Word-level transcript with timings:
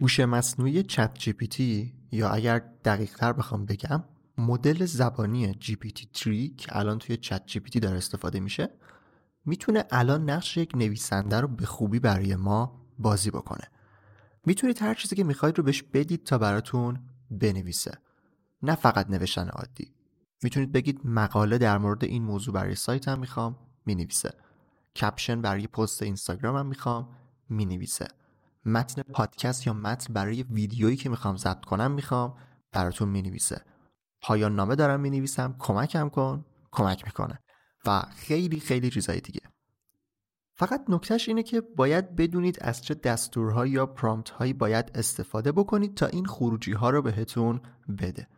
هوش 0.00 0.20
مصنوعی 0.20 0.82
چت 0.82 1.18
جی 1.18 1.32
پی 1.32 1.46
تی 1.46 1.94
یا 2.12 2.30
اگر 2.30 2.58
دقیق 2.58 3.14
تر 3.14 3.32
بخوام 3.32 3.66
بگم 3.66 4.04
مدل 4.38 4.84
زبانی 4.84 5.54
جی 5.54 5.76
پی 5.76 5.90
تی 5.90 6.08
3 6.14 6.48
که 6.48 6.76
الان 6.76 6.98
توی 6.98 7.16
چت 7.16 7.46
جی 7.46 7.60
پی 7.60 7.70
تی 7.70 7.80
داره 7.80 7.96
استفاده 7.96 8.40
میشه 8.40 8.70
می‌تونه 9.44 9.84
الان 9.90 10.30
نقش 10.30 10.56
یک 10.56 10.74
نویسنده 10.74 11.40
رو 11.40 11.48
به 11.48 11.66
خوبی 11.66 11.98
برای 11.98 12.36
ما 12.36 12.86
بازی 12.98 13.30
بکنه. 13.30 13.68
می‌تونید 14.46 14.82
هر 14.82 14.94
چیزی 14.94 15.16
که 15.16 15.24
می‌خواید 15.24 15.58
رو 15.58 15.64
بهش 15.64 15.82
بدید 15.82 16.24
تا 16.24 16.38
براتون 16.38 17.00
بنویسه. 17.30 17.98
نه 18.62 18.74
فقط 18.74 19.10
نوشتن 19.10 19.48
عادی. 19.48 19.94
می‌تونید 20.42 20.72
بگید 20.72 21.00
مقاله 21.04 21.58
در 21.58 21.78
مورد 21.78 22.04
این 22.04 22.22
موضوع 22.22 22.54
برای 22.54 22.74
سایتم 22.74 23.18
می‌خوام 23.18 23.58
می‌نویسه 23.86 24.30
کپشن 24.96 25.42
برای 25.42 25.66
پست 25.66 26.02
اینستاگرامم 26.02 26.66
می‌خوام 26.66 27.08
می‌نویسه. 27.48 28.08
متن 28.64 29.02
پادکست 29.02 29.66
یا 29.66 29.72
متن 29.72 30.14
برای 30.14 30.42
ویدیویی 30.42 30.96
که 30.96 31.08
می‌خوام 31.08 31.36
ضبط 31.36 31.64
کنم 31.64 31.90
می‌خوام 31.90 32.36
براتون 32.72 33.08
می‌نویسه. 33.08 33.64
پایان 34.22 34.54
نامه 34.54 34.74
دارم 34.74 35.00
می‌نویسم 35.00 35.56
کمکم 35.58 36.08
کن 36.08 36.44
کمک 36.70 37.04
می‌کنه. 37.04 37.38
و 37.86 38.02
خیلی 38.16 38.60
خیلی 38.60 38.90
چیزای 38.90 39.20
دیگه. 39.20 39.40
فقط 40.54 40.84
نکتهش 40.88 41.28
اینه 41.28 41.42
که 41.42 41.60
باید 41.60 42.16
بدونید 42.16 42.58
از 42.60 42.82
چه 42.82 42.94
دستورهایی 42.94 43.72
یا 43.72 43.86
پرامپت 43.86 44.30
هایی 44.30 44.52
باید 44.52 44.90
استفاده 44.94 45.52
بکنید 45.52 45.94
تا 45.94 46.06
این 46.06 46.26
خروجی 46.26 46.72
ها 46.72 46.90
رو 46.90 47.02
بهتون 47.02 47.60
بده. 47.98 48.28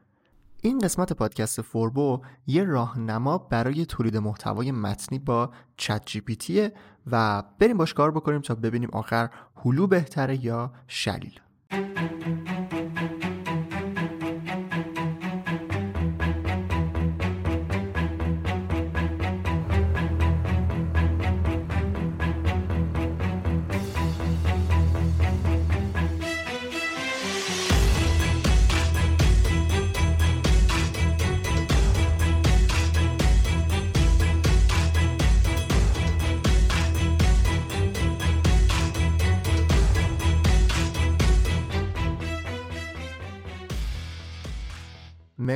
این 0.65 0.79
قسمت 0.79 1.13
پادکست 1.13 1.63
فوربو 1.63 2.21
یه 2.47 2.65
راهنما 2.65 3.39
برای 3.39 3.87
تولید 3.87 4.17
محتوای 4.17 4.73
متنی 4.73 5.19
با 5.19 5.51
چت 5.77 6.03
جی 6.07 6.21
پی 6.21 6.69
و 7.11 7.43
بریم 7.59 7.77
باش 7.77 7.95
کار 7.95 8.11
بکنیم 8.11 8.41
تا 8.41 8.55
ببینیم 8.55 8.89
آخر 8.93 9.31
هلو 9.65 9.87
بهتره 9.87 10.45
یا 10.45 10.73
شلیل. 10.87 11.41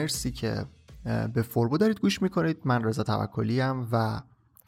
مرسی 0.06 0.30
که 0.30 0.64
به 1.34 1.42
فوربو 1.42 1.78
دارید 1.78 2.00
گوش 2.00 2.22
می‌کنید. 2.22 2.58
من 2.64 2.84
رضا 2.84 3.02
توکلی 3.02 3.60
ام 3.60 3.88
و 3.92 4.20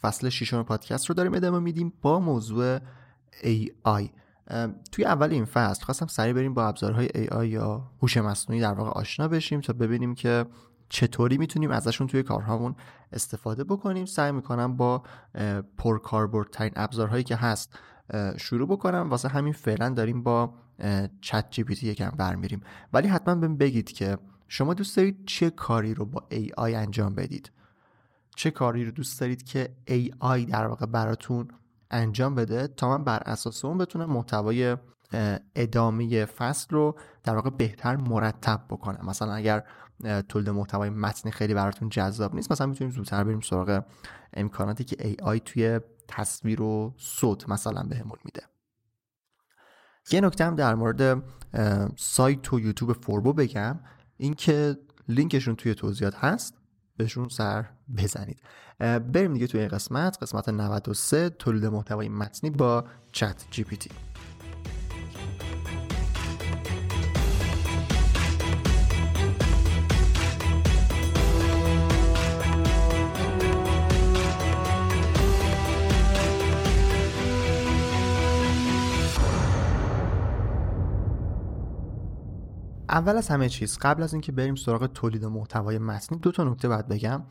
فصل 0.02 0.28
ششم 0.28 0.62
پادکست 0.62 1.06
رو 1.06 1.14
داریم 1.14 1.34
ادامه 1.34 1.58
میدیم 1.58 1.92
با 2.02 2.20
موضوع 2.20 2.78
AI 3.42 4.08
توی 4.92 5.04
اول 5.04 5.30
این 5.30 5.44
فصل 5.44 5.84
خواستم 5.84 6.06
سریع 6.06 6.32
بریم 6.32 6.54
با 6.54 6.68
ابزارهای 6.68 7.08
AI 7.08 7.44
یا 7.44 7.90
هوش 8.02 8.16
مصنوعی 8.16 8.60
در 8.60 8.72
واقع 8.72 8.90
آشنا 8.90 9.28
بشیم 9.28 9.60
تا 9.60 9.72
ببینیم 9.72 10.14
که 10.14 10.46
چطوری 10.88 11.38
می‌تونیم 11.38 11.70
ازشون 11.70 12.06
توی 12.06 12.22
کارهامون 12.22 12.74
استفاده 13.12 13.64
بکنیم. 13.64 14.06
سعی 14.06 14.32
می‌کنم 14.32 14.76
با 14.76 15.02
پرکاربردترین 15.76 16.72
ابزارهایی 16.76 17.24
که 17.24 17.36
هست 17.36 17.78
شروع 18.36 18.68
بکنم. 18.68 19.10
واسه 19.10 19.28
همین 19.28 19.52
فعلا 19.52 19.88
داریم 19.88 20.22
با 20.22 20.54
چت 21.20 21.46
جی 21.50 21.64
پی 21.64 21.74
تی 21.74 21.86
یکم 21.86 22.10
برمیریم. 22.10 22.60
ولی 22.92 23.08
حتما 23.08 23.34
بهم 23.34 23.56
بگید 23.56 23.92
که 23.92 24.18
شما 24.48 24.74
دوست 24.74 24.96
دارید 24.96 25.24
چه 25.26 25.50
کاری 25.50 25.94
رو 25.94 26.04
با 26.04 26.24
AI 26.30 26.58
انجام 26.58 27.14
بدید؟ 27.14 27.52
چه 28.36 28.50
کاری 28.50 28.84
رو 28.84 28.90
دوست 28.90 29.20
دارید 29.20 29.42
که 29.42 29.74
AI 29.88 30.50
در 30.50 30.66
واقع 30.66 30.86
براتون 30.86 31.48
انجام 31.90 32.34
بده 32.34 32.66
تا 32.66 32.88
من 32.98 33.04
بر 33.04 33.22
اساس 33.26 33.64
اون 33.64 33.78
بتونم 33.78 34.10
محتوای 34.10 34.76
ادامه 35.54 36.24
فصل 36.24 36.66
رو 36.70 36.98
در 37.24 37.34
واقع 37.34 37.50
بهتر 37.50 37.96
مرتب 37.96 38.64
بکنم؟ 38.70 39.06
مثلا 39.06 39.34
اگر 39.34 39.64
تولید 40.28 40.50
محتوای 40.50 40.90
متنی 40.90 41.32
خیلی 41.32 41.54
براتون 41.54 41.88
جذاب 41.88 42.34
نیست 42.34 42.52
مثلا 42.52 42.66
می‌تونیم 42.66 42.92
زودتر 42.92 43.24
بریم 43.24 43.40
سراغ 43.40 43.84
امکاناتی 44.34 44.84
که 44.84 44.96
AI 44.96 45.40
توی 45.44 45.80
تصویر 46.08 46.62
و 46.62 46.94
صوت 46.96 47.48
مثلا 47.48 47.82
بهمون 47.82 48.18
میده. 48.24 48.42
یه 50.10 50.20
نکته 50.20 50.44
هم 50.44 50.54
در 50.54 50.74
مورد 50.74 51.22
سایت 51.96 52.52
و 52.52 52.60
یوتیوب 52.60 52.92
فوربو 52.92 53.32
بگم. 53.32 53.80
اینکه 54.18 54.76
لینکشون 55.08 55.56
توی 55.56 55.74
توضیحات 55.74 56.14
هست 56.14 56.54
بهشون 56.96 57.28
سر 57.28 57.64
بزنید. 57.96 58.40
بریم 58.78 59.32
دیگه 59.32 59.46
توی 59.46 59.60
این 59.60 59.68
قسمت 59.68 60.22
قسمت 60.22 60.48
93 60.48 61.30
تولید 61.30 61.66
محتوای 61.66 62.08
متنی 62.08 62.50
با 62.50 62.84
چت 63.12 63.44
جی 63.50 63.64
پی 63.64 63.76
تی. 63.76 64.07
اول 82.88 83.16
از 83.16 83.28
همه 83.28 83.48
چیز 83.48 83.78
قبل 83.78 84.02
از 84.02 84.12
اینکه 84.12 84.32
بریم 84.32 84.54
سراغ 84.54 84.86
تولید 84.86 85.24
محتوای 85.24 85.78
متنی 85.78 86.18
دو 86.18 86.32
تا 86.32 86.44
نکته 86.44 86.68
باید 86.68 86.88
بگم. 86.88 87.22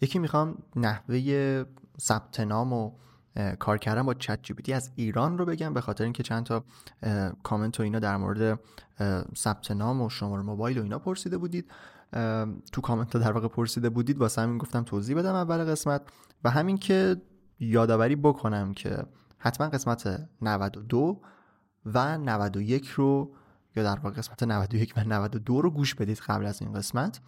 یکی 0.00 0.18
می‌خوام 0.18 0.58
نحوه 0.76 1.64
ثبت 2.00 2.40
نام 2.40 2.72
و 2.72 2.92
کار 3.58 3.78
کردن 3.78 4.02
با 4.02 4.14
چت 4.14 4.38
جی 4.42 4.72
از 4.72 4.90
ایران 4.94 5.38
رو 5.38 5.44
بگم 5.44 5.74
به 5.74 5.80
خاطر 5.80 6.04
اینکه 6.04 6.22
چند 6.22 6.46
تا 6.46 6.64
کامنت 7.42 7.80
و 7.80 7.82
اینا 7.82 7.98
در 7.98 8.16
مورد 8.16 8.60
ثبت 9.36 9.70
نام 9.70 10.02
و 10.02 10.10
شماره 10.10 10.42
موبایل 10.42 10.78
و 10.78 10.82
اینا 10.82 10.98
پرسیده 10.98 11.38
بودید. 11.38 11.70
تو 12.72 12.80
کامنت 12.82 13.16
در 13.16 13.32
واقع 13.32 13.48
پرسیده 13.48 13.90
بودید 13.90 14.18
واسه 14.18 14.42
همین 14.42 14.58
گفتم 14.58 14.82
توضیح 14.82 15.16
بدم 15.16 15.34
اول 15.34 15.64
قسمت. 15.64 16.02
و 16.44 16.50
همین 16.50 16.78
که 16.78 17.16
یادآوری 17.60 18.16
بکنم 18.16 18.74
که 18.74 19.04
حتما 19.38 19.68
قسمت 19.68 20.28
92 20.42 21.20
و 21.86 22.18
91 22.18 22.88
رو 22.88 23.34
یا 23.76 23.82
در 23.82 23.98
واقع 23.98 24.16
قسمت 24.16 24.42
91 24.42 24.94
و 24.96 25.00
92 25.00 25.62
رو 25.62 25.70
گوش 25.70 25.94
بدید 25.94 26.18
قبل 26.18 26.46
از 26.46 26.62
این 26.62 26.72
قسمت. 26.72 27.20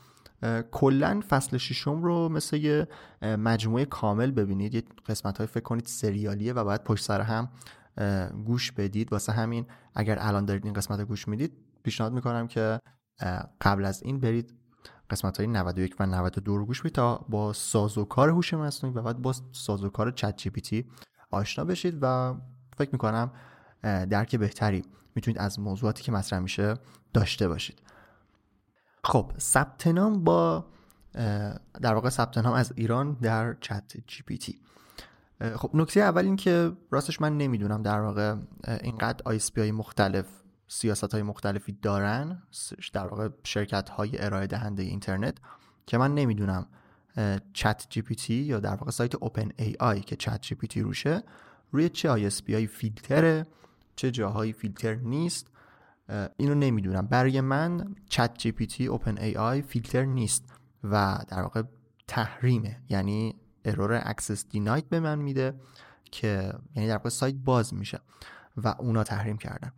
کلا 0.70 1.22
فصل 1.28 1.56
ششم 1.56 2.02
رو 2.02 2.28
مثل 2.28 2.56
یه 2.56 2.88
مجموعه 3.22 3.84
کامل 3.84 4.30
ببینید. 4.30 4.74
یه 4.74 4.82
قسمت 5.06 5.38
های 5.38 5.46
فکر 5.46 5.62
کنید 5.62 5.86
سریالیه 5.86 6.52
و 6.52 6.64
باید 6.64 6.84
پشت 6.84 7.04
سر 7.04 7.20
هم 7.20 7.48
گوش 8.44 8.72
بدید. 8.72 9.12
واسه 9.12 9.32
همین 9.32 9.66
اگر 9.94 10.18
الان 10.20 10.44
دارید 10.44 10.64
این 10.64 10.74
قسمت 10.74 11.00
رو 11.00 11.06
گوش 11.06 11.28
می‌دید 11.28 11.52
پیشنهاد 11.82 12.12
می‌کنم 12.12 12.46
که 12.48 12.80
قبل 13.60 13.84
از 13.84 14.02
این 14.02 14.20
برید 14.20 14.54
قسمت 15.10 15.36
های 15.36 15.46
91 15.46 15.96
و 16.00 16.06
92 16.06 16.56
رو 16.56 16.66
گوش 16.66 16.80
بدید 16.80 16.92
تا 16.92 17.26
با 17.28 17.52
سازوکار 17.52 18.28
هوش 18.28 18.54
مصنوعی 18.54 18.96
و 18.96 19.02
بعد 19.02 19.22
با 19.22 19.34
سازوکار 19.52 20.10
چت 20.10 20.36
جی 20.36 20.50
پی 20.50 20.60
تی 20.60 20.86
آشنا 21.30 21.64
بشید 21.64 21.98
و 22.02 22.34
فکر 22.76 22.90
می‌کنم 22.92 23.32
درک 23.82 24.36
بهتری 24.36 24.84
می‌تونید 25.14 25.38
از 25.38 25.60
موضوعاتی 25.60 26.02
که 26.02 26.12
مطرح 26.12 26.38
میشه 26.38 26.74
داشته 27.12 27.48
باشید. 27.48 27.82
خب 29.04 29.32
ثبت 29.38 29.86
نام 29.86 30.24
با 30.24 30.66
در 31.82 31.94
واقع 31.94 32.08
ثبت 32.08 32.38
نام 32.38 32.52
از 32.52 32.72
ایران 32.76 33.12
در 33.12 33.56
چت 33.60 33.92
جی 34.06 34.22
پی 34.22 34.38
تی. 34.38 34.60
خب 35.56 35.70
نکته 35.74 36.00
اول 36.00 36.24
این 36.24 36.36
که 36.36 36.72
راستش 36.90 37.20
من 37.20 37.36
نمی‌دونم 37.36 37.82
در 37.82 38.00
واقع 38.00 38.36
اینقدر 38.80 39.22
آی 39.24 39.40
های 39.56 39.72
مختلف 39.72 40.26
سیاست 40.68 41.12
های 41.12 41.22
مختلفی 41.22 41.78
دارن 41.82 42.42
در 42.92 43.06
واقع 43.06 43.28
شرکت 43.44 43.88
های 43.88 44.24
ارائه 44.24 44.46
دهنده 44.46 44.82
اینترنت 44.82 45.38
که 45.86 45.98
من 45.98 46.14
نمی‌دونم 46.14 46.66
ChatGPT 47.52 48.34
یا 48.34 48.60
در 48.60 48.74
واقع 48.74 48.90
سایت 48.90 49.14
اوپن 49.14 49.48
ای 49.56 49.76
آی 49.80 50.00
که 50.00 50.16
چت 50.16 50.40
جی 50.42 50.54
پی 50.54 50.66
تی 50.66 50.80
روشه 50.80 51.22
روی 51.72 51.88
چه 51.88 52.10
ISP 52.10 52.42
فیلتره 52.42 53.46
چه 53.98 54.10
جاهایی 54.10 54.52
فیلتر 54.52 54.94
نیست 54.94 55.50
اینو 56.36 56.54
نمی‌دونم. 56.54 57.06
برای 57.06 57.40
من 57.40 57.94
چت 58.08 58.38
جی 58.38 58.52
پی 58.52 58.66
تی 58.66 58.86
اوپن 58.86 59.18
ای 59.18 59.36
آی 59.36 59.62
فیلتر 59.62 60.04
نیست 60.04 60.52
و 60.84 61.18
در 61.28 61.42
واقع 61.42 61.62
تحریمه. 62.08 62.82
یعنی 62.88 63.40
error 63.64 64.00
access 64.04 64.48
denied 64.48 64.84
به 64.84 65.00
من 65.00 65.18
میده 65.18 65.60
که 66.04 66.52
یعنی 66.74 66.88
در 66.88 66.96
واقع 66.96 67.08
سایت 67.08 67.34
باز 67.34 67.74
میشه 67.74 68.00
و 68.56 68.74
اونا 68.78 69.04
تحریم 69.04 69.38
کردن. 69.38 69.72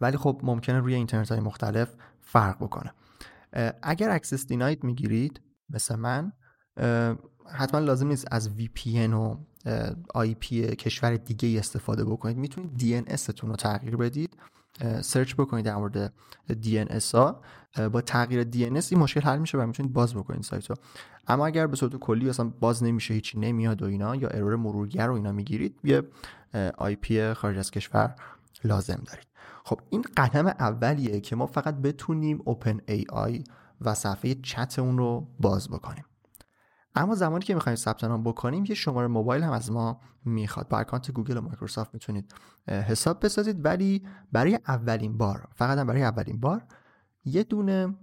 ولی 0.00 0.16
خب 0.16 0.40
ممکنه 0.42 0.78
روی 0.78 0.94
اینترنت 0.94 1.32
های 1.32 1.40
مختلف 1.40 1.94
فرق 2.20 2.56
بکنه. 2.56 2.92
اگر 3.82 4.10
access 4.10 4.46
denied 4.46 4.84
می‌گیرید 4.84 5.40
مثل 5.70 5.96
من 5.96 6.32
حتما 7.52 7.80
لازم 7.80 8.08
نیست 8.08 8.28
از 8.30 8.50
VPN 8.58 9.12
و 9.14 9.36
IP 10.40 10.76
کشور 10.76 11.16
دیگه 11.16 11.58
استفاده 11.58 12.04
بکنید. 12.04 12.36
می‌تونید 12.36 12.78
DNS 12.78 13.22
تون 13.22 13.50
رو 13.50 13.56
تغییر 13.56 13.96
بدید. 13.96 14.36
سرچ 15.00 15.34
بکنید 15.34 15.64
در 15.64 15.76
مورد 15.76 16.12
DNS 16.48 17.14
ها. 17.14 17.42
با 17.92 18.00
تغییر 18.00 18.42
DNS 18.42 18.86
این 18.90 19.00
مشکل 19.00 19.20
حل 19.20 19.38
میشه 19.38 19.58
و 19.58 19.66
می‌تونید 19.66 19.92
باز 19.92 20.14
بکنید 20.14 20.42
سایت 20.42 20.70
رو. 20.70 20.76
اما 21.28 21.46
اگر 21.46 21.66
به 21.66 21.76
صورت 21.76 21.96
کلی 21.96 22.28
اصلا 22.28 22.52
باز 22.60 22.82
نمیشه 22.82 23.14
هیچی 23.14 23.38
نمیاد 23.38 23.82
و 23.82 23.86
اینا 23.86 24.16
یا 24.16 24.28
error 24.28 24.56
مرورگر 24.56 25.10
و 25.10 25.14
اینا 25.14 25.32
می‌گیرید 25.32 25.78
یه 25.84 26.02
IP 27.00 27.34
خارج 27.34 27.58
از 27.58 27.70
کشور 27.70 28.14
لازم 28.64 29.02
دارید. 29.06 29.26
خب 29.64 29.80
این 29.90 30.04
قدم 30.16 30.46
اولیه 30.46 31.20
که 31.20 31.36
ما 31.36 31.46
فقط 31.46 31.74
بتونیم 31.76 32.42
OpenAI 32.44 33.44
و 33.80 33.94
صفحه 33.94 34.34
چت 34.34 34.78
اون 34.78 34.98
رو 34.98 35.26
باز 35.40 35.68
بکنیم. 35.68 36.04
اما 36.94 37.14
زمانی 37.14 37.44
که 37.44 37.54
می‌خوایم 37.54 37.76
ثبت 37.76 38.04
نام 38.04 38.24
بکنیم 38.24 38.64
یه 38.64 38.74
شماره 38.74 39.06
موبایل 39.06 39.42
هم 39.42 39.52
از 39.52 39.72
ما 39.72 40.00
می‌خواد. 40.24 40.68
با 40.68 40.78
account 40.78 41.10
گوگل 41.10 41.36
و 41.36 41.40
مایکروسافت 41.40 41.94
می‌تونید 41.94 42.34
حساب 42.68 43.24
بسازید. 43.24 43.64
ولی 43.64 44.02
برای 44.32 44.58
اولین 44.68 45.18
بار 45.18 45.48
فقط 45.54 45.78
هم 45.78 45.86
برای 45.86 46.02
اولین 46.02 46.40
بار 46.40 46.62
یه 47.24 47.42
دونه 47.42 47.94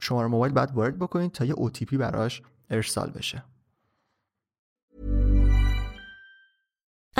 شماره 0.00 0.28
موبایل 0.28 0.52
باید 0.52 0.70
وارد 0.72 0.98
بکنید 0.98 1.32
تا 1.32 1.44
یه 1.44 1.54
OTP 1.54 1.94
براش 1.94 2.42
ارسال 2.70 3.10
بشه. 3.10 3.44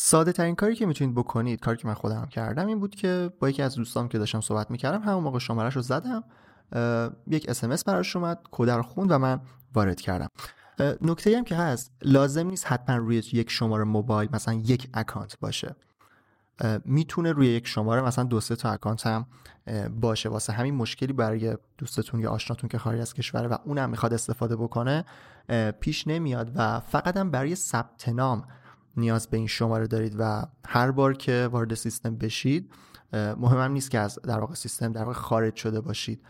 ساده 0.00 0.32
ترین 0.32 0.54
کاری 0.54 0.74
که 0.74 0.86
می‌تونید 0.86 1.14
بکنید 1.14 1.60
کاری 1.60 1.76
که 1.76 1.88
من 1.88 1.94
خودم 1.94 2.26
کردم 2.26 2.66
این 2.66 2.80
بود 2.80 2.94
که 2.94 3.32
با 3.40 3.48
یکی 3.48 3.62
از 3.62 3.74
دوستام 3.74 4.08
که 4.08 4.18
داشتم 4.18 4.40
صحبت 4.40 4.70
می‌کردم 4.70 5.02
همون 5.02 5.24
موقع 5.24 5.38
شمارش 5.38 5.76
رو 5.76 5.82
زدم 5.82 6.24
یک 7.26 7.48
SMS 7.48 7.84
براش 7.84 8.16
اومد 8.16 8.40
کد 8.50 8.70
رو 8.70 8.82
خوند 8.82 9.10
و 9.10 9.18
من 9.18 9.40
وارد 9.74 10.00
کردم. 10.00 10.28
نکته 11.02 11.36
هم 11.36 11.44
که 11.44 11.54
هست 11.54 11.92
لازم 12.02 12.46
نیست 12.46 12.66
حتما 12.66 12.96
روی 12.96 13.16
یک 13.32 13.50
شماره 13.50 13.84
موبایل 13.84 14.28
مثلا 14.32 14.54
یک 14.54 14.88
account 14.94 15.38
باشه. 15.40 15.76
می‌تونه 16.84 17.32
روی 17.32 17.46
یک 17.46 17.66
شماره 17.66 18.02
مثلا 18.02 18.24
دو 18.24 18.40
سه 18.40 18.56
تا 18.56 18.70
account 18.70 19.06
هم 19.06 19.26
باشه. 20.00 20.28
واسه 20.28 20.52
همین 20.52 20.74
مشکلی 20.74 21.12
برای 21.12 21.56
دوستتون 21.78 22.20
یا 22.20 22.30
آشناتون 22.30 22.68
که 22.68 22.78
خارج 22.78 23.00
از 23.00 23.14
کشوره 23.14 23.48
و 23.48 23.56
اونم 23.64 23.90
می‌خواد 23.90 24.14
استفاده 24.14 24.56
بکنه 24.56 25.04
پیش 25.80 26.08
نمیاد 26.08 26.52
و 26.54 26.80
فقط 26.80 27.16
هم 27.16 27.30
برای 27.30 27.54
ثبت 27.54 28.08
نام 28.08 28.44
نیاز 28.98 29.28
به 29.28 29.36
این 29.36 29.46
شماره 29.46 29.86
دارید 29.86 30.16
و 30.18 30.46
هر 30.66 30.90
بار 30.90 31.14
که 31.14 31.48
وارد 31.52 31.74
سیستم 31.74 32.16
بشید 32.16 32.72
مهم 33.12 33.64
هم 33.64 33.72
نیست 33.72 33.90
که 33.90 33.98
از 33.98 34.18
در 34.22 34.40
واقع 34.40 34.54
سیستم 34.54 34.92
در 34.92 35.02
واقع 35.02 35.12
خارج 35.12 35.56
شده 35.56 35.80
باشید. 35.80 36.22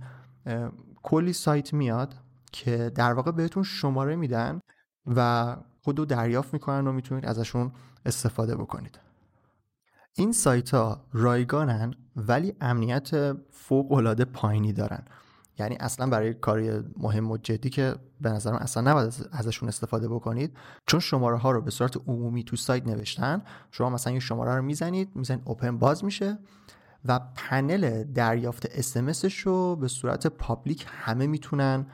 کلی 1.02 1.32
سایت 1.32 1.72
میاد 1.72 2.14
که 2.52 2.92
در 2.94 3.12
واقع 3.12 3.30
بهتون 3.30 3.62
شماره 3.62 4.16
میدن 4.16 4.60
و 5.06 5.56
خود 5.82 6.08
دریافت 6.08 6.52
می‌کنن 6.52 6.86
و 6.86 6.92
می‌تونید 6.92 7.26
ازشون 7.26 7.72
استفاده 8.06 8.56
بکنید. 8.56 8.98
این 10.14 10.32
سایت 10.32 10.70
ها 10.70 11.04
رایگانن 11.12 11.94
ولی 12.16 12.54
امنیت 12.60 13.36
فوق 13.50 13.92
العاده 13.92 14.24
پایینی 14.24 14.72
دارن. 14.72 15.04
یعنی 15.60 15.76
اصلا 15.80 16.06
برای 16.06 16.34
کاری 16.34 16.70
مهم 16.96 17.30
و 17.30 17.36
جدی 17.36 17.70
که 17.70 17.94
به 18.20 18.30
نظرم 18.30 18.54
اصلا 18.54 18.90
نباید 18.90 19.14
ازشون 19.32 19.68
استفاده 19.68 20.08
بکنید. 20.08 20.56
چون 20.86 21.00
شماره 21.00 21.36
ها 21.36 21.50
رو 21.50 21.60
به 21.60 21.70
صورت 21.70 21.96
عمومی 21.96 22.44
تو 22.44 22.56
سایت 22.56 22.86
نوشتن 22.86 23.42
شما 23.70 23.90
مثلا 23.90 24.12
یه 24.12 24.20
شماره 24.20 24.56
رو 24.56 24.62
می‌زنید 24.62 25.08
می‌زنید 25.14 25.42
اوپن 25.44 25.78
باز 25.78 26.04
میشه 26.04 26.38
و 27.04 27.20
پنل 27.36 28.04
دریافت 28.04 28.66
اسمسش 28.66 29.38
رو 29.38 29.76
به 29.76 29.88
صورت 29.88 30.26
پابلیک 30.26 30.86
همه 30.88 31.26
می‌تونن 31.26 31.86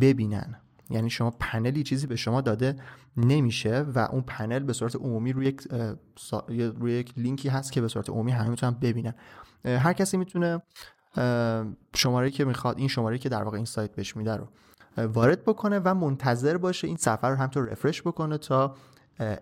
ببینن. 0.00 0.56
یعنی 0.90 1.10
شما 1.10 1.30
پنلی 1.30 1.82
چیزی 1.82 2.06
به 2.06 2.16
شما 2.16 2.40
داده 2.40 2.76
نمیشه 3.16 3.80
و 3.80 3.98
اون 3.98 4.20
پنل 4.20 4.58
به 4.58 4.72
صورت 4.72 4.96
عمومی 4.96 5.32
روی 5.32 5.46
یک 5.46 5.62
روی 6.50 6.92
یک 6.92 7.12
لینکی 7.16 7.48
هست 7.48 7.72
که 7.72 7.80
به 7.80 7.88
صورت 7.88 8.10
عمومی 8.10 8.32
همه 8.32 8.48
می‌تونن 8.48 8.76
ببینن. 8.80 9.14
هر 9.64 9.92
کسی 9.92 10.16
می‌تونه 10.16 10.62
شماره 11.94 12.30
که 12.30 12.44
می‌خواد 12.44 12.78
این 12.78 12.88
شماره 12.88 13.18
که 13.18 13.28
در 13.28 13.42
واقع 13.42 13.56
این 13.56 13.66
سایت 13.66 13.94
بهش 13.94 14.16
میده 14.16 14.36
رو 14.36 14.48
وارد 14.96 15.44
بکنه 15.44 15.78
و 15.78 15.94
منتظر 15.94 16.56
باشه 16.56 16.86
این 16.86 16.96
صفحه 16.96 17.30
رو 17.30 17.36
همطور 17.36 17.64
رفرش 17.64 18.02
بکنه 18.02 18.38
تا 18.38 18.74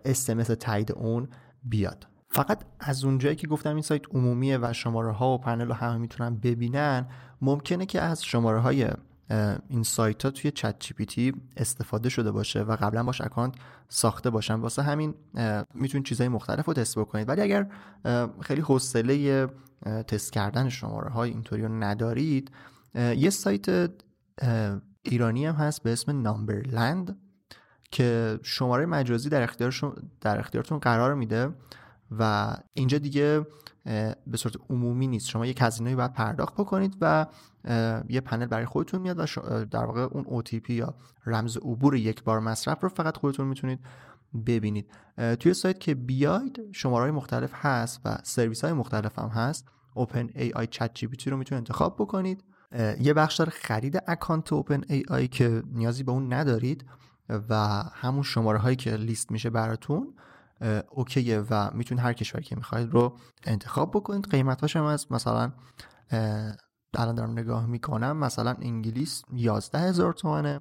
اسمس 0.05 0.47
تایید 0.47 0.93
اون 0.93 1.29
بیاد. 1.65 2.07
فقط 2.31 2.65
از 2.81 3.05
اونجایی 3.05 3.37
که 3.37 3.47
گفتم 3.47 3.71
این 3.75 3.83
سایت 3.83 4.15
عمومیه 4.15 4.59
و 4.63 4.73
شماره 4.73 5.13
ها 5.13 5.35
و 5.35 5.39
پنل 5.39 5.67
رو 5.67 5.75
همه 5.75 5.99
می‌تونن 5.99 6.37
ببینن 6.37 7.07
ممکنه 7.43 7.87
که 7.87 8.01
از 8.01 8.25
شماره 8.25 8.61
های 8.61 8.89
این 9.69 9.83
سایت 9.83 10.25
ها 10.25 10.31
توی 10.31 10.51
ChatGPT 10.51 11.33
استفاده 11.57 12.09
شده 12.09 12.31
باشه 12.31 12.63
و 12.63 12.77
قبلا 12.77 13.03
باش 13.03 13.21
account 13.21 13.55
ساخته 13.89 14.31
باشن. 14.31 14.55
واسه 14.55 14.83
همین 14.83 15.15
می‌تونید 15.75 16.07
چیزهای 16.07 16.29
مختلف 16.29 16.67
رو 16.67 16.73
تست 16.75 16.99
بکنید. 16.99 17.29
ولی 17.29 17.41
اگر 17.41 17.71
خیلی 18.41 18.61
حوصله 18.61 19.47
تست 20.09 20.33
کردن 20.33 20.69
شماره 20.69 21.11
های 21.11 21.31
اینطوری 21.31 21.63
رو 21.63 21.69
ندارید 21.69 22.51
یه 22.95 23.31
سایت 23.31 23.91
ایرانی 25.03 25.47
هم 25.47 25.55
هست 25.55 25.83
به 25.83 25.93
اسم 25.93 26.23
Numberland 26.23 27.19
که 27.91 28.39
شماره 28.43 28.87
مجازی 28.87 29.29
در 29.29 29.49
در 30.21 30.39
اختیارتون 30.39 30.79
قرار 30.79 31.15
میده. 31.15 31.55
و 32.11 32.55
اینجا 32.75 32.99
دیگه 32.99 33.47
به 34.27 34.37
صورت 34.37 34.55
عمومی 34.71 35.07
نیست. 35.07 35.29
شما 35.29 35.47
یک 35.47 35.59
هزینه‌ای 35.61 35.97
باید 35.97 36.13
پرداخت 36.13 36.55
بکنید 36.55 36.97
و 37.01 37.27
یه 38.09 38.21
پنل 38.21 38.47
برای 38.47 38.67
خودتون 38.67 39.01
میاد 39.01 39.19
و 39.19 39.25
در 39.65 39.85
واقع 39.85 40.01
اون 40.01 40.43
OTP 40.43 40.71
یا 40.71 40.95
رمز 41.27 41.57
عبور 41.57 41.97
یک 41.97 42.25
بار 42.25 42.41
مصرف 42.41 42.83
رو 42.83 42.89
فقط 42.89 43.17
خودتون 43.17 43.47
می‌تونید 43.47 43.81
ببینید. 44.47 44.91
توی 45.41 45.55
سایت 45.55 45.81
که 45.81 45.95
بیاید 45.95 46.61
شماره 46.73 47.03
های 47.03 47.11
مختلف 47.11 47.51
هست 47.55 48.01
و 48.05 48.19
سرویس 48.23 48.65
های 48.65 48.73
مختلف 48.73 49.19
هم 49.19 49.29
هست. 49.29 49.69
Open 49.97 50.27
AI 50.37 50.67
Chat 50.75 50.89
GPT 50.99 51.27
رو 51.27 51.37
می‌تونید 51.37 51.55
انتخاب 51.55 51.97
بکنید. 51.99 52.45
یه 53.01 53.15
بخش 53.15 53.37
داره 53.37 53.51
خرید 53.51 54.03
اکانت 54.07 54.55
Open 54.55 54.81
AI 54.91 55.29
که 55.29 55.63
نیازی 55.73 56.03
به 56.03 56.13
اون 56.13 56.33
ندارید 56.33 56.85
و 57.49 57.55
همون 57.93 58.23
شماره 58.23 58.59
هایی 58.59 58.77
که 58.77 58.97
لیست 58.97 59.31
میشه 59.31 59.51
براتون. 59.51 60.15
اوکیه 60.91 61.41
و 61.51 61.71
می‌تونید 61.75 62.05
هر 62.05 62.13
کشوری 62.13 62.45
که 62.45 62.57
می‌خواید 62.57 62.91
رو 62.91 63.17
انتخاب 63.45 63.91
بکنید 63.91 64.31
قیمتاش 64.31 64.77
هم 64.77 64.85
از 64.85 65.13
مثلا 65.13 65.53
الان 66.95 67.15
دارم 67.15 67.31
نگاه 67.31 67.67
می‌کنم 67.67 68.17
مثلا 68.17 68.57
انگلیس 68.61 69.23
11 69.33 69.79
هزار 69.79 70.13
تومنه 70.13 70.61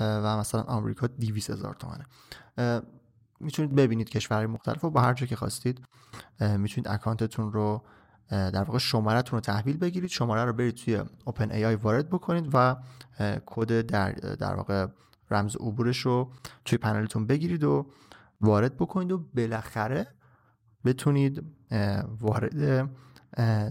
و 0.00 0.36
مثلا 0.38 0.62
آمریکا 0.62 1.06
200 1.06 1.50
هزار 1.50 1.74
تومنه. 1.74 2.06
می‌تونید 3.40 3.74
ببینید 3.74 4.08
کشورهای 4.08 4.46
مختلف 4.46 4.84
و 4.84 4.90
با 4.90 5.00
هر 5.00 5.14
جا 5.14 5.26
که 5.26 5.36
خواستید. 5.36 5.84
می‌تونید 6.40 6.88
اکانتتون 6.88 7.52
رو 7.52 7.84
در 8.30 8.62
واقع 8.62 8.78
شمارهتون 8.78 9.36
رو 9.36 9.40
تحویل 9.40 9.76
بگیرید. 9.76 10.10
شماره 10.10 10.44
رو 10.44 10.52
برید 10.52 10.74
توی 10.74 11.02
اوپن 11.24 11.50
ای 11.50 11.64
آی 11.64 11.74
وارد 11.74 12.08
بکنید 12.08 12.50
و 12.52 12.76
کد 13.46 13.80
در 13.80 14.12
در 14.12 14.54
واقع 14.54 14.86
رمز 15.30 15.56
عبورش 15.56 15.98
رو 15.98 16.32
توی 16.64 16.78
پنلتون 16.78 17.26
بگیرید 17.26 17.64
و 17.64 17.86
وارد 18.40 18.76
بکنید 18.76 19.12
و 19.12 19.18
بالاخره 19.18 20.06
بتونید 20.84 21.44
وارد 22.20 22.90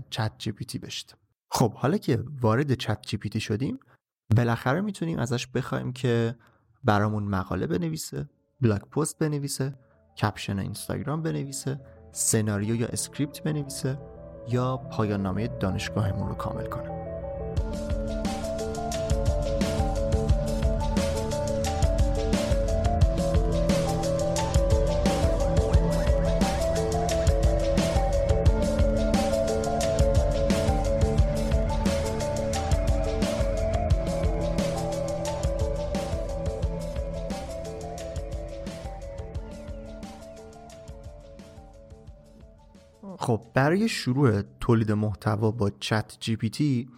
ChatGPT 0.10 0.80
بشید. 0.80 1.16
خب 1.52 1.74
حالا 1.74 1.98
که 1.98 2.24
وارد 2.42 2.74
ChatGPT 2.74 3.40
شدیم 3.40 3.80
بالاخره 4.38 4.82
می‌تونیم 4.82 5.20
ازش 5.20 5.48
بخوایم 5.48 5.94
که 5.94 6.36
برامون 6.84 7.24
مقاله 7.24 7.68
بنویسه 7.68 8.30
blog 8.62 8.82
post 8.82 9.20
بنویسه 9.20 9.76
caption 10.22 10.60
اینستاگرام 10.60 11.22
بنویسه 11.22 11.82
سناریو 12.12 12.76
یا 12.76 12.88
script 12.88 13.44
بنویسه 13.44 14.00
یا 14.48 14.78
پایان 14.78 15.22
نامه 15.22 15.48
دانشگاهمون 15.48 16.28
رو 16.28 16.36
کامل 16.36 16.66
کنه. 16.66 16.99
خب 43.30 43.52
برای 43.54 43.90
شروع 43.90 44.42
تولید 44.42 44.92
محتوا 44.92 45.52
با 45.52 45.70
ChatGPT 45.70 46.90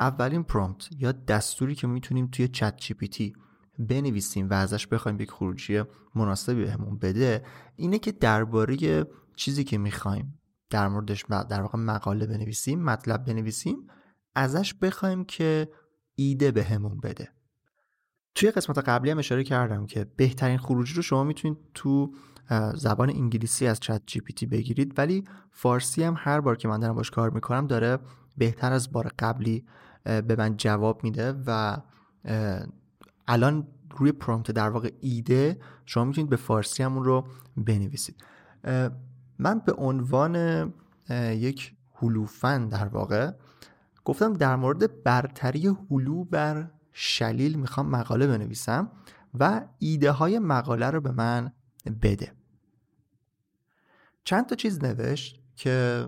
اولین 0.00 0.42
prompt 0.42 0.88
یا 0.98 1.12
دستوری 1.12 1.74
که 1.74 1.86
می‌تونیم 1.86 2.26
توی 2.26 2.48
ChatGPT 2.48 3.32
بنویسیم 3.78 4.50
و 4.50 4.54
ازش 4.54 4.86
بخوایم 4.86 5.20
یک 5.20 5.30
خروجی 5.30 5.82
مناسبی 6.14 6.64
بهمون 6.64 6.98
بده 6.98 7.44
اینه 7.76 7.98
که 7.98 8.12
درباره 8.12 9.06
چیزی 9.36 9.64
که 9.64 9.78
می‌خوایم 9.78 10.38
در 10.70 10.88
موردش 10.88 11.24
در 11.48 11.62
واقع 11.62 11.78
مقاله 11.78 12.26
بنویسیم 12.26 12.82
مطلب 12.82 13.24
بنویسیم 13.24 13.86
ازش 14.34 14.74
بخوایم 14.74 15.24
که 15.24 15.68
ایده 16.14 16.50
بهمون 16.50 17.00
بده. 17.00 17.28
توی 18.34 18.50
قسمت 18.50 18.78
قبلی 18.78 19.10
هم 19.10 19.18
اشاره 19.18 19.44
کردم 19.44 19.86
که 19.86 20.04
بهترین 20.16 20.58
خروجی 20.58 20.94
رو 20.94 21.02
شما 21.02 21.24
می‌تونید 21.24 21.58
تو 21.74 22.14
زبان 22.74 23.10
انگلیسی 23.10 23.66
از 23.66 23.80
چت 23.80 24.02
جی 24.06 24.20
پی 24.20 24.32
تی 24.32 24.46
بگیرید. 24.46 24.98
ولی 24.98 25.24
فارسی 25.50 26.02
هم 26.02 26.14
هر 26.18 26.40
بار 26.40 26.56
که 26.56 26.68
من 26.68 26.80
دارم 26.80 26.94
باش 26.94 27.10
کار 27.10 27.30
می‌کنم 27.30 27.66
داره 27.66 27.98
بهتر 28.36 28.72
از 28.72 28.92
بار 28.92 29.12
قبلی 29.18 29.64
به 30.04 30.36
من 30.38 30.56
جواب 30.56 31.04
میده 31.04 31.34
و 31.46 31.76
الان 33.28 33.66
روی 33.96 34.12
پرومپت 34.12 34.50
در 34.50 34.68
واقع 34.68 34.90
ایده 35.00 35.58
شما 35.86 36.04
می‌تونید 36.04 36.30
به 36.30 36.36
فارسی 36.36 36.82
همون 36.82 37.04
رو 37.04 37.26
بنویسید. 37.56 38.24
من 39.38 39.58
به 39.66 39.72
عنوان 39.72 40.72
یک 41.30 41.74
هلوفن 41.94 42.68
در 42.68 42.88
واقع 42.88 43.32
گفتم 44.04 44.32
در 44.32 44.56
مورد 44.56 45.02
برتری 45.02 45.76
هلو 45.90 46.24
بر 46.24 46.70
شلیل 46.92 47.58
می‌خوام 47.58 47.88
مقاله 47.88 48.26
بنویسم 48.26 48.90
و 49.34 49.62
ایده 49.78 50.10
های 50.10 50.38
مقاله 50.38 50.90
رو 50.90 51.00
به 51.00 51.10
من 51.10 51.52
بده. 52.02 52.32
چند 54.24 54.46
تا 54.46 54.54
چیز 54.54 54.84
نوشت 54.84 55.40
که 55.56 56.06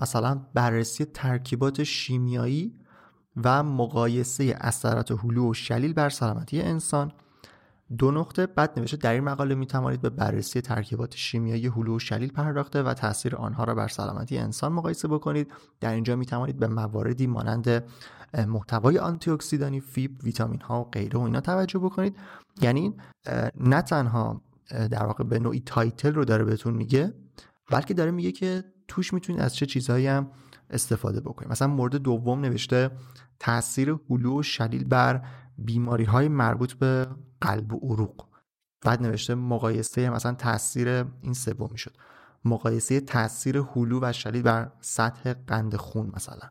مثلا 0.00 0.40
بررسی 0.54 1.04
ترکیبات 1.04 1.82
شیمیایی 1.82 2.74
و 3.44 3.62
مقایسه 3.62 4.56
اثرات 4.60 5.10
هلو 5.10 5.50
و 5.50 5.54
شلیل 5.54 5.92
بر 5.92 6.08
سلامتی 6.08 6.62
انسان. 6.62 7.12
دو 7.98 8.10
نقطه 8.10 8.46
بعد 8.46 8.78
نوشته 8.78 8.96
در 8.96 9.12
این 9.12 9.24
مقاله 9.24 9.54
می 9.54 9.66
توانید 9.66 10.00
به 10.00 10.10
بررسی 10.10 10.60
ترکیبات 10.60 11.16
شیمیایی 11.16 11.66
هلو 11.66 11.96
و 11.96 11.98
شلیل 11.98 12.32
پرداخته 12.32 12.82
و 12.82 12.94
تاثیر 12.94 13.36
آنها 13.36 13.64
را 13.64 13.74
بر 13.74 13.88
سلامتی 13.88 14.38
انسان 14.38 14.72
مقایسه 14.72 15.08
بکنید. 15.08 15.52
در 15.80 15.92
اینجا 15.92 16.16
می 16.16 16.26
توانید 16.26 16.56
به 16.56 16.66
مواردی 16.66 17.26
مانند 17.26 17.84
محتوای 18.46 18.98
آنتی 18.98 19.30
اکسیدانی 19.30 19.80
فیبر 19.80 20.18
ویتامین 20.22 20.60
ها 20.60 20.80
و 20.80 20.84
غیره 20.84 21.18
و 21.18 21.22
اینا 21.22 21.40
توجه 21.40 21.78
بکنید. 21.78 22.16
یعنی 22.60 22.94
نه 23.60 23.82
تنها 23.82 24.40
در 24.90 25.06
واقع 25.06 25.24
به 25.24 25.38
نوعی 25.38 25.62
title 25.66 26.14
رو 26.14 26.24
داره 26.24 26.44
بهتون 26.44 26.74
میگه 26.74 27.14
بلکه 27.70 27.94
داره 27.94 28.10
میگه 28.10 28.32
که 28.32 28.64
توش 28.88 29.14
می‌تونید 29.14 29.42
از 29.42 29.56
چه 29.56 29.66
چیزهایی 29.66 30.06
هم 30.06 30.30
استفاده 30.70 31.20
بکنید 31.20 31.50
مثلا 31.50 31.68
مورد 31.68 31.96
دوم 31.96 32.40
نوشته 32.40 32.90
تاثیر 33.40 33.96
هلو 34.10 34.38
و 34.38 34.42
شلیل 34.42 34.84
بر 34.84 35.26
بیماری 35.58 36.04
های 36.04 36.28
مربوط 36.28 36.72
به 36.72 37.06
قلب 37.40 37.72
و 37.72 37.78
عروق. 37.82 38.26
بعد 38.82 39.02
نوشته 39.02 39.34
مقایسه 39.34 40.10
مثلا 40.10 40.34
تاثیر 40.34 40.88
این 41.22 41.34
سوم 41.34 41.74
شد 41.74 41.96
مقایسه 42.44 43.00
تاثیر 43.00 43.58
هلو 43.58 44.00
و 44.02 44.12
شلیل 44.12 44.42
بر 44.42 44.72
سطح 44.80 45.32
قند 45.32 45.76
خون 45.76 46.12
مثلا. 46.16 46.48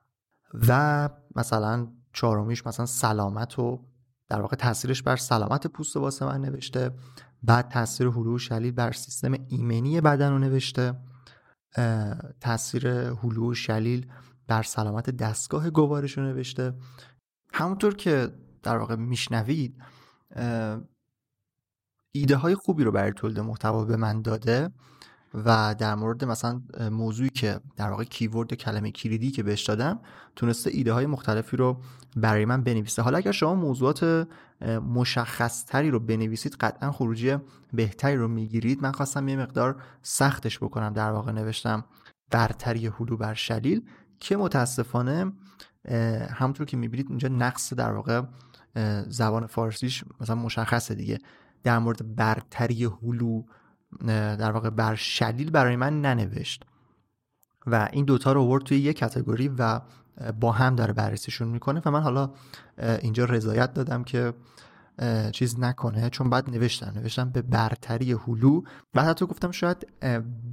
و 0.68 1.10
مثلا 1.36 1.88
چهارمیش 2.14 2.68
مثلا 2.68 2.86
سلامت 2.86 3.60
و 3.60 3.86
در 4.30 4.42
واقع 4.42 4.56
تاثیرش 4.56 5.04
بر 5.04 5.16
سلامت 5.16 5.68
پوست 5.68 5.98
واسه 5.98 6.26
من 6.26 6.42
نوشته. 6.42 6.92
بعد 7.44 7.70
تاثیر 7.70 8.08
هلو 8.08 8.38
شلیل 8.38 8.72
بر 8.72 8.92
سیستم 8.92 9.34
ایمنی 9.48 10.02
بدن 10.02 10.32
رو 10.32 10.40
نوشته. 10.40 10.94
تاثیر 12.42 12.88
هلو 12.88 13.54
شلیل 13.54 14.12
بر 14.48 14.64
سلامت 14.64 15.10
دستگاه 15.10 15.70
گوارش 15.70 16.18
رو 16.18 16.24
نوشته. 16.24 16.74
همونطور 17.54 17.96
که 17.96 18.34
در 18.64 18.78
واقع 18.78 18.96
میشنوید 18.96 19.84
ایده 22.16 22.36
های 22.36 22.56
خوبی 22.56 22.84
رو 22.84 22.92
برای 22.92 23.12
تولید 23.12 23.40
محتوا 23.40 23.86
به 23.86 23.96
من 23.98 24.22
داده. 24.22 24.70
و 25.34 25.76
در 25.80 25.96
مورد 25.96 26.26
مثلا 26.26 26.62
موضوعی 26.92 27.30
که 27.30 27.60
در 27.76 27.90
واقع 27.90 28.04
کیورد 28.04 28.54
کلمه 28.54 28.92
کلیدی 28.92 29.32
که 29.32 29.44
بهش 29.44 29.64
دادم 29.64 30.00
تونسته 30.36 30.70
ایده 30.74 30.94
های 30.94 31.06
مختلفی 31.06 31.58
رو 31.58 31.82
برای 32.16 32.46
من 32.46 32.64
بنویسه. 32.64 33.02
حالا 33.02 33.18
اگر 33.18 33.32
شما 33.32 33.56
موضوعات 33.56 34.28
مشخص 34.94 35.66
تری 35.66 35.92
رو 35.92 36.00
بنویسید 36.00 36.56
قطعا 36.56 36.92
خروجی 36.92 37.38
بهتری 37.74 38.16
رو 38.16 38.28
می‌گیرید. 38.28 38.84
من 38.84 38.92
خواستم 38.92 39.28
یه 39.28 39.36
مقدار 39.36 39.82
سختش 40.02 40.60
بکنم 40.60 40.94
در 40.94 41.12
واقع 41.12 41.32
نوشتم 41.32 41.84
برتری 42.32 42.88
هلو 42.88 43.18
بر 43.18 43.34
شلیل 43.34 43.82
که 44.20 44.38
متاسفانه 44.38 45.34
همونطور 46.30 46.66
که 46.66 46.78
می‌بینید 46.78 47.10
اینجا 47.10 47.28
نقص 47.28 47.74
در 47.74 47.92
واقع 47.92 48.22
زبان 49.08 49.48
فارسیش 49.48 50.04
مثلا 50.22 50.36
مشخصه 50.36 50.96
دیگه. 50.96 51.20
در 51.64 51.80
مورد 51.80 52.16
برتری 52.16 52.84
هلو 52.84 53.44
در 54.08 54.52
واقع 54.52 54.70
بر 54.70 54.96
شلیل 54.96 55.52
برای 55.52 55.76
من 55.76 56.02
ننوشت. 56.02 56.64
و 57.68 57.90
این 57.92 58.06
دوتا 58.06 58.32
رو 58.32 58.44
ورد 58.44 58.64
توی 58.64 58.78
یک 58.78 58.98
کتگوری 58.98 59.48
و 59.48 59.82
با 60.40 60.52
هم 60.52 60.76
داره 60.76 60.94
بررسیشون 60.94 61.48
می‌کنه 61.48 61.82
و 61.86 61.92
من 61.92 62.02
حالا 62.02 62.32
اینجا 62.78 63.26
رضایت 63.26 63.74
دادم 63.74 64.04
که 64.04 64.34
چیز 65.32 65.60
نکنه 65.60 66.10
چون 66.10 66.30
بعد 66.30 66.50
نوشتم 66.50 66.92
نوشتم 66.96 67.30
به 67.30 67.42
برتری 67.42 68.12
هلو. 68.12 68.62
بعد 68.94 69.08
حتی 69.08 69.26
گفتم 69.26 69.52
شاید 69.52 69.88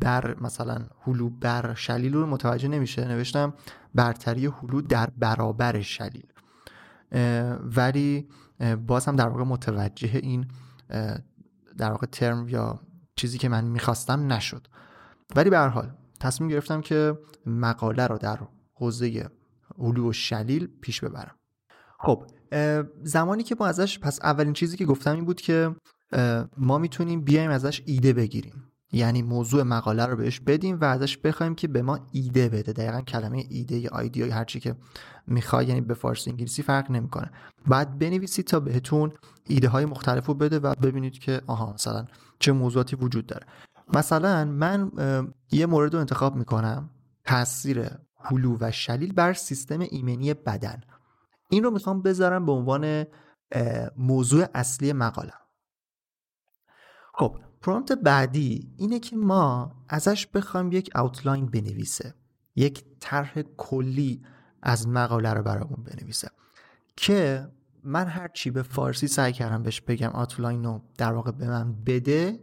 بر 0.00 0.36
مثلا 0.40 0.78
هلو 1.06 1.30
بر 1.30 1.74
شلیل 1.74 2.14
رو 2.14 2.26
متوجه 2.26 2.68
نمیشه. 2.68 3.08
نوشتم 3.08 3.54
برتری 3.94 4.46
هلو 4.46 4.80
در 4.80 5.10
برابر 5.18 5.80
شلیل. 5.80 6.26
ولی 7.76 8.28
باز 8.86 9.04
در 9.04 9.28
واقع 9.28 9.44
متوجه 9.44 10.10
این 10.22 10.46
در 11.78 11.90
واقع 11.90 12.06
ترم 12.06 12.48
یا 12.48 12.80
چیزی 13.20 13.38
که 13.38 13.48
من 13.48 13.64
می‌خواستم 13.64 14.32
نشد. 14.32 14.66
ولی 15.36 15.50
به 15.50 15.58
هر 15.58 15.68
حال 15.68 15.90
تصمیم 16.20 16.50
گرفتم 16.50 16.80
که 16.80 17.18
مقاله 17.46 18.06
رو 18.06 18.18
در 18.18 18.38
حوزه 18.74 19.30
علو 19.78 20.08
و 20.08 20.12
شلیل 20.12 20.68
پیش 20.80 21.00
ببرم. 21.00 21.34
خب 21.98 22.26
زمانی 23.02 23.42
که 23.42 23.56
ما 23.60 23.66
ازش 23.66 23.98
پس 23.98 24.20
اولین 24.22 24.52
چیزی 24.52 24.76
که 24.76 24.84
گفتم 24.84 25.14
این 25.14 25.24
بود 25.24 25.40
که 25.40 25.76
ما 26.56 26.78
می‌تونیم 26.78 27.20
بیایم 27.20 27.50
ازش 27.50 27.82
ایده 27.86 28.12
بگیریم. 28.12 28.69
یعنی 28.92 29.22
موضوع 29.22 29.62
مقاله 29.62 30.06
رو 30.06 30.16
بهش 30.16 30.40
بدیم 30.40 30.80
و 30.80 30.84
ازش 30.84 31.18
بخوایم 31.18 31.54
که 31.54 31.68
به 31.68 31.82
ما 31.82 31.98
ایده 32.12 32.48
بده. 32.48 32.72
دقیقا 32.72 33.00
کلمه 33.00 33.44
ایده 33.48 33.78
یا 33.78 33.90
آیدیا 33.92 34.26
یا 34.26 34.34
هرچی 34.34 34.60
که 34.60 34.76
می‌خوای 35.26 35.66
یعنی 35.66 35.80
به 35.80 35.94
فارسی 35.94 36.30
انگلیسی 36.30 36.62
فرق 36.62 36.90
نمی‌کنه. 36.90 37.30
بعد 37.66 37.98
بنویسید 37.98 38.46
تا 38.46 38.60
بهتون 38.60 39.12
ایده 39.46 39.68
های 39.68 39.84
مختلف 39.84 40.26
رو 40.26 40.34
بده 40.34 40.58
و 40.58 40.74
ببینید 40.74 41.18
که 41.18 41.42
آها 41.46 41.72
مثلا 41.72 42.06
چه 42.38 42.52
موضوعاتی 42.52 42.96
وجود 42.96 43.26
داره. 43.26 43.46
مثلا 43.94 44.44
من 44.44 44.90
یه 45.52 45.66
مورد 45.66 45.94
رو 45.94 46.00
انتخاب 46.00 46.36
می‌کنم. 46.36 46.90
تاثیر 47.24 47.90
هلو 48.16 48.56
و 48.60 48.70
شلیل 48.70 49.12
بر 49.12 49.32
سیستم 49.32 49.80
ایمنی 49.80 50.34
بدن. 50.34 50.80
این 51.50 51.64
رو 51.64 51.70
می‌خوام 51.70 52.02
بذارم 52.02 52.46
به 52.46 52.52
عنوان 52.52 53.04
موضوع 53.96 54.46
اصلی 54.54 54.92
مقاله. 54.92 55.32
خب 57.14 57.38
پرامپت 57.60 57.92
بعدی 57.92 58.72
اینه 58.76 58.98
که 58.98 59.16
ما 59.16 59.72
ازش 59.88 60.26
بخوایم 60.26 60.72
یک 60.72 60.90
اوتلاین 60.96 61.46
بنویسه 61.46 62.14
یک 62.56 62.84
طرح 63.00 63.42
کلی 63.42 64.22
از 64.62 64.88
مقاله 64.88 65.32
رو 65.32 65.42
برامون 65.42 65.84
بنویسه 65.84 66.30
که 66.96 67.48
من 67.84 68.06
هر 68.06 68.28
چی 68.28 68.50
به 68.50 68.62
فارسی 68.62 69.08
سعی 69.08 69.32
کردم 69.32 69.62
بهش 69.62 69.80
بگم 69.80 70.10
آوتلاین 70.12 70.64
رو 70.64 70.82
در 70.98 71.12
واقع 71.12 71.30
به 71.30 71.48
من 71.48 71.74
بده 71.86 72.40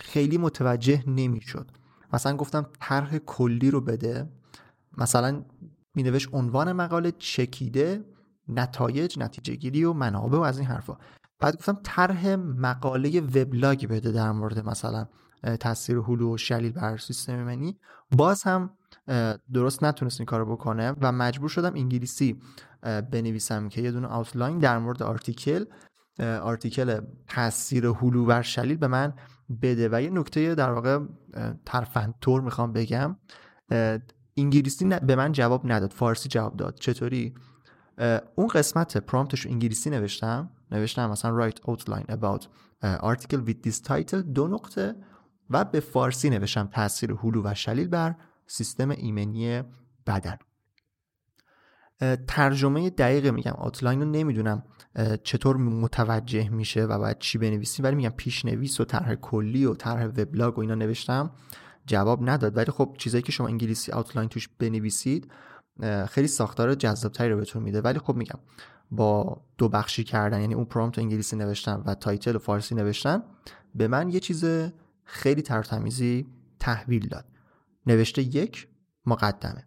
خیلی 0.00 0.38
متوجه 0.38 1.04
نمی‌شد. 1.06 1.70
مثلا 2.12 2.36
گفتم 2.36 2.66
طرح 2.80 3.18
کلی 3.18 3.70
رو 3.70 3.80
بده 3.80 4.28
مثلا 4.98 5.44
می 5.94 6.20
عنوان 6.32 6.72
مقاله 6.72 7.12
چکیده 7.18 8.04
نتایج 8.48 9.18
نتیجه 9.18 9.54
گیری 9.54 9.84
و 9.84 9.92
منابع 9.92 10.38
و 10.38 10.40
از 10.40 10.58
این 10.58 10.68
حرفا. 10.68 10.96
بعد 11.40 11.56
گفتم 11.56 11.78
طرح 11.82 12.26
مقاله 12.36 13.20
وبلاگ 13.20 13.86
بده 13.86 14.12
در 14.12 14.32
مورد 14.32 14.68
مثلا 14.68 15.06
تاثیر 15.60 15.96
هلو 15.96 16.34
و 16.34 16.36
شلیل 16.36 16.72
بر 16.72 16.96
سیستم 16.96 17.42
ایمنی 17.42 17.78
باز 18.16 18.42
هم 18.42 18.70
درست 19.52 19.84
نتونست 19.84 20.20
این 20.20 20.26
کارو 20.26 20.56
بکنه 20.56 20.94
و 21.00 21.12
مجبور 21.12 21.48
شدم 21.48 21.74
انگلیسی 21.74 22.40
بنویسم 22.82 23.68
که 23.68 23.82
یه 23.82 23.90
دونه 23.90 24.06
outline 24.06 24.58
در 24.58 24.78
مورد 24.78 25.02
article 25.02 25.64
article 26.20 27.00
تاثیر 27.28 27.86
هلو 27.86 28.24
بر 28.24 28.42
شلیل 28.42 28.76
به 28.76 28.86
من 28.86 29.14
بده. 29.62 29.88
و 29.92 30.02
یه 30.02 30.10
نکته 30.10 30.54
در 30.54 30.72
واقع 30.72 30.98
ترفندطور 31.66 32.40
می‌خوام 32.40 32.72
بگم 32.72 33.16
انگلیسی 34.36 34.84
به 34.84 35.16
من 35.16 35.32
جواب 35.32 35.72
نداد 35.72 35.92
فارسی 35.92 36.28
جواب 36.28 36.56
داد. 36.56 36.74
چطوری؟ 36.74 37.34
اون 38.36 38.48
قسمت 38.48 38.96
prompt 38.96 39.29
ش 39.29 39.40
رو 39.40 39.50
انگلیسی 39.50 39.90
نوشتم. 39.90 40.50
نوشتم 40.70 41.10
مثلا 41.10 41.50
write 41.50 41.56
outline 41.56 42.06
about 42.10 42.46
article 42.84 43.38
with 43.46 43.68
this 43.68 43.80
title 43.88 44.14
دو 44.14 44.48
نقطه 44.48 44.96
و 45.50 45.64
به 45.64 45.80
فارسی 45.80 46.30
نوشتم 46.30 46.66
تاثیر 46.66 47.12
هلو 47.12 47.42
و 47.44 47.54
شلیل 47.54 47.88
بر 47.88 48.14
سیستم 48.46 48.90
ایمنی 48.90 49.62
بدن. 50.06 50.36
ترجمه 52.28 52.90
دقیق 52.90 53.26
میگم. 53.26 53.52
آتلاین 53.52 54.00
رو 54.00 54.10
نمی‌دونم 54.10 54.62
چطور 55.22 55.56
متوجه 55.56 56.48
میشه 56.48 56.84
و 56.84 56.98
باید 56.98 57.18
چی 57.18 57.38
بنویسیم 57.38 57.84
ولی 57.84 57.94
میگم 57.94 58.12
پیشنویس 58.16 58.80
و 58.80 58.84
طرح 58.84 59.14
کلی 59.14 59.64
و 59.64 59.74
طرح 59.74 60.04
وبلاگ 60.06 60.58
و 60.58 60.60
اینا 60.60 60.74
نوشتم 60.74 61.30
جواب 61.86 62.30
نداد. 62.30 62.56
ولی 62.56 62.72
خب 62.72 62.96
چیزایی 62.98 63.22
که 63.22 63.32
شما 63.32 63.48
انگلیسی 63.48 63.92
آوتلاین 63.92 64.28
توش 64.28 64.48
بنویسید 64.58 65.30
خیلی 66.08 66.28
ساختار 66.28 66.74
جذابتری 66.74 67.30
رو 67.30 67.36
بهتون 67.36 67.62
میده. 67.62 67.80
ولی 67.80 67.98
خب 67.98 68.16
میگم 68.16 68.38
با 68.90 69.40
دو 69.58 69.68
بخشی 69.68 70.04
کردن 70.04 70.40
یعنی 70.40 70.54
اون 70.54 70.64
prompt 70.64 70.98
انگلیسی 70.98 71.36
نوشتن 71.36 71.82
و 71.86 71.94
title 71.94 72.36
و 72.36 72.38
فارسی 72.38 72.74
نوشتن 72.74 73.22
به 73.74 73.88
من 73.88 74.08
یه 74.08 74.20
چیز 74.20 74.44
خیلی 75.04 75.42
ترتمیزی 75.42 76.26
تحویل 76.60 77.08
داد. 77.08 77.24
نوشته 77.86 78.22
یک 78.22 78.68
مقدمه. 79.06 79.64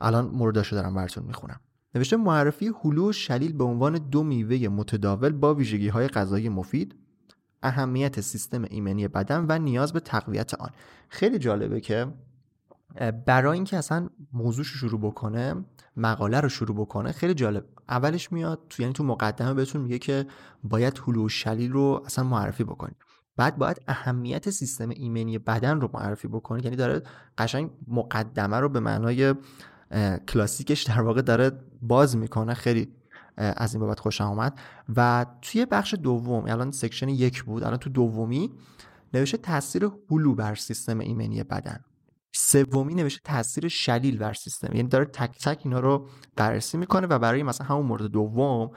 الان 0.00 0.26
مورداشو 0.26 0.76
دارم 0.76 0.94
براتون 0.94 1.24
می‌خونم. 1.24 1.60
نوشته 1.94 2.16
معرفی 2.16 2.70
هلو 2.84 3.08
و 3.08 3.12
شلیل 3.12 3.52
به 3.52 3.64
عنوان 3.64 3.98
دو 3.98 4.22
میوه 4.22 4.68
متداول 4.68 5.32
با 5.32 5.54
ویژگی 5.54 5.88
های 5.88 6.08
غذایی 6.08 6.48
مفید 6.48 6.94
اهمیت 7.62 8.20
سیستم 8.20 8.64
ایمنی 8.70 9.08
بدن 9.08 9.46
و 9.48 9.58
نیاز 9.58 9.92
به 9.92 10.00
تقویت 10.00 10.54
آن. 10.54 10.70
خیلی 11.08 11.38
جالبه 11.38 11.80
که 11.80 12.06
برای 13.26 13.54
اینکه 13.54 13.76
اصلا 13.76 14.08
موضوعش 14.32 14.68
رو 14.68 14.78
شروع 14.78 15.00
بکنه 15.00 15.64
مقاله 15.96 16.40
رو 16.40 16.48
شروع 16.48 16.76
بکنه 16.76 17.12
خیلی 17.12 17.34
جالب. 17.34 17.64
اولش 17.88 18.32
میاد 18.32 18.60
تو 18.68 18.82
یعنی 18.82 18.94
تو 18.94 19.04
مقدمه 19.04 19.54
بهتون 19.54 19.82
میگه 19.82 19.98
که 19.98 20.26
باید 20.64 21.02
هلو 21.06 21.26
و 21.26 21.28
شلیل 21.28 21.72
رو 21.72 22.02
اصلا 22.06 22.24
معرفی 22.24 22.64
بکنید. 22.64 22.96
بعد 23.36 23.58
باید 23.58 23.80
اهمیت 23.88 24.50
سیستم 24.50 24.88
ایمنی 24.88 25.38
بدن 25.38 25.80
رو 25.80 25.90
معرفی 25.94 26.28
بکنید. 26.28 26.64
یعنی 26.64 26.76
داره 26.76 27.02
قشنگ 27.38 27.70
مقدمه 27.88 28.56
رو 28.56 28.68
به 28.68 28.80
معنای 28.80 29.34
کلاسیکش 30.28 30.82
در 30.82 31.00
واقع 31.00 31.22
داره 31.22 31.50
باز 31.82 32.16
می‌کنه. 32.16 32.54
خیلی 32.54 32.88
از 33.36 33.74
این 33.74 33.80
بابت 33.84 34.00
خوشم 34.00 34.24
آمد 34.24 34.58
و 34.96 35.26
توی 35.42 35.66
بخش 35.66 35.94
دوم 35.94 36.44
الان 36.44 36.70
section 36.70 37.08
یک 37.08 37.44
بود 37.44 37.64
الان 37.64 37.76
تو 37.76 37.90
دومی 37.90 38.50
نوشته 39.14 39.36
تاثیر 39.36 39.90
هلو 40.10 40.34
بر 40.34 40.54
سیستم 40.54 40.98
ایمنی 40.98 41.42
بدن. 41.42 41.84
سومی 42.38 42.94
نوشته 42.94 43.20
تاثیر 43.24 43.68
شلیل 43.68 44.18
بر 44.18 44.34
سیستم. 44.34 44.76
یعنی 44.76 44.88
داره 44.88 45.04
تک 45.04 45.38
تک 45.38 45.60
اینا 45.64 45.80
رو 45.80 46.08
بررسی 46.36 46.78
می‌کنه 46.78 47.06
و 47.06 47.18
برای 47.18 47.42
مثلا 47.42 47.66
همون 47.66 47.86
مورد 47.86 48.02
دوم 48.02 48.70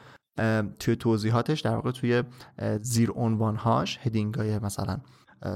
توی 0.79 0.95
توضیحاتش 0.95 1.61
در 1.61 1.75
واقع 1.75 1.91
توی 1.91 2.23
زیر 2.81 3.11
عنوانهاش 3.11 3.99
هدینگ 4.01 4.35
های 4.35 4.59
مثلا 4.59 4.97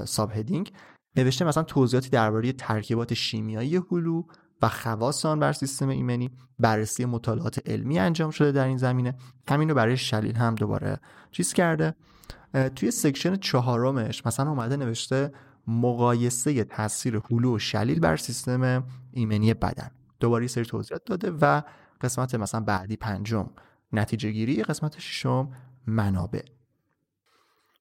ساب 0.04 0.32
هدینگ 0.32 0.72
نوشته 1.16 1.44
مثلا 1.44 1.62
توضیحاتی 1.62 2.08
درباره 2.08 2.52
ترکیبات 2.52 3.14
شیمیایی 3.14 3.76
هلو 3.76 4.22
و 4.62 4.68
خواص 4.68 5.26
آن 5.26 5.40
بر 5.40 5.52
سیستم 5.52 5.88
ایمنی 5.88 6.30
بررسی 6.58 7.04
مطالعات 7.04 7.68
علمی 7.68 7.98
انجام 7.98 8.30
شده 8.30 8.52
در 8.52 8.66
این 8.66 8.76
زمینه. 8.76 9.14
همین 9.48 9.68
رو 9.68 9.74
برای 9.74 9.96
شلیل 9.96 10.36
هم 10.36 10.54
دوباره 10.54 11.00
چیز 11.30 11.52
کرده. 11.52 11.94
توی 12.76 12.90
section 12.90 13.36
چهارمش 13.36 14.26
مثلا 14.26 14.50
اومده 14.50 14.76
نوشته 14.76 15.32
مقایسه 15.66 16.64
تاثیر 16.64 17.22
هلو 17.30 17.56
و 17.56 17.58
شلیل 17.58 18.00
بر 18.00 18.16
سیستم 18.16 18.84
ایمنی 19.10 19.54
بدن. 19.54 19.90
دوباره 20.20 20.46
سری 20.46 20.64
توضیحات 20.64 21.04
داده 21.04 21.30
و 21.30 21.62
قسمت 22.00 22.34
مثلا 22.34 22.60
بعدی 22.60 22.96
پنجم 22.96 23.50
نتیجه 23.92 24.30
گیری 24.30 24.62
قسمت 24.62 24.98
ششم 24.98 25.50
منابع. 25.86 26.42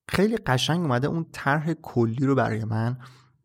خیلی 0.10 0.38
قشنگ 0.38 0.82
اومده 0.82 1.08
اون 1.08 1.26
طرح 1.32 1.74
کلی 1.74 2.26
رو 2.26 2.36
برای 2.36 2.65
من 2.65 2.98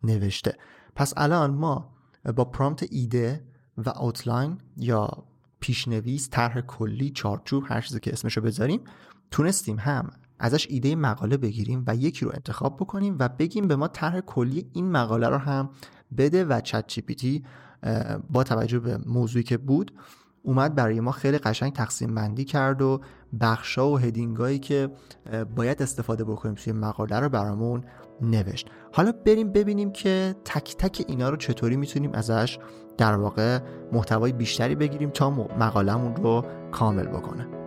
نوشته. 0.02 0.56
پس 0.96 1.14
الان 1.16 1.54
ما 1.54 1.94
با 2.36 2.44
prompt 2.44 2.86
ایده 2.90 3.44
و 3.76 3.88
outline 3.88 4.58
یا 4.76 5.24
پیشنویس 5.60 6.28
طرح 6.30 6.60
کلی 6.60 7.10
چارچوب 7.10 7.64
هر 7.66 7.80
چیزی 7.80 8.00
که 8.00 8.12
اسمشو 8.12 8.40
بذاریم 8.40 8.80
تونستیم 9.30 9.78
هم 9.78 10.10
ازش 10.38 10.66
ایده 10.70 10.96
مقاله 10.96 11.36
بگیریم 11.36 11.84
و 11.86 11.96
یکی 11.96 12.24
رو 12.24 12.30
انتخاب 12.34 12.76
بکنیم 12.76 13.16
و 13.18 13.28
بگیم 13.28 13.68
به 13.68 13.76
ما 13.76 13.88
طرح 13.88 14.20
کلی 14.20 14.70
این 14.72 14.90
مقاله 14.90 15.28
رو 15.28 15.38
هم 15.38 15.70
بده 16.18 16.44
و 16.44 16.60
چت 16.60 17.00
جی 17.16 17.44
با 18.30 18.44
توجه 18.44 18.78
به 18.78 18.98
موضوعی 19.06 19.44
که 19.44 19.56
بود 19.56 19.92
اومد 20.42 20.74
برای 20.74 21.00
ما 21.00 21.12
خیلی 21.12 21.38
قشنگ 21.38 21.72
تقسیم 21.72 22.14
بندی 22.14 22.44
کرد 22.44 22.82
و 22.82 23.00
بخشا 23.40 23.90
و 23.90 23.98
هدینگایی 23.98 24.58
که 24.58 24.90
باید 25.56 25.82
استفاده 25.82 26.24
بکنیم 26.24 26.54
توی 26.54 26.72
مقاله 26.72 27.20
رو 27.20 27.28
برامون 27.28 27.84
نوشت. 28.22 28.68
حالا 28.92 29.12
بریم 29.12 29.52
ببینیم 29.52 29.92
که 29.92 30.34
تک 30.44 30.76
تک 30.76 31.04
اینا 31.08 31.28
رو 31.28 31.36
چطوری 31.36 31.76
می‌تونیم 31.76 32.12
ازش 32.12 32.58
در 32.98 33.14
واقع 33.14 33.58
محتوای 33.92 34.32
بیشتری 34.32 34.74
بگیریم 34.74 35.10
تا 35.10 35.30
مقالمون 35.30 36.16
رو 36.16 36.44
کامل 36.72 37.06
بکنه. 37.06 37.57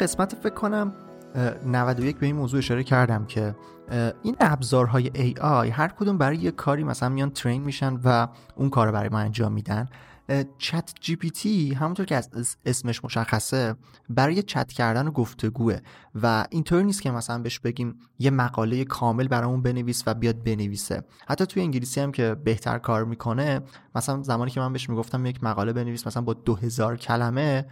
قسمت 0.00 0.34
فکر 0.34 0.54
کنم 0.54 0.92
91 1.66 2.18
به 2.18 2.26
این 2.26 2.36
موضوع 2.36 2.58
اشاره 2.58 2.84
کردم 2.84 3.24
که 3.24 3.54
این 4.22 4.36
ابزارهای 4.40 5.10
AI 5.14 5.70
هر 5.70 5.88
کدوم 5.88 6.18
برای 6.18 6.36
یه 6.36 6.50
کاری 6.50 6.84
مثلا 6.84 7.08
میان 7.08 7.30
ترین 7.30 7.62
میشن 7.62 8.00
و 8.04 8.28
اون 8.56 8.70
کار 8.70 8.86
رو 8.86 8.92
برای 8.92 9.08
ما 9.08 9.18
انجام 9.18 9.52
میدن. 9.52 9.88
چت 10.58 10.90
جی 11.00 11.16
پی 11.16 11.30
تی 11.30 11.74
همونطور 11.74 12.06
که 12.06 12.16
از 12.16 12.56
اسمش 12.66 13.04
مشخصه 13.04 13.74
برای 14.08 14.42
چت 14.42 14.72
کردن 14.72 15.08
و 15.08 15.10
گفتگوه 15.10 15.78
و 16.22 16.46
اینطور 16.50 16.82
نیست 16.82 17.02
که 17.02 17.10
مثلا 17.10 17.38
بهش 17.38 17.58
بگیم 17.58 17.94
یه 18.18 18.30
مقاله 18.30 18.84
کامل 18.84 19.28
برامون 19.28 19.62
بنویس 19.62 20.02
و 20.06 20.14
بیاد 20.14 20.44
بنویسه. 20.44 21.02
حتی 21.28 21.46
توی 21.46 21.62
انگلیسی 21.62 22.00
هم 22.00 22.12
که 22.12 22.34
بهتر 22.34 22.78
کار 22.78 23.04
می‌کنه 23.04 23.60
مثلا 23.94 24.22
زمانی 24.22 24.50
که 24.50 24.60
من 24.60 24.72
بهش 24.72 24.90
می‌گفتم 24.90 25.26
یک 25.26 25.44
مقاله 25.44 25.72
بنویس 25.72 26.06
مثلا 26.06 26.22
با 26.22 26.34
2000 26.34 26.96
کلمه 26.96 27.66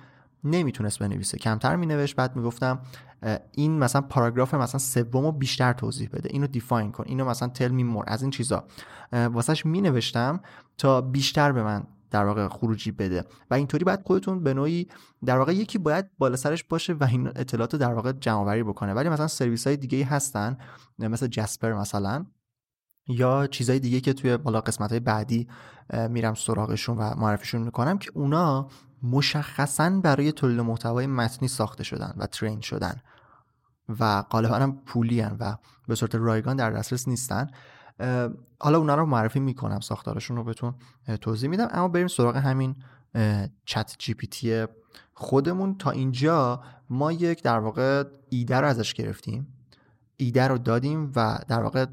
نمی‌تونست 0.44 0.98
بنویسه. 0.98 1.38
کمتر 1.38 1.76
مینوشت 1.76 2.16
بعد 2.16 2.36
می‌گفتم 2.36 2.78
این 3.52 3.78
مثلا 3.78 4.00
پاراگراف 4.02 4.54
مثلا 4.54 4.78
سوم 4.78 5.24
رو 5.24 5.32
بیشتر 5.32 5.72
توضیح 5.72 6.08
بده. 6.12 6.28
اینو 6.32 6.46
دیفاین 6.46 6.92
کن. 6.92 7.04
اینو 7.06 7.24
مثلا 7.24 7.48
تل 7.48 7.68
می 7.68 7.82
مور 7.84 8.04
از 8.06 8.22
این 8.22 8.30
چیزا. 8.30 8.64
واسهش 9.12 9.66
مینوشتم 9.66 10.40
تا 10.78 11.00
بیشتر 11.00 11.52
به 11.52 11.62
من 11.62 11.84
در 12.10 12.24
واقع 12.24 12.48
خروجی 12.48 12.90
بده. 12.90 13.24
و 13.50 13.54
اینطوری 13.54 13.84
باید 13.84 14.00
خودتون 14.06 14.42
به 14.42 14.54
نوعی 14.54 14.88
در 15.24 15.38
واقع 15.38 15.52
یکی 15.54 15.78
باید 15.78 16.06
بالا 16.18 16.36
سرش 16.36 16.64
باشه 16.64 16.92
و 16.92 17.04
این 17.04 17.26
اطلاعات 17.26 17.76
در 17.76 17.94
واقع 17.94 18.12
جمع 18.12 18.62
بکنه. 18.62 18.94
ولی 18.94 19.08
مثلا 19.08 19.26
سرویس 19.26 19.66
های 19.66 19.76
دیگه 19.76 20.04
هستن 20.04 20.58
مثل 20.98 21.26
جسپر 21.26 21.72
مثلا 21.72 22.26
یا 23.08 23.46
چیزهای 23.46 23.78
دیگه 23.78 24.00
که 24.00 24.12
توی 24.12 24.36
بالا 24.36 24.60
قسمت 24.60 24.90
های 24.90 25.00
بعدی 25.00 25.48
میرم 26.08 26.34
سراغشون 26.34 26.98
و 26.98 27.14
معرفیشون 27.16 27.62
می‌کنم 27.62 27.98
که 27.98 28.10
اونا 28.14 28.68
مشخصا 29.02 29.90
برای 29.90 30.32
تولید 30.32 30.60
محتوای 30.60 31.06
متنی 31.06 31.48
ساخته 31.48 31.84
شدن 31.84 32.14
و 32.16 32.26
ترین 32.26 32.60
شدن 32.60 33.00
و 34.00 34.22
غالبا 34.22 34.54
هم 34.54 34.82
پولی 34.86 35.20
هن 35.20 35.36
و 35.40 35.56
به 35.88 35.94
صورت 35.94 36.14
رایگان 36.14 36.56
در 36.56 36.70
دسترس 36.70 37.08
نیستن. 37.08 37.46
حالا 38.60 38.78
اونا 38.78 38.94
رو 38.94 39.06
معرفی 39.06 39.40
می‌کنم 39.40 39.80
ساختارشون 39.80 40.36
رو 40.36 40.44
بهتون 40.44 40.74
توضیح 41.20 41.50
میدم. 41.50 41.68
اما 41.70 41.88
بریم 41.88 42.08
سراغ 42.08 42.36
همین 42.36 42.76
چت 43.64 43.94
جی 43.98 44.14
پی 44.14 44.26
تی 44.26 44.66
خودمون. 45.14 45.78
تا 45.78 45.90
اینجا 45.90 46.62
ما 46.90 47.12
یک 47.12 47.42
در 47.42 47.58
واقع 47.58 48.04
ایده 48.28 48.56
رو 48.56 48.66
ازش 48.66 48.94
گرفتیم. 48.94 49.54
ایده 50.16 50.48
رو 50.48 50.58
دادیم 50.58 51.12
و 51.16 51.38
در 51.48 51.62
واقع 51.62 51.86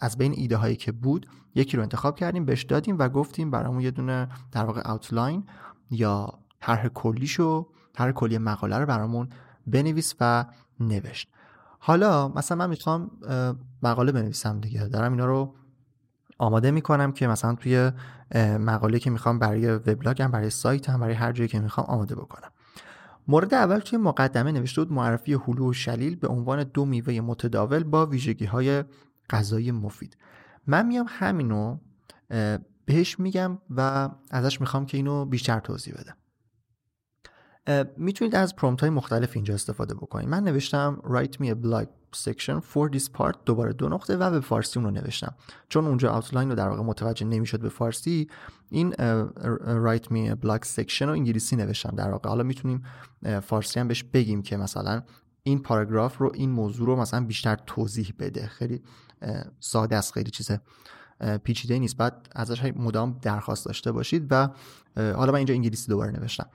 از 0.00 0.18
بین 0.18 0.32
ایده 0.36 0.56
هایی 0.56 0.76
که 0.76 0.92
بود 0.92 1.26
یکی 1.54 1.76
رو 1.76 1.82
انتخاب 1.82 2.16
کردیم 2.16 2.44
بهش 2.44 2.62
دادیم 2.62 2.98
و 2.98 3.08
گفتیم 3.08 3.50
برامون 3.50 3.80
یه 3.80 3.90
دونه 3.90 4.28
در 4.52 4.64
واقع 4.64 4.90
اوتلاین 4.90 5.46
یا 5.90 6.38
طرح 6.62 6.88
کلیشو 6.88 7.68
طرح 7.92 8.12
کلی 8.12 8.38
مقاله 8.38 8.78
رو 8.78 8.86
برامون 8.86 9.28
بنویس 9.66 10.14
و 10.20 10.44
نوشت. 10.80 11.28
حالا 11.78 12.28
مثلا 12.28 12.58
من 12.58 12.70
می‌خوام 12.70 13.10
مقاله 13.82 14.12
بنویسم 14.12 14.60
دیگه. 14.60 14.88
دارم 14.88 15.12
اینا 15.12 15.26
رو 15.26 15.54
آماده 16.38 16.70
می‌کنم 16.70 17.12
که 17.12 17.26
مثلا 17.26 17.54
توی 17.54 17.90
مقاله 18.58 18.98
که 18.98 19.10
می‌خوام 19.10 19.38
برای 19.38 19.66
وبلاگم 19.66 20.30
برای 20.30 20.50
سایتم 20.50 21.00
برای 21.00 21.14
هر 21.14 21.32
جایی 21.32 21.48
که 21.48 21.60
می‌خوام 21.60 21.86
آماده 21.86 22.14
بکنم. 22.14 22.50
مورد 23.28 23.54
اول 23.54 23.78
توی 23.78 23.98
مقدمه 23.98 24.52
نوشته 24.52 24.84
بود 24.84 24.92
معرفی 24.92 25.32
هلو 25.32 25.70
و 25.70 25.72
شلیل 25.72 26.16
به 26.16 26.28
عنوان 26.28 26.64
دو 26.64 26.84
میوه 26.84 27.20
متداول 27.20 27.84
با 27.84 28.06
ویژگی 28.06 28.44
های 28.44 28.84
غذایی 29.30 29.72
مفید. 29.72 30.16
من 30.66 30.86
میام 30.86 31.06
همینو 31.08 31.78
بهش 32.84 33.20
میگم 33.20 33.58
و 33.70 34.08
ازش 34.30 34.60
می‌خوام 34.60 34.86
که 34.86 34.96
اینو 34.96 35.24
بیشتر 35.24 35.60
توضیح 35.60 35.94
بده 35.94 36.14
می‌تونید 37.96 38.34
از 38.34 38.56
پرومت 38.56 38.80
های 38.80 38.90
مختلف 38.90 39.30
اینجا 39.34 39.54
استفاده 39.54 39.94
بکنید. 39.94 40.28
من 40.28 40.44
نوشتم 40.44 41.02
write 41.04 41.36
me 41.36 41.46
a 41.46 41.54
blog 41.66 41.86
section 42.16 42.60
for 42.72 42.96
this 42.96 43.04
part 43.18 43.36
دوباره 43.44 43.72
دو 43.72 43.88
نقطه 43.88 44.16
و 44.16 44.30
به 44.30 44.40
فارسی 44.40 44.78
اون 44.78 44.88
رو 44.88 44.94
نوشتم. 45.02 45.34
چون 45.68 45.86
اونجا 45.86 46.10
آوتلاین 46.12 46.48
رو 46.48 46.54
در 46.54 46.68
واقع 46.68 46.82
متوجه 46.82 47.26
نمی‌شد 47.26 47.60
به 47.60 47.68
فارسی 47.68 48.28
این 48.70 48.92
write 49.84 50.04
me 50.04 50.30
a 50.30 50.46
blog 50.46 50.66
section 50.76 51.02
رو 51.02 51.10
انگلیسی 51.10 51.56
نوشتم 51.56 51.96
در 51.96 52.10
واقع. 52.10 52.28
حالا 52.28 52.42
می‌تونیم 52.42 52.82
فارسی 53.42 53.80
هم 53.80 53.88
بهش 53.88 54.04
بگیم 54.04 54.42
که 54.42 54.56
مثلا 54.56 55.02
این 55.42 55.62
پاراگراف 55.62 56.18
رو 56.18 56.30
این 56.34 56.50
موضوع 56.50 56.86
رو 56.86 56.96
مثلا 56.96 57.24
بیشتر 57.24 57.56
توضیح 57.66 58.14
بده. 58.18 58.46
خیلی 58.46 58.82
ساده 59.60 59.96
است 59.96 60.12
خیلی 60.12 60.30
چیزه 60.30 60.60
پیچیده 61.44 61.78
نیست. 61.78 61.96
بعد 61.96 62.28
ازش 62.32 62.72
مدام 62.76 63.18
درخواست 63.22 63.66
داشته 63.66 63.92
باشید 63.92 64.26
و 64.30 64.48
حالا 64.96 65.32
من 65.32 65.38
اینجا 65.38 65.54
انگلیسی 65.54 65.88
دوباره 65.88 66.10
نوشتم. 66.10 66.46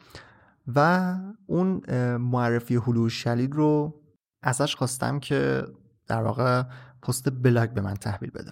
و 0.76 1.14
اون 1.46 1.82
معرفی 2.18 2.76
هلو 2.76 3.10
شلید 3.10 3.56
رو 3.56 4.02
ازش 4.44 4.76
خواستم 4.76 5.20
که 5.20 5.64
در 6.08 6.24
واقع 6.24 6.64
پست 7.02 7.30
بلاگ 7.30 7.70
به 7.70 7.82
من 7.82 7.94
تحویل 7.94 8.32
بده. 8.32 8.52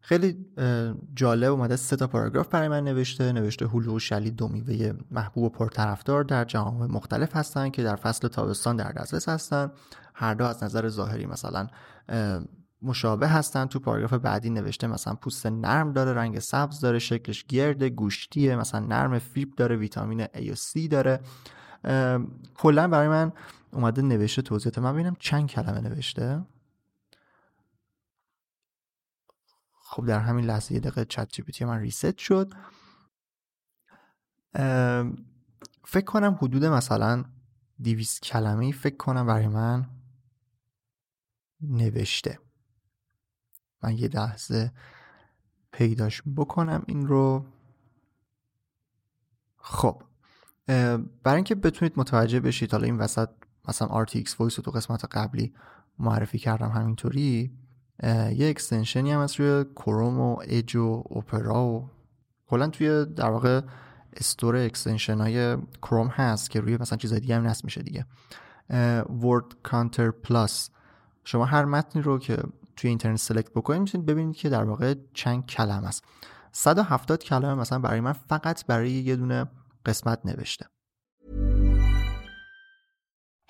خیلی 0.00 0.46
جالب 1.14 1.52
اومده 1.52 1.76
سه 1.76 1.96
تا 1.96 2.06
پاراگراف 2.06 2.48
برای 2.48 2.68
من 2.68 2.84
نوشته. 2.84 3.32
نوشته 3.32 3.66
هلو 3.66 3.96
و 3.96 3.98
شلید 3.98 4.36
دو 4.36 4.48
میوه 4.48 4.92
محبوب 5.10 5.44
و 5.44 5.48
پرطرفدار 5.48 6.24
در 6.24 6.44
جوامع 6.44 6.86
مختلف 6.86 7.36
هستن 7.36 7.70
که 7.70 7.82
در 7.82 7.96
فصل 7.96 8.28
تابستان 8.28 8.76
در 8.76 8.92
دسترس 8.92 9.28
هستن 9.28 9.70
هر 10.14 10.34
دو 10.34 10.44
از 10.44 10.64
نظر 10.64 10.88
ظاهری 10.88 11.26
مثلا 11.26 11.66
مشابه 12.86 13.28
هستن. 13.28 13.66
تو 13.66 13.78
پاراگراف 13.78 14.12
بعدی 14.12 14.50
نوشته 14.50 14.86
مثلا 14.86 15.14
پوست 15.14 15.46
نرم 15.46 15.92
داره 15.92 16.12
رنگ 16.12 16.38
سبز 16.38 16.80
داره 16.80 16.98
شکلش 16.98 17.44
گرد 17.44 17.82
گوشتیه. 17.82 18.56
مثلا 18.56 18.80
نرم 18.80 19.18
فیب 19.18 19.54
داره 19.54 19.76
ویتامین 19.76 20.24
A 20.24 20.50
و 20.50 20.54
C 20.54 20.88
داره. 20.88 21.20
کلا 22.54 22.88
برای 22.88 23.08
من 23.08 23.32
اومده 23.72 24.02
نوشته 24.02 24.42
توضیحات. 24.42 24.78
من 24.78 24.92
ببینم 24.92 25.16
چند 25.18 25.48
کلمه 25.48 25.80
نوشته. 25.80 26.44
خب 29.72 30.06
در 30.06 30.20
همین 30.20 30.44
لحظه 30.44 30.74
یه 30.74 30.80
دقیقه 30.80 31.04
چت 31.04 31.28
جی 31.52 31.64
من 31.64 31.78
ریست 31.80 32.18
شد. 32.18 32.52
فکر 35.84 36.04
کنم 36.06 36.38
حدود 36.42 36.64
مثلا 36.64 37.24
200 37.82 38.22
کلمه 38.22 38.72
فکر 38.72 38.96
کنم 38.96 39.26
برای 39.26 39.48
من 39.48 39.86
نوشته. 41.60 42.38
من 43.82 43.98
یه 43.98 44.08
لحظه 44.08 44.72
پیداش 45.72 46.22
بکنم 46.36 46.82
این 46.86 47.06
رو. 47.06 47.44
خب 49.56 50.02
برای 51.22 51.36
اینکه 51.36 51.54
بتونید 51.54 51.92
متوجه 51.96 52.40
بشید 52.40 52.72
حالا 52.72 52.84
این 52.84 52.96
وسط 52.96 53.28
مثلا 53.68 54.04
RTX 54.04 54.28
Voice 54.28 54.54
رو 54.54 54.62
تو 54.62 54.70
قسمت 54.70 55.04
قبلی 55.04 55.54
معرفی 55.98 56.38
کردم 56.38 56.68
همینطوری 56.68 57.52
یه 58.02 58.48
اکستنشنی 58.48 59.12
هم 59.12 59.20
از 59.20 59.40
روی 59.40 59.64
کروم 59.64 60.20
و 60.20 60.36
اج 60.42 60.76
و 60.76 61.02
اوپرا 61.06 61.64
و 61.64 61.90
کلا 62.46 62.68
توی 62.68 63.04
در 63.04 63.30
واقع 63.30 63.60
store 64.12 64.56
extension 64.56 65.18
های 65.18 65.56
کروم 65.82 66.06
هست 66.06 66.50
که 66.50 66.60
روی 66.60 66.76
مثلا 66.76 66.98
چیزای 66.98 67.20
دیگه 67.20 67.36
هم 67.36 67.46
نصب 67.46 67.64
میشه 67.64 67.82
دیگه. 67.82 68.06
Word 69.22 69.44
Counter 69.62 70.10
Plus. 70.10 70.70
شما 71.24 71.44
هر 71.44 71.64
متنی 71.64 72.02
رو 72.02 72.18
که 72.18 72.36
توی 72.75 72.89
اینترنت 72.89 73.19
سلکت 73.19 73.51
بکنید 73.51 73.81
میتونید 73.81 74.05
ببینید 74.07 74.35
که 74.35 74.49
در 74.49 74.63
واقع 74.63 74.95
چند 75.13 75.45
کلمه 75.45 75.87
است 75.87 76.03
170 76.51 77.23
کلمه 77.23 77.53
مثلا 77.53 77.79
برای 77.79 77.99
من 77.99 78.13
فقط 78.13 78.65
برای 78.65 78.91
یه 78.91 79.15
دونه 79.15 79.45
قسمت 79.85 80.19
نوشته 80.25 80.65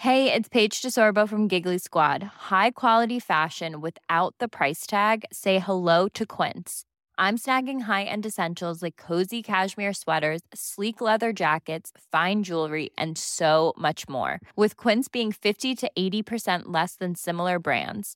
Hey, 0.08 0.34
it's 0.34 0.50
Paige 0.50 0.82
DeSorbo 0.82 1.30
from 1.30 1.48
Giggly 1.48 1.78
Squad. 1.78 2.24
High 2.50 2.72
quality 2.72 3.20
fashion 3.20 3.82
without 3.82 4.34
the 4.40 4.48
price 4.48 4.88
tag. 4.88 5.18
Say 5.32 5.60
hello 5.60 6.08
to 6.18 6.26
Quince. 6.26 6.86
I'm 7.20 7.38
snagging 7.38 7.82
high-end 7.82 8.26
essentials 8.26 8.82
like 8.82 8.98
cozy 8.98 9.44
cashmere 9.44 9.94
sweaters, 9.94 10.42
sleek 10.56 11.02
leather 11.02 11.32
jackets, 11.32 11.92
fine 12.12 12.42
jewelry, 12.42 12.90
and 12.98 13.16
so 13.16 13.74
much 13.78 14.10
more. 14.10 14.40
With 14.56 14.76
Quince 14.76 15.08
being 15.08 15.32
50 15.32 15.76
to 15.76 15.92
80% 15.96 16.64
less 16.66 16.96
than 16.96 17.14
similar 17.14 17.60
brands. 17.60 18.16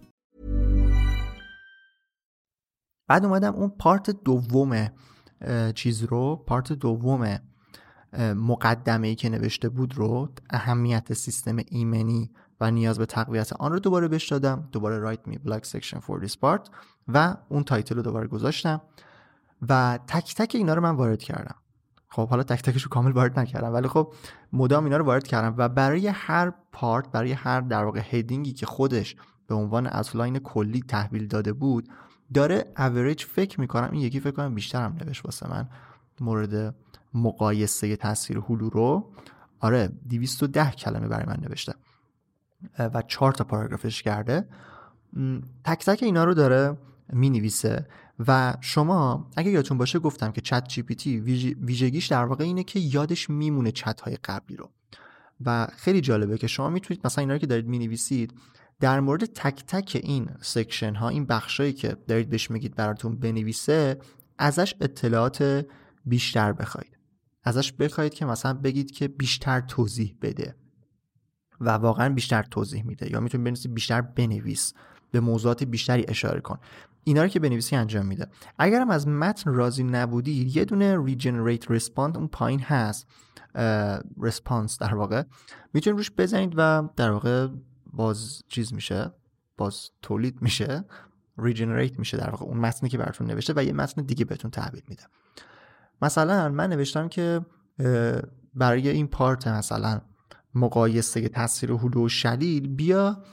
بعد 3.11 3.25
اومدم 3.25 3.53
اون 3.53 3.69
part 3.79 4.09
دوم 4.09 4.87
چیز 5.75 6.03
رو 6.03 6.35
part 6.35 6.73
دوم 6.73 7.39
مقدمه 8.35 9.07
ای 9.07 9.15
که 9.15 9.29
نوشته 9.29 9.69
بود 9.69 9.97
رو 9.97 10.29
اهمیت 10.49 11.13
سیستم 11.13 11.57
ایمنی 11.67 12.31
و 12.61 12.71
نیاز 12.71 12.99
به 12.99 13.05
تقویت 13.05 13.53
آن 13.53 13.71
رو 13.71 13.79
دوباره 13.79 14.07
بهش 14.07 14.31
دادم 14.31 14.69
دوباره 14.71 14.99
write 14.99 15.27
me 15.27 15.37
blog 15.37 15.65
section 15.65 15.99
for 15.99 16.27
this 16.27 16.31
part 16.31 16.69
و 17.07 17.35
اون 17.49 17.63
title 17.63 17.95
رو 17.95 18.01
دوباره 18.01 18.27
گذاشتم 18.27 18.81
و 19.69 19.99
تک 20.07 20.35
تک 20.35 20.55
اینا 20.55 20.73
رو 20.73 20.81
من 20.81 20.95
وارد 20.95 21.23
کردم. 21.23 21.55
خب 22.09 22.29
حالا 22.29 22.43
تک 22.43 22.61
تکش 22.61 22.83
رو 22.83 22.89
کامل 22.89 23.11
وارد 23.11 23.39
نکردم 23.39 23.73
ولی 23.73 23.87
خب 23.87 24.13
مدام 24.53 24.83
اینا 24.83 24.97
رو 24.97 25.05
وارد 25.05 25.27
کردم 25.27 25.55
و 25.57 25.69
برای 25.69 26.07
هر 26.07 26.53
part 26.71 27.11
برای 27.11 27.31
هر 27.31 27.61
در 27.61 27.83
واقع 27.83 28.01
heading 28.09 28.47
ی 28.47 28.53
که 28.53 28.65
خودش 28.65 29.15
به 29.47 29.55
عنوان 29.55 29.89
outline 30.13 30.39
کلی 30.39 30.83
تحویل 30.87 31.27
داده 31.27 31.53
بود 31.53 31.89
داره 32.33 32.65
اوریج 32.77 33.23
فکر 33.23 33.61
می‌کنم 33.61 33.89
این 33.91 34.01
یکی 34.01 34.19
فکر 34.19 34.31
کنم 34.31 34.55
بیشتر 34.55 34.81
هم 34.81 34.97
نوشت 35.01 35.25
واسه 35.25 35.49
من 35.49 35.69
مورد 36.19 36.75
مقایسه 37.13 37.95
تاثیر 37.95 38.37
هلو 38.37 38.69
رو. 38.69 39.13
آره 39.59 39.91
210 40.09 40.71
کلمه 40.71 41.07
برای 41.07 41.25
من 41.25 41.37
نوشته. 41.43 41.73
و 42.79 43.01
چهار 43.07 43.31
تا 43.31 43.43
پاراگرافش 43.43 44.03
کرده. 44.03 44.47
تک 45.65 45.85
تک 45.85 46.03
اینا 46.03 46.23
رو 46.23 46.33
داره 46.33 46.77
می 47.13 47.29
نویسه 47.29 47.87
و 48.27 48.53
شما 48.61 49.29
اگه 49.37 49.51
یادتون 49.51 49.77
باشه 49.77 49.99
گفتم 49.99 50.31
که 50.31 50.41
ChatGPT 50.41 51.19
ویژگیش 51.61 52.07
در 52.07 52.25
واقع 52.25 52.43
اینه 52.43 52.63
که 52.63 52.79
یادش 52.79 53.29
میمونه 53.29 53.71
چت 53.71 54.01
های 54.01 54.17
قبلی 54.23 54.55
رو. 54.55 54.69
و 55.45 55.67
خیلی 55.75 56.01
جالبه 56.01 56.37
که 56.37 56.47
شما 56.47 56.69
می‌تونید 56.69 57.01
مثلا 57.05 57.21
اینا 57.21 57.33
رو 57.33 57.39
که 57.39 57.47
دارید 57.47 57.67
می 57.67 57.79
نویسید 57.79 58.33
در 58.81 58.99
مورد 58.99 59.25
تک 59.25 59.63
تک 59.65 59.99
این 60.03 60.29
section 60.41 60.95
ها 60.95 61.09
این 61.09 61.25
بخشایی 61.25 61.73
که 61.73 61.97
دارید 62.07 62.29
بهش 62.29 62.51
میگید 62.51 62.75
براتون 62.75 63.15
بنویسه 63.15 63.99
ازش 64.37 64.75
اطلاعات 64.81 65.65
بیشتر 66.05 66.53
بخواید. 66.53 66.97
ازش 67.43 67.73
بخواید 67.73 68.13
که 68.13 68.25
مثلا 68.25 68.53
بگید 68.53 68.91
که 68.91 69.07
بیشتر 69.07 69.61
توضیح 69.61 70.15
بده 70.21 70.55
و 71.61 71.69
واقعا 71.69 72.09
بیشتر 72.13 72.43
توضیح 72.43 72.83
میده 72.85 73.11
یا 73.11 73.19
می‌تونید 73.19 73.45
بنویسید 73.45 73.73
بیشتر 73.73 74.01
بنویس 74.01 74.73
به 75.11 75.19
موضوعات 75.19 75.63
بیشتری 75.63 76.05
اشاره 76.07 76.41
کن. 76.41 76.57
اینا 77.03 77.21
رو 77.21 77.27
که 77.27 77.39
بنویسی 77.39 77.75
انجام 77.75 78.05
میده. 78.05 78.27
اگرم 78.59 78.89
از 78.89 79.07
متن 79.07 79.53
راضی 79.53 79.83
نبودید 79.83 80.55
یه 80.55 80.65
دونه 80.65 81.05
regenerate 81.05 81.71
respond 81.71 82.17
اون 82.17 82.27
پایین 82.27 82.59
هست 82.59 83.07
response 84.21 84.77
در 84.79 84.95
واقع. 84.95 85.23
می‌تونید 85.73 85.97
روش 85.97 86.11
بزنید 86.11 86.53
و 86.57 86.89
در 86.95 87.11
واقع 87.11 87.47
باز 87.93 88.43
چیز 88.47 88.73
میشه 88.73 89.11
باز 89.57 89.89
تولید 90.01 90.41
میشه 90.41 90.85
regenerate 91.37 91.99
میشه 91.99 92.17
در 92.17 92.29
واقع 92.29 92.45
اون 92.45 92.57
متنی 92.57 92.89
که 92.89 92.97
براتون 92.97 93.27
نوشته 93.27 93.53
و 93.55 93.63
یه 93.63 93.73
متن 93.73 94.01
دیگه 94.01 94.25
بهتون 94.25 94.51
تحویل 94.51 94.83
میده. 94.87 95.03
مثلا 96.01 96.49
من 96.49 96.69
نوشتم 96.69 97.07
که 97.07 97.41
برای 98.53 98.89
این 98.89 99.07
part 99.07 99.47
مثلا 99.47 100.01
مقایسه 100.55 101.29
تاثیر 101.29 101.71
هلو 101.71 102.05
و 102.05 102.09
شلیل 102.09 102.67
بیا 102.67 103.23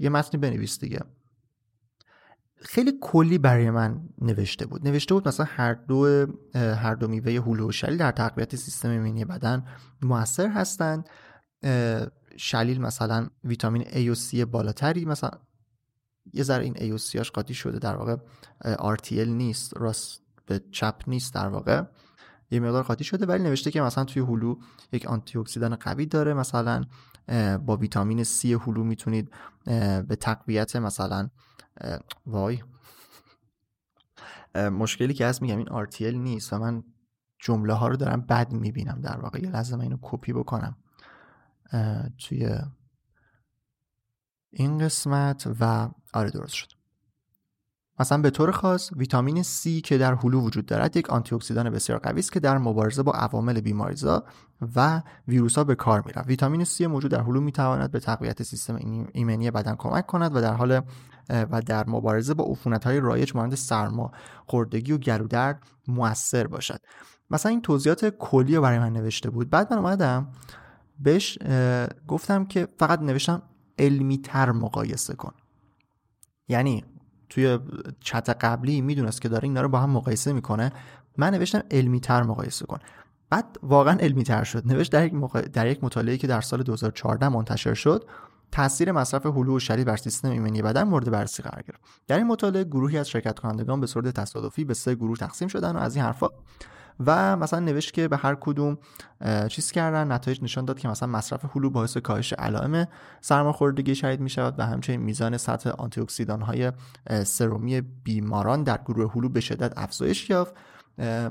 یه 0.00 0.08
متنی 0.08 0.40
بنویس 0.40 0.80
دیگه. 0.80 1.00
خیلی 2.56 2.92
کلی 3.00 3.38
برای 3.38 3.70
من 3.70 4.00
نوشته 4.20 4.66
بود. 4.66 4.88
نوشته 4.88 5.14
بود 5.14 5.28
مثلا 5.28 5.46
هر 5.48 5.74
دو 5.74 6.26
هر 6.54 6.94
دو 6.94 7.08
میوه 7.08 7.32
هلو 7.32 7.68
و 7.68 7.72
شلیل 7.72 7.96
در 7.96 8.10
تقویت 8.10 8.56
سیستم 8.56 8.88
ایمنی 8.88 9.24
بدن 9.24 9.64
موثر 10.02 10.48
هستند 10.48 11.08
شلیل 12.36 12.80
مثلا 12.80 13.28
ویتامین 13.44 13.82
A 13.82 14.08
و 14.08 14.14
C 14.14 14.38
بالاتری 14.38 15.04
مثلا 15.04 15.30
یه 16.32 16.42
ذره 16.42 16.64
این 16.64 16.74
A 16.74 16.92
و 16.92 16.98
C 16.98 17.30
قاطی 17.30 17.54
شده 17.54 17.78
در 17.78 17.96
واقع 17.96 18.16
RTL 18.96 19.12
نیست 19.12 19.76
راست 19.76 20.22
به 20.46 20.62
چپ 20.72 21.02
نیست 21.06 21.34
در 21.34 21.48
واقع. 21.48 21.82
یه 22.50 22.60
مقدار 22.60 22.82
قاطی 22.82 23.04
شده 23.04 23.26
ولی 23.26 23.44
نوشته 23.44 23.70
که 23.70 23.80
مثلا 23.80 24.04
توی 24.04 24.22
هلو 24.22 24.56
یک 24.92 25.06
آنتی 25.06 25.38
اکسیدان 25.38 25.76
قوی 25.76 26.06
داره 26.06 26.34
مثلا 26.34 26.84
با 27.66 27.76
ویتامین 27.76 28.24
C 28.24 28.44
هلو 28.44 28.84
می‌تونید 28.84 29.30
به 30.08 30.16
تقویت 30.20 30.76
مثلا 30.76 31.28
وای. 32.26 32.62
مشکلی 34.54 35.14
که 35.14 35.26
هست 35.26 35.42
میگم 35.42 35.58
این 35.58 35.86
RTL 35.86 36.02
نیست 36.02 36.52
و 36.52 36.58
من 36.58 36.84
جمله 37.38 37.72
ها 37.72 37.88
رو 37.88 37.96
دارم 37.96 38.20
بد 38.20 38.52
می‌بینم 38.52 39.00
در 39.00 39.20
واقع. 39.20 39.42
یه 39.42 39.50
لحظه 39.50 39.80
اینو 39.80 39.98
کپی 40.02 40.32
بکنم. 40.32 40.76
توی 42.18 42.58
این 44.50 44.78
قسمت 44.78 45.48
و 45.60 45.88
آره 46.14 46.30
درست 46.30 46.54
شد. 46.54 46.68
مثلا 47.98 48.18
به 48.18 48.30
طور 48.30 48.50
خاص 48.50 48.92
ویتامین 48.96 49.42
C 49.42 49.80
که 49.84 49.98
در 49.98 50.14
هلو 50.14 50.40
وجود 50.40 50.66
دارد 50.66 50.96
یک 50.96 51.10
آنتی 51.10 51.34
اکسیدان 51.34 51.70
بسیار 51.70 51.98
قوی 51.98 52.18
است 52.18 52.32
که 52.32 52.40
در 52.40 52.58
مبارزه 52.58 53.02
با 53.02 53.12
عوامل 53.12 53.60
بیماریزا 53.60 54.24
و 54.76 55.02
ویروس 55.28 55.58
ها 55.58 55.64
به 55.64 55.74
کار 55.74 56.02
می‌رود. 56.06 56.26
ویتامین 56.26 56.64
C 56.64 56.80
موجود 56.80 57.10
در 57.10 57.20
هلو 57.20 57.40
می‌تواند 57.40 57.90
به 57.90 58.00
تقویت 58.00 58.42
سیستم 58.42 59.06
ایمنی 59.12 59.50
بدن 59.50 59.74
کمک 59.74 60.06
کند 60.06 60.36
و 60.36 60.40
در 60.40 60.54
حال 60.54 60.80
و 61.28 61.62
در 61.62 61.90
مبارزه 61.90 62.34
با 62.34 62.44
عفونت 62.44 62.84
های 62.84 63.00
رایج 63.00 63.36
مانند 63.36 63.54
سرما 63.54 64.12
خوردگی 64.46 64.92
و 64.92 64.98
گلودرد 64.98 65.62
موثر 65.88 66.46
باشد. 66.46 66.80
مثلا 67.30 67.50
این 67.50 67.62
توضیحات 67.62 68.04
کلی 68.08 68.56
رو 68.56 68.62
برای 68.62 68.78
من 68.78 68.92
نوشته 68.92 69.30
بود. 69.30 69.50
بعد 69.50 69.72
من 69.72 69.78
اومدم 69.78 70.32
بهش 70.98 71.38
گفتم 72.08 72.44
که 72.44 72.68
فقط 72.78 73.00
نوشتم 73.00 73.42
علمی 73.78 74.18
تر 74.18 74.52
مقایسه 74.52 75.14
کن. 75.14 75.32
یعنی 76.48 76.84
توی 77.28 77.58
چت 78.00 78.30
قبلی 78.30 78.80
می‌دونست 78.80 79.20
که 79.20 79.28
داره 79.28 79.44
اینا 79.44 79.60
رو 79.60 79.68
با 79.68 79.78
هم 79.78 79.90
مقایسه 79.90 80.32
می‌کنه. 80.32 80.72
من 81.16 81.30
نوشتم 81.30 81.62
علمی 81.70 82.00
تر 82.00 82.22
مقایسه 82.22 82.66
کن. 82.66 82.78
بعد 83.30 83.58
واقعا 83.62 83.98
علمی 83.98 84.24
تر 84.24 84.44
شد. 84.44 84.66
نوشت 84.66 84.92
در 84.92 85.06
یک, 85.06 85.32
در 85.32 85.66
یک 85.66 85.84
مطالعه 85.84 86.16
که 86.16 86.26
در 86.26 86.40
سال 86.40 86.62
2014 86.62 87.28
منتشر 87.28 87.74
شد 87.74 88.08
تاثیر 88.52 88.92
مصرف 88.92 89.26
هلو 89.26 89.56
و 89.56 89.58
شدید 89.58 89.86
بر 89.86 89.96
سیستم 89.96 90.30
ایمنی 90.30 90.62
بدن 90.62 90.82
مورد 90.82 91.10
بررسی 91.10 91.42
قرار 91.42 91.62
گرفت. 91.62 91.80
در 92.06 92.18
این 92.18 92.26
مطالعه 92.26 92.64
گروهی 92.64 92.98
از 92.98 93.08
شرکت 93.08 93.38
کنندگان 93.38 93.80
به 93.80 93.86
صورت 93.86 94.08
تصادفی 94.20 94.64
به 94.64 94.74
سه 94.74 94.94
گروه 94.94 95.16
تقسیم 95.16 95.48
شدن 95.48 95.76
و 95.76 95.78
از 95.78 95.96
این 95.96 96.04
حرفا 96.04 96.28
و 97.00 97.36
مثلا 97.36 97.60
نوشت 97.60 97.92
که 97.92 98.08
به 98.08 98.16
هر 98.16 98.34
کدوم 98.40 98.78
چیز 99.48 99.72
کردن. 99.72 100.12
نتایج 100.12 100.42
نشان 100.42 100.64
داد 100.64 100.78
که 100.78 100.88
مثلا 100.88 101.08
مصرف 101.08 101.56
هلو 101.56 101.70
باعث 101.70 101.96
کاهش 101.96 102.32
علائم 102.32 102.86
سرماخوردگی 103.20 103.94
شدید 103.94 104.20
می 104.20 104.30
شود 104.30 104.54
و 104.58 104.66
همچنین 104.66 105.00
میزان 105.00 105.36
سطح 105.36 105.70
آنتی 105.70 106.00
اکسیدان 106.00 106.42
های 106.42 106.72
سرومی 107.24 107.80
بیماران 107.80 108.62
در 108.62 108.80
گروه 108.84 109.12
هلو 109.12 109.28
به 109.28 109.40
شدت 109.40 109.72
افزایش 109.76 110.30
یافت. 110.30 110.54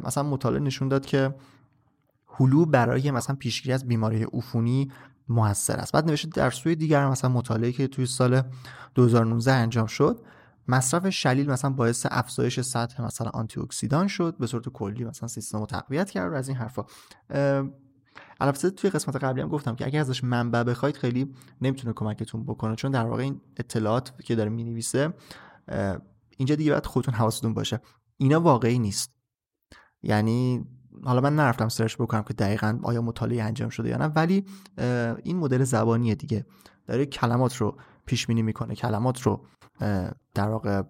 مثلا 0.04 0.23
مطالعه 0.23 0.60
نشون 0.60 0.88
داد 0.88 1.06
که 1.06 1.36
هلو 2.28 2.65
برای 2.65 3.12
مثلا 3.12 3.36
پیشگیری 3.36 3.73
از 3.73 3.88
بیماری 3.88 4.23
عفونی 4.23 4.91
موثر 5.30 5.76
است. 5.76 5.93
بعد 5.93 6.08
نوشته 6.08 6.30
در 6.30 6.49
سوی 6.49 6.76
دیگر 6.76 7.08
مثلا 7.08 7.30
مطالعه 7.30 7.71
که 7.71 7.88
توی 7.88 8.06
سال 8.06 8.41
2019 8.95 9.52
انجام 9.52 9.88
شد 9.88 10.21
مصرف 10.67 11.10
شلیل 11.10 11.49
مثلا 11.49 11.71
باعث 11.71 12.06
افزایش 12.10 12.60
سطح 12.60 13.04
مثلا 13.04 13.30
آنتی 13.30 13.60
اکسیدان 13.60 14.08
شد 14.08 14.38
به 14.39 14.47
صورت 14.47 14.69
کلی 14.69 15.04
مثلا 15.04 15.28
سیستم 15.28 15.60
رو 15.60 15.65
تقویت 15.65 16.10
کرد 16.10 16.32
و 16.32 16.36
از 16.36 16.47
این 16.47 16.58
حرفا. 16.58 16.86
البته 18.39 18.69
توی 18.69 18.89
قسمت 18.89 19.15
قبلی 19.15 19.41
هم 19.41 19.47
گفتم 19.47 19.76
که 19.76 19.86
اگر 19.86 19.99
ازش 19.99 20.23
منبع 20.23 20.63
بخواید 20.63 20.97
خیلی 20.97 21.34
نمی‌تونه 21.62 21.93
کمکتون 21.93 22.45
بکنه 22.45 22.76
چون 22.76 22.91
در 22.91 23.06
واقع 23.06 23.21
این 23.21 23.41
اطلاعات 23.58 24.21
که 24.23 24.36
داره 24.36 24.49
می‌نویسه 24.49 25.13
اینجا 26.38 26.56
دیگه 26.56 26.71
باید 26.71 26.86
خودتون 26.86 27.13
حواستون 27.13 27.54
باشه. 27.54 27.80
اینا 28.17 28.41
واقعی 28.41 28.80
نیست. 28.80 29.13
یعنی 30.04 30.65
حالا 31.03 31.21
من 31.21 31.36
نرفتم 31.36 31.69
search 31.69 31.95
بکنم 31.95 32.23
که 32.23 32.34
دقیقا 32.34 32.79
آیا 32.84 33.01
مطالعه 33.01 33.43
انجام 33.43 33.69
شده 33.69 33.89
یا 33.89 33.97
نه 33.97 34.06
ولی 34.06 34.45
این 35.23 35.38
مدل 35.38 35.63
زبانیه 35.63 36.15
دیگه. 36.15 36.45
داره 36.88 37.06
کلمات 37.06 37.56
رو 37.56 37.77
پیش 38.06 38.27
بینی 38.27 38.41
می‌کنه 38.41 38.75
کلمات 38.75 39.21
رو 39.21 39.45
در 40.34 40.49
واقع 40.49 40.82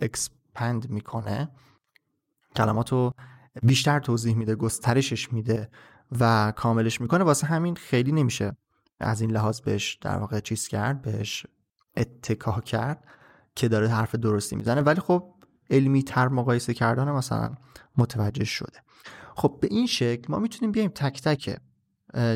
expand 0.00 0.90
می‌کنه. 0.90 1.48
کلمات 2.56 2.92
رو 2.92 3.14
بیشتر 3.62 4.00
توضیح 4.00 4.36
میده 4.36 4.54
گسترشش 4.54 5.32
میده 5.32 5.68
و 6.20 6.52
کاملش 6.56 7.00
می‌کنه. 7.00 7.24
واسه 7.24 7.46
همین 7.46 7.74
خیلی 7.74 8.12
نمیشه 8.12 8.56
از 9.00 9.20
این 9.20 9.30
لحاظ 9.30 9.60
بهش 9.60 9.94
در 9.94 10.18
واقع 10.18 10.40
چیز 10.40 10.68
کرد 10.68 11.02
بهش 11.02 11.46
اتکا 11.96 12.64
کرد 12.64 13.04
که 13.54 13.68
داره 13.68 13.88
حرف 13.88 14.14
درستی 14.14 14.56
می‌زنه. 14.56 14.80
ولی 14.80 15.00
خب 15.00 15.34
علمی 15.70 16.02
تر 16.02 16.28
مقایسه 16.28 16.74
کردن 16.74 17.10
مثلا 17.10 17.54
متوجه 17.96 18.44
شده. 18.44 18.82
خب 19.38 19.58
به 19.60 19.68
این 19.70 19.86
شکل 19.86 20.32
ما 20.32 20.38
می‌تونیم 20.38 20.72
بیایم 20.72 20.90
تک 20.94 21.22
تک 21.22 21.60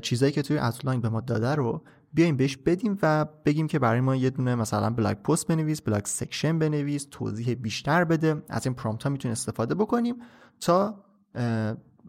چیزایی 0.03 0.33
که 0.33 0.43
توی 0.43 0.59
outline 0.59 1.01
به 1.01 1.09
ما 1.09 1.21
داده 1.21 1.55
رو 1.55 1.85
بیایم 2.15 2.37
بهش 2.37 2.57
بدیم 2.57 2.99
و 3.03 3.27
بگیم 3.45 3.67
که 3.67 3.79
برای 3.79 4.01
ما 4.01 4.17
یه 4.17 4.31
دونه 4.31 4.55
مثلا 4.55 4.91
blog 4.91 5.17
post 5.17 5.47
بنویس 5.47 5.83
blog 5.83 6.05
section 6.05 6.59
بنویس 6.59 7.07
توضیح 7.11 7.55
بیشتر 7.55 8.05
بده. 8.05 8.43
از 8.49 8.67
این 8.67 8.75
prompt 8.75 9.03
ها 9.03 9.11
می‌تونیم 9.11 9.33
استفاده 9.33 9.75
بکنیم 9.75 10.17
تا 10.61 11.05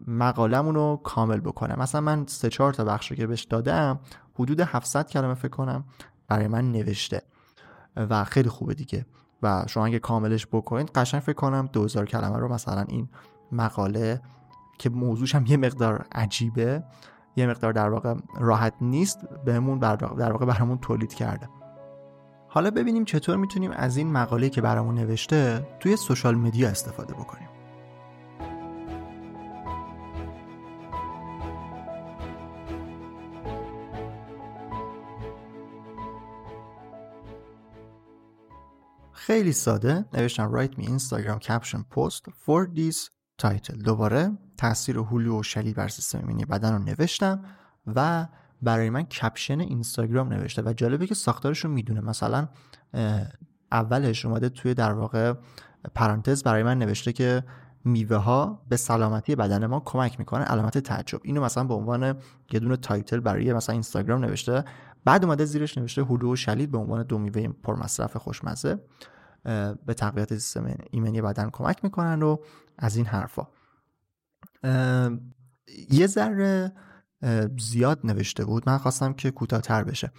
مقالمون 0.06 0.74
رو 0.74 1.00
کامل 1.04 1.40
بکنم. 1.40 1.76
مثلا 1.78 2.00
من 2.00 2.26
سه 2.26 2.48
چهار 2.48 2.74
تا 2.74 2.84
بخش 2.84 3.10
رو 3.10 3.16
که 3.16 3.26
بهش 3.26 3.42
دادم 3.42 4.00
حدود 4.34 4.60
700 4.60 5.08
کلمه 5.08 5.34
فکر 5.34 5.48
کنم 5.48 5.84
برای 6.28 6.48
من 6.48 6.72
نوشته 6.72 7.22
و 7.96 8.24
خیلی 8.24 8.48
خوبه 8.48 8.74
دیگه. 8.74 9.06
و 9.42 9.64
شما 9.68 9.86
اگه 9.86 9.98
کاملش 9.98 10.46
بکنید 10.46 10.90
قشنگ 10.94 11.20
فکر 11.20 11.36
کنم 11.36 11.68
2000 11.72 12.06
کلمه 12.06 12.38
رو 12.38 12.52
مثلا 12.52 12.84
این 12.88 13.08
مقاله 13.52 14.20
که 14.78 14.90
موضوعش 14.90 15.34
هم 15.34 15.46
یه 15.46 15.56
مقدار 15.56 16.06
عجیبه 16.12 16.84
یه 17.36 17.46
مقدار 17.46 17.72
در 17.72 17.88
واقع 17.88 18.14
راحت 18.36 18.74
نیست 18.80 19.18
بهمون 19.44 19.78
در 19.78 20.32
واقع 20.32 20.46
برامون 20.46 20.78
تولید 20.78 21.14
کرده. 21.14 21.48
حالا 22.48 22.70
ببینیم 22.70 23.04
چطور 23.04 23.36
می‌تونیم 23.36 23.70
از 23.70 23.96
این 23.96 24.12
مقاله 24.12 24.48
که 24.48 24.60
برامون 24.60 24.94
نوشته 24.94 25.66
توی 25.80 25.96
سوشال 25.96 26.34
مدیا 26.34 26.68
استفاده 26.68 27.14
بکنیم. 27.14 27.48
خیلی 39.12 39.52
ساده 39.52 40.04
نوشتم 40.12 40.52
write 40.52 40.70
me 40.70 40.84
Instagram 40.84 41.38
caption 41.46 41.78
post 41.96 42.22
for 42.44 42.68
this 42.76 43.08
title. 43.42 43.82
دوباره 43.84 44.38
تاثیر 44.56 44.98
هلو 44.98 45.28
و 45.28 45.42
شلیل 45.42 45.74
بر 45.74 45.88
سیستم 45.88 46.18
ایمنی 46.18 46.44
بدن 46.44 46.72
رو 46.72 46.78
نوشتم 46.78 47.44
و 47.86 48.28
برای 48.62 48.90
من 48.90 49.02
caption 49.02 49.60
اینستاگرام 49.60 50.28
نوشته 50.28 50.62
و 50.62 50.72
جالبه 50.72 51.06
که 51.06 51.14
ساختارش 51.14 51.64
رو 51.64 51.70
می‌دونه. 51.70 52.00
مثلا 52.00 52.48
اولش 53.72 54.24
اومده 54.24 54.48
توی 54.48 54.74
در 54.74 54.92
واقع 54.92 55.34
پرانتز 55.94 56.42
برای 56.42 56.62
من 56.62 56.78
نوشته 56.78 57.12
که 57.12 57.42
میوه 57.84 58.16
ها 58.16 58.62
به 58.68 58.76
سلامتی 58.76 59.36
بدن 59.36 59.66
ما 59.66 59.80
کمک 59.80 60.18
می‌کنه 60.18 60.44
علامت 60.44 60.78
تعجب. 60.78 61.20
اینو 61.22 61.44
مثلا 61.44 61.64
به 61.64 61.74
عنوان 61.74 62.16
یه 62.52 62.60
دونه 62.60 62.76
title 62.76 63.20
برای 63.20 63.52
مثلا 63.52 63.72
اینستاگرام 63.72 64.24
نوشته. 64.24 64.64
بعد 65.04 65.24
اومده 65.24 65.44
زیرش 65.44 65.78
نوشته 65.78 66.04
هلو 66.04 66.32
و 66.32 66.36
شلیل 66.36 66.66
به 66.66 66.78
عنوان 66.78 67.02
دو 67.02 67.18
میوه 67.18 67.48
پرمصرف 67.48 68.16
خوشمزه 68.16 68.78
به 69.86 69.94
تقویت 69.96 70.34
سیستم 70.34 70.76
ایمنی 70.90 71.22
بدن 71.22 71.50
کمک 71.50 71.84
می‌کنن 71.84 72.22
و 72.22 72.36
از 72.78 72.96
این 72.96 73.06
حرفا. 73.06 73.46
یه 75.90 76.06
ذره 76.06 76.72
زیاد 77.58 78.00
نوشته 78.04 78.44
بود. 78.44 78.62
من 78.66 78.78
خواستم 78.78 79.12
که 79.12 79.30
کوتاهتر 79.30 79.84
بشه. 79.84 80.12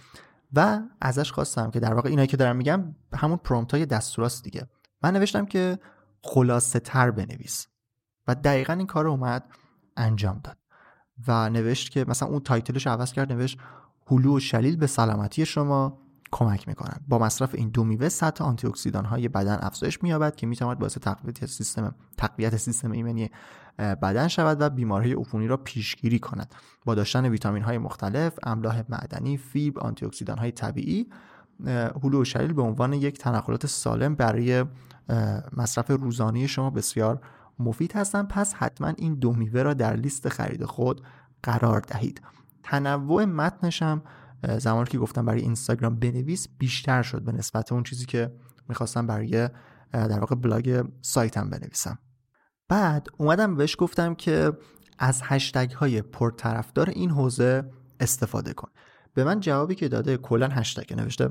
و 0.52 0.80
ازش 1.00 1.32
خواستم 1.32 1.70
که 1.70 1.80
در 1.80 1.94
واقع 1.94 2.08
اینایی 2.08 2.28
که 2.28 2.36
دارم 2.36 2.56
میگم 2.56 2.94
همون 3.14 3.36
پرومپت 3.36 3.74
های 3.74 3.86
دستوراست 3.86 4.44
دیگه. 4.44 4.66
من 5.02 5.12
نوشتم 5.12 5.46
که 5.46 5.78
خلاصه 6.22 6.80
تر 6.80 7.10
بنویس. 7.10 7.66
و 8.28 8.34
دقیقا 8.34 8.72
این 8.72 8.86
کار 8.86 9.06
اومد 9.06 9.44
انجام 9.96 10.40
داد. 10.44 10.56
و 11.28 11.50
نوشت 11.50 11.90
که 11.90 12.04
مثلا 12.08 12.28
اون 12.28 12.40
title 12.40 12.73
ش 12.73 12.86
عوض 12.86 13.12
کرد 13.12 13.32
نوشت 13.32 13.58
هلو 14.06 14.36
و 14.36 14.40
شلیل 14.40 14.76
به 14.76 14.86
سلامتی 14.86 15.46
شما. 15.46 15.98
کمک 16.32 16.68
می‌کنن. 16.68 17.00
با 17.08 17.18
مصرف 17.18 17.54
این 17.54 17.68
دو 17.68 17.84
میوه 17.84 18.08
سطح 18.08 18.44
آنتی 18.44 18.66
اکسیدان 18.66 19.04
های 19.04 19.28
بدن 19.28 19.58
افزایش 19.60 20.02
مییابد 20.02 20.36
که 20.36 20.46
می‌تواند 20.46 20.78
باعث 20.78 20.98
تقویت 20.98 21.46
سیستم 21.46 21.94
تقویت 22.16 22.56
سیستم 22.56 22.90
ایمنی 22.90 23.30
بدن 23.78 24.28
شود 24.28 24.60
و 24.60 24.70
بیماری 24.70 25.12
عفونی 25.12 25.46
را 25.46 25.56
پیشگیری 25.56 26.18
کند. 26.18 26.54
با 26.84 26.94
داشتن 26.94 27.26
ویتامین 27.26 27.62
های 27.62 27.78
مختلف 27.78 28.38
املاح 28.42 28.82
معدنی 28.88 29.36
فیبر 29.36 29.80
آنتی 29.80 30.06
اکسیدان 30.06 30.38
های 30.38 30.52
طبیعی 30.52 31.10
هلو 32.02 32.20
و 32.20 32.24
شلیل 32.24 32.52
به 32.52 32.62
عنوان 32.62 32.92
یک 32.92 33.18
تنقلات 33.18 33.66
سالم 33.66 34.14
برای 34.14 34.64
مصرف 35.56 35.90
روزانه 35.90 36.46
شما 36.46 36.70
بسیار 36.70 37.20
مفید 37.58 37.92
هستند. 37.92 38.28
پس 38.28 38.54
حتما 38.54 38.88
این 38.96 39.14
دو 39.14 39.32
میوه 39.32 39.62
را 39.62 39.74
در 39.74 39.96
لیست 39.96 40.28
خرید 40.28 40.64
خود 40.64 41.02
قرار 41.42 41.80
دهید. 41.80 42.22
تنوع 42.62 43.24
متنش 43.24 43.82
هم 43.82 44.02
زمانی 44.58 44.86
که 44.86 44.98
گفتم 44.98 45.26
برای 45.26 45.40
اینستاگرام 45.40 45.98
بنویس 45.98 46.48
بیشتر 46.58 47.02
شد 47.02 47.22
به 47.22 47.32
نسبت 47.32 47.72
اون 47.72 47.82
چیزی 47.82 48.06
که 48.06 48.32
می‌خواستم 48.68 49.06
برای 49.06 49.48
در 49.92 50.20
واقع 50.20 50.34
بلاگ 50.34 50.84
سایتم 51.02 51.50
بنویسم. 51.50 51.98
بعد 52.68 53.06
اومدم 53.18 53.56
بهش 53.56 53.76
گفتم 53.78 54.14
که 54.14 54.52
از 54.98 55.20
هشتگ 55.24 55.70
های 55.70 56.02
پرطرفدار 56.02 56.90
این 56.90 57.10
حوزه 57.10 57.70
استفاده 58.00 58.52
کن. 58.52 58.68
به 59.14 59.24
من 59.24 59.40
جوابی 59.40 59.74
که 59.74 59.88
داده 59.88 60.16
کلا 60.16 60.48
هشتگ 60.48 60.94
نوشته 60.94 61.30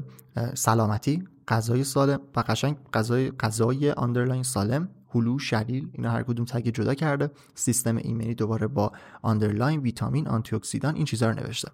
سلامتی 0.54 1.24
غذای 1.48 1.84
سالم 1.84 2.20
و 2.36 2.39
قشنگ 2.39 2.78
غذای 2.94 3.32
غذای 3.32 3.91
underline 3.91 4.43
سالم 4.44 4.89
هلو 5.10 5.39
شلیل 5.39 5.89
اینا 5.94 6.12
هر 6.12 6.24
کدوم 6.24 6.46
tag 6.45 6.69
جدا 6.70 6.94
کرده 6.94 7.32
سیستم 7.56 7.98
ایمنی 7.98 8.36
دوباره 8.36 8.68
با 8.68 8.91
underline 9.21 9.80
ویتامین 9.80 10.28
آنتی 10.28 10.56
اکسیدان 10.56 10.96
این 10.96 11.06
چیزا 11.06 11.30
رو 11.30 11.36
نوشته. 11.39 11.72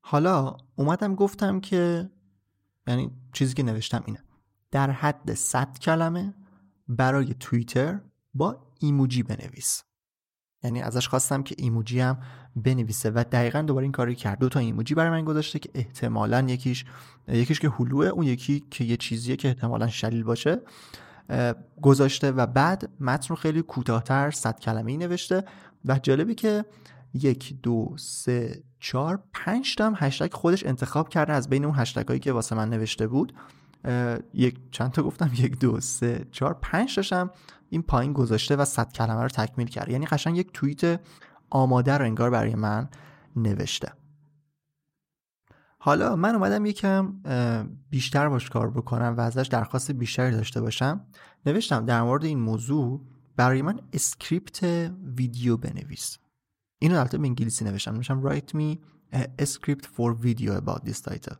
حالا 0.00 0.56
اومدم 0.76 1.14
گفتم 1.14 1.60
که 1.60 2.10
یعنی 2.86 3.10
چیزی 3.32 3.54
که 3.54 3.62
نوشتم 3.62 4.02
اینه. 4.06 4.24
در 4.70 4.90
حد 4.90 5.34
100 5.34 5.78
کلمه 5.78 6.34
برای 6.88 7.34
توییتر 7.34 8.00
با 8.34 8.66
ایموجی 8.80 9.22
بنویس. 9.22 9.82
یعنی 10.62 10.82
ازش 10.82 11.08
خواستم 11.08 11.42
که 11.42 11.54
ایموجی 11.58 12.00
هم 12.00 12.18
بنویسه 12.56 13.10
و 13.10 13.24
دقیقا 13.32 13.62
دوباره 13.62 13.84
این 13.84 13.92
کاری 13.92 14.14
کرد. 14.14 14.38
دو 14.38 14.48
تا 14.48 14.60
ایموجی 14.60 14.94
برای 14.94 15.10
من 15.10 15.24
گذاشته 15.24 15.58
که 15.58 15.70
احتمالا 15.74 16.40
یکیش 16.48 16.84
یکیش 17.28 17.60
که 17.60 17.68
هلوه 17.68 18.06
اون 18.06 18.26
یکی 18.26 18.60
که 18.70 18.84
یه 18.84 18.96
چیزیه 18.96 19.36
که 19.36 19.48
احتمالا 19.48 19.88
شلیل 19.88 20.22
باشه 20.22 20.60
گذاشته 21.82 22.30
و 22.30 22.46
بعد 22.46 22.90
متن 23.00 23.28
رو 23.28 23.36
خیلی 23.36 23.62
کوتاهتر 23.62 24.30
صد 24.30 24.60
کلمه 24.60 24.90
ای 24.90 24.96
نوشته. 24.96 25.44
و 25.84 25.98
جالبی 25.98 26.34
که 26.34 26.64
یک 27.14 27.60
دو 27.62 27.94
سه 27.98 28.64
چهار 28.80 29.22
پنج 29.32 29.76
تا 29.76 29.86
هم 29.86 29.94
هشتگ 29.96 30.32
خودش 30.34 30.66
انتخاب 30.66 31.08
کرده 31.08 31.32
از 31.32 31.48
بین 31.48 31.64
اون 31.64 31.74
هشتگ 31.76 32.08
هایی 32.08 32.20
که 32.20 32.32
واسه 32.32 32.56
من 32.56 32.68
نوشته 32.68 33.06
بود. 33.06 33.34
یک 34.34 34.58
چند 34.70 34.90
تا 34.90 35.02
گفتم؟ 35.02 35.30
یک 35.34 35.58
دو 35.58 35.80
سه 35.80 36.26
چهار 36.32 36.58
پنج 36.62 36.94
تاشم 36.94 37.30
این 37.68 37.82
پایین 37.82 38.12
گذاشته 38.12 38.56
و 38.56 38.64
صد 38.64 38.92
کلمه 38.92 39.22
رو 39.22 39.28
تکمیل 39.28 39.66
کرده. 39.66 39.92
یعنی 39.92 40.06
قشنگ 40.06 40.36
یک 40.36 40.52
توییت 40.52 41.00
آماده 41.50 41.98
رو 41.98 42.04
انگار 42.04 42.30
برای 42.30 42.54
من 42.54 42.88
نوشته. 43.36 43.92
حالا 45.78 46.16
من 46.16 46.34
اومدم 46.34 46.66
یکم 46.66 47.14
بیشتر 47.90 48.28
باش 48.28 48.50
کار 48.50 48.70
بکنم 48.70 49.14
و 49.18 49.20
ازش 49.20 49.46
درخواست 49.46 49.90
بیشتری 49.90 50.30
داشته 50.30 50.60
باشم. 50.60 51.06
نوشتم 51.46 51.86
در 51.86 52.02
مورد 52.02 52.24
این 52.24 52.40
موضوع 52.40 53.06
برای 53.36 53.62
من 53.62 53.80
script 53.92 54.64
ویدیو 55.16 55.56
بنویس. 55.56 56.18
اینو 56.82 56.98
البته 56.98 57.18
به 57.18 57.26
انگلیسی 57.26 57.64
نوشتم. 57.64 57.94
نوشتم 57.94 58.28
write 58.28 58.54
me 58.54 58.78
a 59.16 59.46
script 59.46 59.84
for 59.84 60.14
video 60.14 60.52
about 60.56 60.84
this 60.84 61.00
title. 61.00 61.36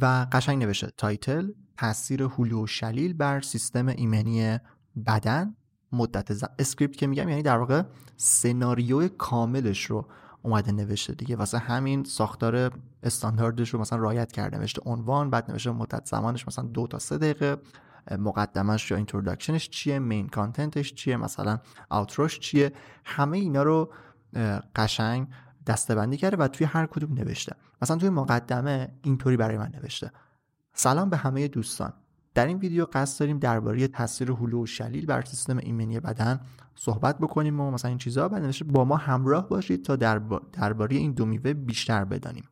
و 0.00 0.26
قشنگ 0.32 0.62
نوشته 0.62 0.92
title 0.96 1.50
تاثیر 1.76 2.22
هلو 2.22 2.64
و 2.64 2.66
شلیل 2.66 3.12
بر 3.12 3.40
سیستم 3.40 3.86
ایمنی 3.86 4.58
بدن. 5.06 5.56
مدت 5.92 6.32
زمان 6.32 6.54
script 6.58 6.96
که 6.96 7.06
میگم 7.06 7.28
یعنی 7.28 7.42
در 7.42 7.58
واقع 7.58 7.82
سناریو 8.16 9.08
کاملش 9.08 9.84
رو 9.84 10.08
اومده 10.42 10.72
نوشته 10.72 11.14
دیگه. 11.14 11.36
واسه 11.36 11.58
همین 11.58 12.04
ساختار 12.04 12.72
استانداردش 13.02 13.70
رو 13.70 13.80
مثلا 13.80 13.98
رعایت 13.98 14.32
کرده. 14.32 14.58
نوشته 14.58 14.82
عنوان 14.84 15.30
بعد 15.30 15.50
نوشته 15.50 15.70
مدت 15.70 16.06
زمانش 16.06 16.48
مثلا 16.48 16.64
دو 16.64 16.86
تا 16.86 16.98
سه 16.98 17.18
دقیقه. 17.18 17.56
مقدمش 18.18 18.90
یا 18.90 18.96
introduction 18.96 19.59
ش 19.59 19.70
چیه؟ 19.70 19.98
main 19.98 20.28
content 20.28 20.79
ش 20.79 20.94
چیه؟ 20.94 21.16
مثلا 21.16 21.58
outro 21.88 22.24
ش 22.24 22.38
چیه؟ 22.38 22.72
همه 23.04 23.38
اینا 23.38 23.62
رو 23.62 23.92
قشنگ 24.76 25.28
دسته‌بندی 25.66 26.16
کرده 26.16 26.36
و 26.36 26.48
توی 26.48 26.66
هر 26.66 26.86
کدوم 26.86 27.12
نوشته. 27.12 27.56
مثلا 27.82 27.96
توی 27.96 28.10
مقدمه 28.10 28.88
اینطوری 29.02 29.36
برای 29.36 29.58
من 29.58 29.70
نوشته. 29.74 30.12
سلام 30.74 31.10
به 31.10 31.16
همه 31.16 31.48
دوستان. 31.48 31.92
در 32.34 32.46
این 32.46 32.58
ویدیو 32.58 32.86
قصد 32.92 33.20
داریم 33.20 33.38
درباره 33.38 33.88
تاثیر 33.88 34.30
هلو 34.30 34.62
و 34.62 34.66
شلیل 34.66 35.06
بر 35.06 35.22
سیستم 35.22 35.56
ایمنی 35.56 36.00
بدن 36.00 36.40
صحبت 36.74 37.18
بکنیم 37.18 37.60
و 37.60 37.70
مثلا 37.70 37.88
این 37.88 37.98
چیزها 37.98 38.28
بعد 38.28 38.66
با 38.66 38.84
ما 38.84 38.96
همراه 38.96 39.48
باشید 39.48 39.84
تا 39.84 39.96
درباره 40.52 40.96
این 40.96 41.12
دو 41.12 41.26
میوه 41.26 41.52
بیشتر 41.52 42.04
بدانیم. 42.04 42.44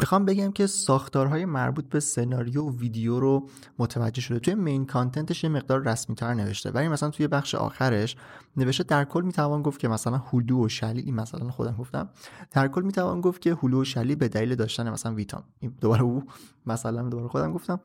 می‌خوام 0.00 0.24
بگم 0.24 0.52
که 0.52 0.66
ساختارهای 0.66 1.44
مربوط 1.44 1.88
به 1.88 2.00
سناریو 2.00 2.62
و 2.62 2.76
ویدیو 2.76 3.20
رو 3.20 3.48
متوجه 3.78 4.20
شده. 4.20 4.38
توی 4.38 4.54
مین 4.54 4.86
کانتنتش 4.86 5.44
یه 5.44 5.50
مقدار 5.50 5.88
رسمی 5.88 6.16
تر 6.16 6.34
نوشته. 6.34 6.70
ولی 6.70 6.88
مثلا 6.88 7.10
توی 7.10 7.28
بخش 7.28 7.54
آخرش 7.54 8.16
نوشته 8.56 8.84
در 8.84 9.04
کل 9.04 9.22
می‌توان 9.22 9.62
گفت 9.62 9.80
که 9.80 9.88
مثلا 9.88 10.22
هلو 10.32 10.64
و 10.64 10.68
شلی 10.68 11.12
مثلا 11.12 11.50
خودم 11.50 11.76
گفتم. 11.76 12.08
در 12.50 12.68
کل 12.68 12.82
می‌توان 12.82 13.20
گفت 13.20 13.40
که 13.40 13.56
هلو 13.62 13.80
و 13.80 13.84
شلی 13.84 14.14
به 14.14 14.28
دلیل 14.28 14.54
داشتن 14.54 14.90
مثلا 14.90 15.14
ویتام. 15.14 15.42
دوباره 15.80 16.02
او 16.02 16.24
مثلا 16.66 17.08
دوباره 17.08 17.28
خودم 17.28 17.52
گفتم. 17.52 17.80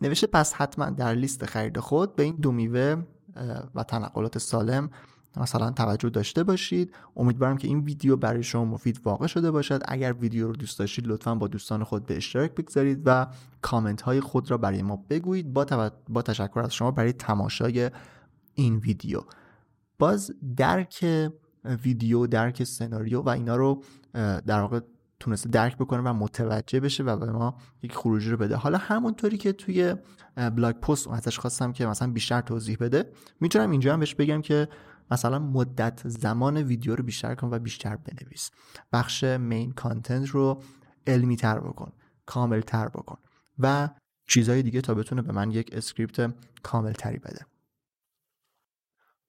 نوشته 0.00 0.26
پس 0.26 0.54
حتما 0.54 0.90
در 0.90 1.14
لیست 1.14 1.46
خرید 1.46 1.78
خود 1.78 2.16
به 2.16 2.22
این 2.22 2.36
دو 2.36 2.52
میوه 2.52 2.96
و 3.74 3.82
تنقلات 3.82 4.38
سالم 4.38 4.90
مثلا 5.36 5.70
توجه 5.70 6.10
داشته 6.10 6.44
باشید. 6.44 6.94
امیدوارم 7.16 7.56
که 7.56 7.68
این 7.68 7.80
ویدیو 7.80 8.16
برای 8.16 8.42
شما 8.42 8.64
مفید 8.64 9.00
واقع 9.04 9.26
شده 9.26 9.50
باشد. 9.50 9.80
اگر 9.84 10.12
ویدیو 10.12 10.48
رو 10.48 10.56
دوست 10.56 10.78
داشتید 10.78 11.06
لطفا 11.06 11.34
با 11.34 11.48
دوستان 11.48 11.84
خود 11.84 12.06
به 12.06 12.16
اشتراک 12.16 12.54
بگذارید 12.54 13.02
و 13.04 13.26
کامنت 13.62 14.02
های 14.02 14.20
خود 14.20 14.50
را 14.50 14.58
برای 14.58 14.82
ما 14.82 15.04
بگویید. 15.10 15.52
با, 15.52 15.90
با 16.08 16.22
تشکر 16.22 16.60
از 16.60 16.74
شما 16.74 16.90
برای 16.90 17.12
تماشای 17.12 17.90
این 18.54 18.76
ویدیو. 18.76 19.20
باز 19.98 20.34
درک 20.56 21.30
ویدیو 21.84 22.26
درک 22.26 22.64
سناریو 22.64 23.20
و 23.20 23.28
اینا 23.28 23.56
رو 23.56 23.82
در 24.46 24.60
واقع 24.60 24.80
تونسته 25.20 25.48
درک 25.48 25.76
بکنه 25.76 26.10
و 26.10 26.12
متوجه 26.12 26.80
بشه 26.80 27.02
و 27.02 27.16
به 27.16 27.32
ما 27.32 27.56
یک 27.82 27.94
خروجی 27.94 28.30
رو 28.30 28.36
بده. 28.36 28.56
حالا 28.56 28.78
همونطوری 28.78 29.36
که 29.36 29.52
توی 29.52 29.94
بلاگ 30.36 30.76
پست 30.76 31.08
ازش 31.08 31.38
خواستم 31.38 31.72
که 31.72 31.86
مثلا 31.86 32.12
بیشتر 32.12 32.40
توضیح 32.40 32.76
بده 32.80 33.12
می‌تونم 33.40 33.70
اینجا 33.70 33.92
هم 33.92 34.00
بهش 34.00 34.14
بگم 34.14 34.42
که 34.42 34.68
مثلا 35.12 35.38
مدت 35.38 36.08
زمان 36.08 36.56
ویدیو 36.56 36.96
رو 36.96 37.04
بیشتر 37.04 37.34
کن 37.34 37.48
و 37.50 37.58
بیشتر 37.58 37.96
بنویس. 37.96 38.50
بخش 38.92 39.24
مین 39.24 39.72
کانتنت 39.72 40.28
رو 40.28 40.62
علمی 41.06 41.36
تر 41.36 41.60
بکن 41.60 41.92
کامل 42.26 42.60
تر 42.60 42.88
بکن 42.88 43.18
و 43.58 43.88
چیزهای 44.28 44.62
دیگه 44.62 44.80
تا 44.80 44.94
بتونه 44.94 45.22
به 45.22 45.32
من 45.32 45.50
یک 45.50 45.70
script 45.72 46.34
کامل 46.62 46.92
تری 46.92 47.18
بده. 47.18 47.46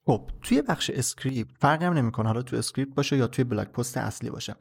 خب 0.06 0.32
توی 0.42 0.62
بخش 0.62 0.90
script 0.90 1.52
فرقی 1.60 1.86
هم 1.86 1.94
نمی‌کنه 1.94 2.28
حالا 2.28 2.42
تو 2.42 2.56
script 2.56 2.96
باشه 2.96 3.18
یا 3.18 3.28
توی 3.28 3.44
blog 3.44 3.68
post 3.68 3.98
اصلی 3.98 4.30
باشه. 4.30 4.56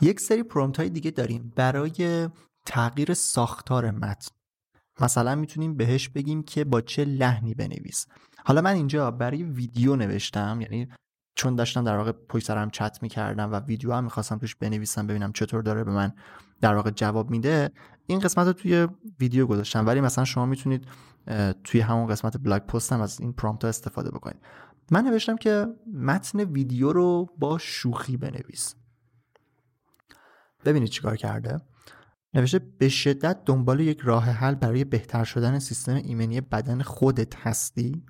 یک 0.00 0.20
سری 0.20 0.42
prompt 0.42 0.76
های 0.76 0.90
دیگه 0.90 1.10
داریم 1.10 1.52
برای 1.56 2.28
تغییر 2.66 3.14
ساختار 3.14 3.90
متن. 3.90 4.39
مثلا 5.02 5.34
می‌تونیم 5.34 5.76
بهش 5.76 6.08
بگیم 6.08 6.42
که 6.42 6.64
با 6.64 6.80
چه 6.80 7.04
لحنی 7.04 7.54
بنویس. 7.54 8.06
حالا 8.44 8.60
من 8.60 8.74
اینجا 8.74 9.10
برای 9.10 9.42
ویدیو 9.42 9.96
نوشتم 9.96 10.58
یعنی 10.60 10.88
چون 11.34 11.56
داشتم 11.56 11.84
در 11.84 11.96
واقع 11.96 12.12
پشت 12.12 12.46
سرم 12.46 12.70
چت 12.70 12.98
می‌کردم 13.02 13.52
و 13.52 13.56
ویدیو 13.56 13.92
هم 13.92 14.04
می‌خواستم 14.04 14.38
توش 14.38 14.54
بنویسم 14.56 15.06
ببینم 15.06 15.32
چطور 15.32 15.62
داره 15.62 15.84
به 15.84 15.90
من 15.90 16.12
در 16.60 16.74
واقع 16.74 16.90
جواب 16.90 17.30
میده 17.30 17.70
این 18.06 18.18
قسمت 18.18 18.46
رو 18.46 18.52
توی 18.52 18.88
ویدیو 19.20 19.46
گذاشتم. 19.46 19.86
ولی 19.86 20.00
مثلا 20.00 20.24
شما 20.24 20.46
می‌تونید 20.46 20.86
توی 21.64 21.80
همون 21.80 22.06
قسمت 22.06 22.36
بلاگ 22.36 22.62
پستم 22.62 23.00
از 23.00 23.20
این 23.20 23.32
پرامپت 23.32 23.64
استفاده 23.64 24.10
بکنید. 24.10 24.40
من 24.90 25.04
نوشتم 25.04 25.36
که 25.36 25.66
متن 25.92 26.40
ویدیو 26.40 26.92
رو 26.92 27.28
با 27.38 27.58
شوخی 27.58 28.16
بنویس. 28.16 28.74
ببینید 30.64 30.88
چیکار 30.88 31.16
کرده. 31.16 31.60
نوشته 32.34 32.58
به 32.58 32.88
شدت 32.88 33.44
دنبال 33.44 33.80
یک 33.80 34.00
راه 34.00 34.24
حل 34.24 34.54
برای 34.54 34.84
بهتر 34.84 35.24
شدن 35.24 35.58
سیستم 35.58 35.94
ایمنی 35.94 36.40
بدن 36.40 36.82
خودت 36.82 37.36
هستی؟ 37.36 38.04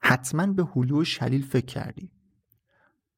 حتما 0.00 0.46
به 0.46 0.64
هلو 0.76 1.00
و 1.00 1.04
شلیل 1.04 1.42
فکر 1.42 1.66
کردی. 1.66 2.10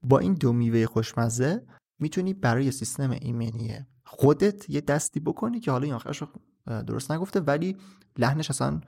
با 0.03 0.19
این 0.19 0.35
دو 0.35 0.53
میوه 0.53 0.87
خوشمزه 0.87 1.67
می‌تونی 1.99 2.35
برای 2.35 2.71
سیستم 2.71 3.11
ایمنی 3.11 3.87
خودت 4.05 4.71
یه 4.71 4.81
دستی 4.81 5.21
بکنی 5.21 5.61
که 5.61 5.71
حالا 5.71 5.85
این 5.85 5.95
آخرش 5.95 6.23
درست 6.67 7.13
نگفته 7.13 7.41
ولی 7.41 7.77
لحنش 8.19 8.51
اصلا 8.51 8.81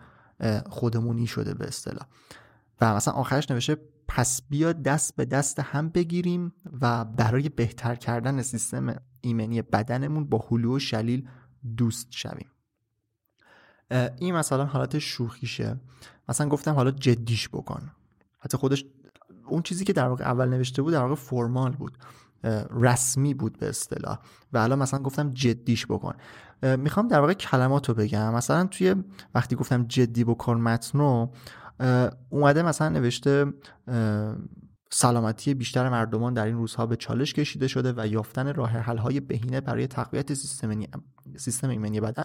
خودمونی 0.67 1.27
شده 1.27 1.55
به 1.55 1.67
اصطلاح. 1.67 2.07
و 2.81 2.95
مثلا 2.95 3.15
آخرش 3.15 3.51
نوشته 3.51 3.77
پس 4.09 4.43
بیا 4.51 4.73
دست 4.73 5.17
به 5.17 5.25
دست 5.25 5.61
هم 5.61 5.89
بگیریم 5.89 6.53
و 6.81 7.05
برای 7.05 7.49
بهتر 7.49 7.95
کردن 7.95 8.43
سیستم 8.43 9.01
ایمنی 9.21 9.63
بدنمون 9.63 10.25
با 10.25 10.45
هلو 10.51 10.77
و 10.77 10.79
شلیل 10.79 11.29
دوست 11.77 12.07
شویم. 12.11 12.51
این 14.19 14.35
مثلا 14.35 14.65
حالت 14.65 14.99
شوخیشه. 14.99 15.81
مثلا 16.29 16.49
گفتم 16.49 16.75
حالا 16.75 16.91
جدیش 16.91 17.49
بکن. 17.49 17.91
حتی 18.39 18.57
خودش 18.57 18.85
اون 19.47 19.63
چیزی 19.63 19.85
که 19.85 19.93
در 19.93 20.09
واقع 20.09 20.25
اول 20.25 20.49
نوشته 20.49 20.83
بود 20.83 20.93
در 20.93 21.03
واقع 21.03 21.15
فرمال 21.15 21.73
بود. 21.73 21.99
رسمی 22.71 23.35
بود 23.35 23.59
به 23.59 23.69
اصطلاح. 23.69 24.19
و 24.53 24.61
حالا 24.61 24.77
مثلا 24.77 25.01
گفتم 25.01 25.31
جدیش 25.31 25.87
بکن. 25.87 26.15
می‌خوام 26.63 27.09
در 27.09 27.21
واقع 27.21 27.33
کلمات 27.33 27.89
رو 27.89 27.95
بگم. 27.95 28.35
مثلا 28.35 28.67
توی 28.67 28.95
وقتی 29.35 29.57
گفتم 29.57 29.87
جدی 29.87 30.25
بکن 30.25 30.61
متنو 30.61 31.29
اومده 32.31 32.63
مثلا 32.63 32.89
نوشته 32.89 33.53
سلامتی 34.91 35.55
بیشتر 35.55 35.89
مردمان 35.89 36.35
در 36.35 36.47
این 36.47 36.57
روزها 36.57 36.87
به 36.87 36.97
چالش 36.97 37.33
کشیده 37.33 37.69
شده 37.69 37.95
و 37.97 38.07
یافتن 38.07 38.55
راه 38.55 38.71
حل 38.71 38.99
های 38.99 39.21
بهینه 39.21 39.61
برای 39.61 39.87
تقویت 39.87 40.35
سیستم 40.35 40.81
سیستم 41.37 41.69
ایمنی 41.69 42.01
بدن 42.01 42.25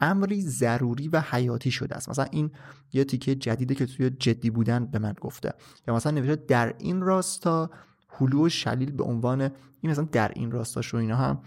امری 0.00 0.42
ضروری 0.42 1.08
و 1.08 1.20
حیاتی 1.20 1.70
شده 1.70 1.96
است. 1.96 2.08
مثلا 2.08 2.26
این 2.30 2.50
یه 2.92 3.04
تیکه 3.04 3.34
جدیده 3.34 3.74
که 3.74 3.86
توی 3.86 4.10
جدی 4.10 4.50
بودن 4.50 4.86
به 4.86 4.98
من 4.98 5.14
گفته. 5.20 5.52
یا 5.88 5.94
مثلا 5.94 6.12
نوشته 6.12 6.36
در 6.36 6.74
این 6.78 7.00
راستا 7.00 7.70
هلو 8.08 8.46
و 8.46 8.48
شلیل 8.48 8.92
به 8.92 9.04
عنوان 9.04 9.40
این 9.80 9.90
مثلا 9.90 10.04
در 10.12 10.32
این 10.34 10.50
راستا 10.50 10.82
شو 10.82 10.96
اینا 10.96 11.16
هم 11.16 11.40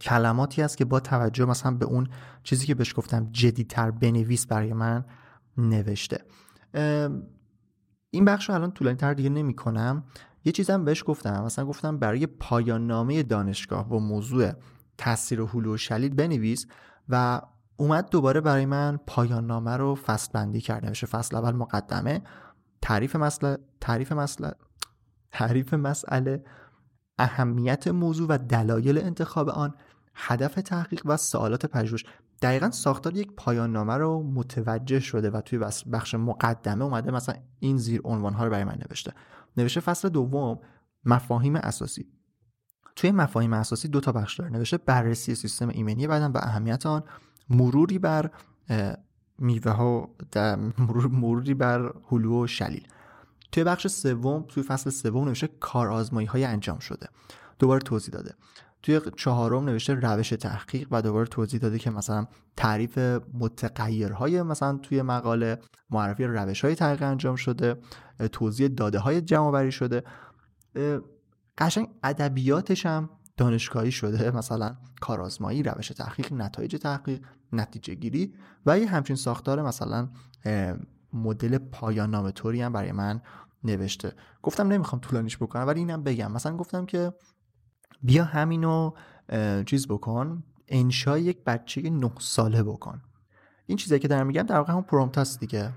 کلماتی 0.00 0.62
است 0.62 0.76
که 0.76 0.84
با 0.84 1.00
توجه 1.00 1.44
مثلا 1.44 1.70
به 1.70 1.86
اون 1.86 2.08
چیزی 2.42 2.66
که 2.66 2.74
بهش 2.74 2.94
گفتم 2.96 3.28
جدیتر 3.32 3.90
بنویس 3.90 4.46
برای 4.46 4.72
من 4.72 5.04
نوشته. 5.58 6.24
این 8.14 8.24
بخش 8.24 8.48
رو 8.48 8.54
الان 8.54 8.72
طولانی 8.72 8.96
تر 8.96 9.14
دیگه 9.14 9.28
نمی 9.28 9.54
کنم 9.54 10.04
یه 10.44 10.52
چیزم 10.52 10.84
بهش 10.84 11.04
گفتم. 11.06 11.44
مثلا 11.44 11.64
گفتم 11.64 11.98
برای 11.98 12.26
پایان 12.26 12.86
نامه 12.86 13.22
دانشگاه 13.22 13.88
با 13.88 13.98
موضوع 13.98 14.52
تاثیر 14.98 15.40
هلو 15.40 15.74
و 15.74 15.76
شلیل 15.76 16.14
بنویس 16.14 16.66
و 17.08 17.40
اومد 17.76 18.10
دوباره 18.10 18.40
برای 18.40 18.66
من 18.66 18.98
پایان 19.06 19.46
نامه 19.46 19.76
رو 19.76 19.94
فصل 19.94 20.30
بندی 20.32 20.60
کرده. 20.60 20.88
میشه 20.88 21.06
فصل 21.06 21.36
اول 21.36 21.54
مقدمه. 21.54 22.22
تعریف 22.82 23.16
مسئله 23.16 23.58
تعریف 23.80 24.12
مسئله 24.12 24.52
تعریف 25.30 25.74
مسئله 25.74 26.44
اهمیت 27.18 27.88
موضوع 27.88 28.26
و 28.28 28.38
دلایل 28.38 28.98
انتخاب 28.98 29.48
آن 29.48 29.74
هدف 30.14 30.54
تحقیق 30.54 31.02
و 31.04 31.16
سوالات 31.16 31.66
پژوهش. 31.66 32.04
دقیقا 32.42 32.70
ساختار 32.70 33.16
یک 33.16 33.32
پایان 33.36 33.72
نامه 33.72 33.96
رو 33.96 34.22
متوجه 34.22 35.00
شده 35.00 35.30
و 35.30 35.40
توی 35.40 35.58
بخش 35.92 36.14
مقدمه 36.14 36.84
اومده 36.84 37.10
مثلا 37.10 37.34
این 37.60 37.78
زیر 37.78 38.00
عنوان 38.04 38.34
ها 38.34 38.44
رو 38.44 38.50
برای 38.50 38.64
من 38.64 38.78
نوشته. 38.88 39.12
نوشته 39.56 39.80
فصل 39.80 40.08
دوم 40.08 40.58
مفاهیم 41.04 41.56
اساسی. 41.56 42.06
توی 42.96 43.12
مفاهیم 43.12 43.52
اساسی 43.52 43.88
دو 43.88 44.00
تا 44.00 44.12
بخش 44.12 44.38
داره. 44.38 44.50
نوشته 44.50 44.78
بررسی 44.78 45.34
سیستم 45.34 45.68
ایمنی 45.68 46.06
بدن 46.06 46.32
و 46.32 46.38
اهمیت 46.42 46.86
آن. 46.86 47.02
مروری 47.48 47.98
بر 47.98 48.30
میوه 49.38 49.72
ها 49.72 50.14
مروری 51.22 51.54
بر 51.54 51.92
هلو 52.10 52.44
و 52.44 52.46
شلیل. 52.46 52.88
توی 53.52 53.64
بخش 53.64 53.86
سوم 53.86 54.44
توی 54.48 54.62
فصل 54.62 54.90
سوم 54.90 55.24
نوشته 55.24 55.46
کار 55.60 55.88
آزمایی 55.88 56.26
های 56.26 56.44
انجام 56.44 56.78
شده. 56.78 57.08
دوباره 57.58 57.80
توضیح 57.80 58.14
داده. 58.14 58.34
توی 58.82 59.00
چهارم 59.16 59.64
نوشته 59.64 59.94
روش 59.94 60.28
تحقیق 60.28 60.88
و 60.90 61.02
دوباره 61.02 61.26
توضیح 61.26 61.60
داده 61.60 61.78
که 61.78 61.90
مثلا 61.90 62.26
تعریف 62.56 62.98
متغیرهای 63.34 64.42
مثلا 64.42 64.78
توی 64.78 65.02
مقاله 65.02 65.58
معرفی 65.90 66.24
روش 66.24 66.64
های 66.64 66.74
تحقیق 66.74 67.02
انجام 67.02 67.36
شده 67.36 67.76
توضیح 68.32 68.68
داده 68.68 68.98
های 68.98 69.20
جمع 69.20 69.70
شده. 69.70 70.02
قشنگ 71.58 71.88
ادبیاتش 72.02 72.86
هم 72.86 73.10
دانشگاهی 73.36 73.92
شده. 73.92 74.36
مثلا 74.36 74.76
کارآزمایی 75.00 75.62
روش 75.62 75.88
تحقیق 75.88 76.32
نتایج 76.32 76.76
تحقیق 76.76 77.24
نتیجه 77.52 77.94
گیری 77.94 78.34
و 78.66 78.78
یه 78.78 78.88
همچین 78.88 79.16
ساختار 79.16 79.62
مثلا 79.62 80.08
مدل 81.12 81.58
پایان 81.58 82.10
نامه 82.10 82.30
طوری 82.30 82.62
هم 82.62 82.72
برای 82.72 82.92
من 82.92 83.20
نوشته. 83.64 84.12
گفتم 84.42 84.68
نمی‌خوام 84.68 85.00
طولانیش 85.00 85.36
بکنم 85.36 85.66
ولی 85.66 85.80
اینم 85.80 86.02
بگم. 86.02 86.32
مثلا 86.32 86.56
گفتم 86.56 86.86
که 86.86 87.12
بیا 88.02 88.24
همینو 88.24 88.92
چیز 89.66 89.88
بکن 89.88 90.44
انشای 90.68 91.22
یک 91.22 91.44
بچه 91.44 91.90
نه 91.90 92.12
ساله 92.18 92.62
بکن. 92.62 93.02
این 93.66 93.78
چیزی 93.78 93.98
که 93.98 94.08
دارم 94.08 94.26
میگم 94.26 94.42
در 94.42 94.56
واقع 94.56 94.72
همون 94.72 94.82
پرومپت 94.82 95.36
دیگه. 95.40 95.74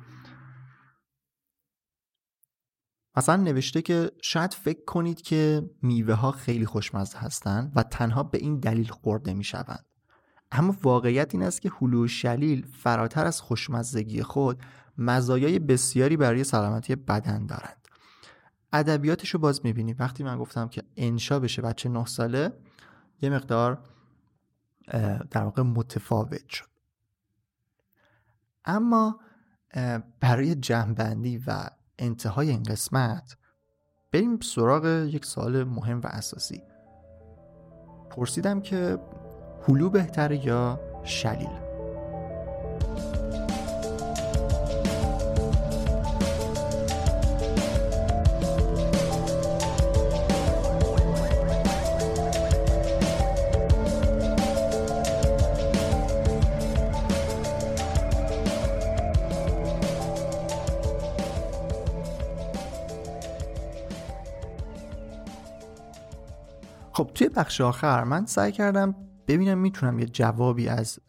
مثلا 3.18 3.36
نوشته 3.36 3.82
که 3.82 4.12
شاید 4.22 4.54
فکر 4.54 4.86
کنید 4.86 5.22
که 5.22 5.70
میوه 5.82 6.14
ها 6.14 6.32
خیلی 6.32 6.66
خوشمزه 6.66 7.18
هستند 7.18 7.72
و 7.76 7.84
تنها 7.84 8.24
به 8.24 8.38
این 8.38 8.60
دلیل 8.60 8.88
خورده 8.88 9.34
می‌شوند. 9.34 9.86
اما 10.52 10.76
واقعیت 10.84 11.36
این 11.36 11.44
است 11.44 11.62
که 11.62 11.72
هلو 11.82 12.08
شلیل 12.08 12.68
فراتر 12.68 13.26
از 13.26 13.42
خوشمزگی 13.42 14.24
خود 14.24 14.62
مزایای 14.98 15.60
بسیاری 15.60 16.18
برای 16.18 16.44
سلامتی 16.44 16.96
بدن 16.96 17.46
دارند. 17.46 17.85
ادبیاتش 18.76 19.30
رو 19.30 19.40
باز 19.40 19.66
می‌بینیم 19.66 19.96
وقتی 20.00 20.24
من 20.24 20.38
گفتم 20.38 20.68
که 20.68 20.84
انشا 20.96 21.40
بشه 21.40 21.62
بچه 21.62 21.90
نه 21.90 22.06
ساله 22.06 22.54
یه 23.22 23.30
مقدار 23.30 23.80
در 25.32 25.44
واقع 25.44 25.62
متفاوت 25.62 26.50
شد. 26.50 26.66
اما 28.66 29.20
برای 30.20 30.56
جمعبندی 30.56 31.44
و 31.48 31.70
انتهای 32.00 32.50
این 32.50 32.64
قسمت 32.64 33.38
بریم 34.12 34.40
سراغ 34.40 34.86
یک 34.86 35.26
سال 35.26 35.64
مهم 35.64 36.02
و 36.02 36.08
اساسی. 36.08 36.62
پرسیدم 38.10 38.62
که 38.62 39.00
هلو 39.68 39.90
بهتره 39.90 40.46
یا 40.46 40.80
شلیل؟ 41.04 41.65
بخش 67.36 67.62
آخر 67.62 68.04
من 68.04 68.26
سعی 68.26 68.52
کردم 68.52 68.96
ببینم 69.28 69.58
می‌تونم 69.58 70.00
یه 70.00 70.06
جوابی 70.06 70.68
از 70.68 71.00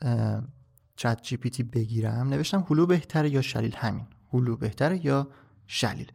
چت 0.97 1.23
جی 1.23 1.37
پی 1.37 1.51
تی 1.51 1.63
بگیرم. 1.63 2.29
نوشتم 2.29 2.67
هلو 2.71 2.87
بهتره 2.87 3.31
یا 3.31 3.43
شلیل؟ 3.43 3.77
همین. 3.77 4.07
هلو 4.33 4.57
بهتره 4.57 5.07
یا 5.07 5.29
شلیل؟ 5.67 6.13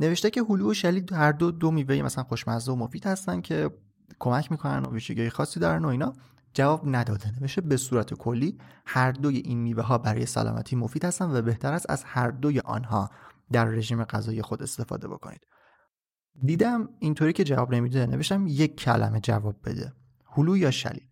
نوشته 0.00 0.30
که 0.30 0.42
هلو 0.48 0.70
و 0.70 0.74
شلیل 0.74 1.14
هر 1.14 1.32
دو 1.32 1.50
دو 1.50 1.70
میوه 1.70 2.02
مثلا 2.02 2.24
خوشمزه 2.24 2.72
و 2.72 2.76
مفید 2.76 3.06
هستن 3.06 3.40
که 3.40 3.70
کمک 4.18 4.52
می‌کنن 4.52 4.82
و 4.82 4.90
ویژگی 4.90 5.30
خاصی 5.30 5.60
دارن 5.60 5.84
و 5.84 5.88
اینا. 5.88 6.12
جواب 6.54 6.82
نداده. 6.84 7.32
نوشته 7.40 7.60
به 7.60 7.76
صورت 7.76 8.14
کلی 8.14 8.58
هر 8.86 9.12
دوی 9.12 9.36
این 9.36 9.58
میوه 9.58 9.82
ها 9.82 9.98
برای 9.98 10.26
سلامتی 10.26 10.76
مفید 10.76 11.04
هستن 11.04 11.30
و 11.30 11.42
بهتر 11.42 11.72
است 11.72 11.90
از 11.90 12.04
هر 12.04 12.30
دوی 12.30 12.60
آنها. 12.60 13.10
در 13.52 13.64
رژیم 13.64 14.04
غذایی 14.04 14.42
خود 14.42 14.62
استفاده 14.62 15.08
بکنید. 15.08 15.46
دیدم 16.44 16.88
اینطوری 16.98 17.32
که 17.32 17.44
جواب 17.44 17.74
نمیده 17.74 18.06
نوشتم 18.06 18.46
یک 18.46 18.76
کلمه 18.76 19.20
جواب 19.20 19.56
بده 19.64 19.92
هلو 20.26 20.56
یا 20.56 20.70
شلیل. 20.70 21.06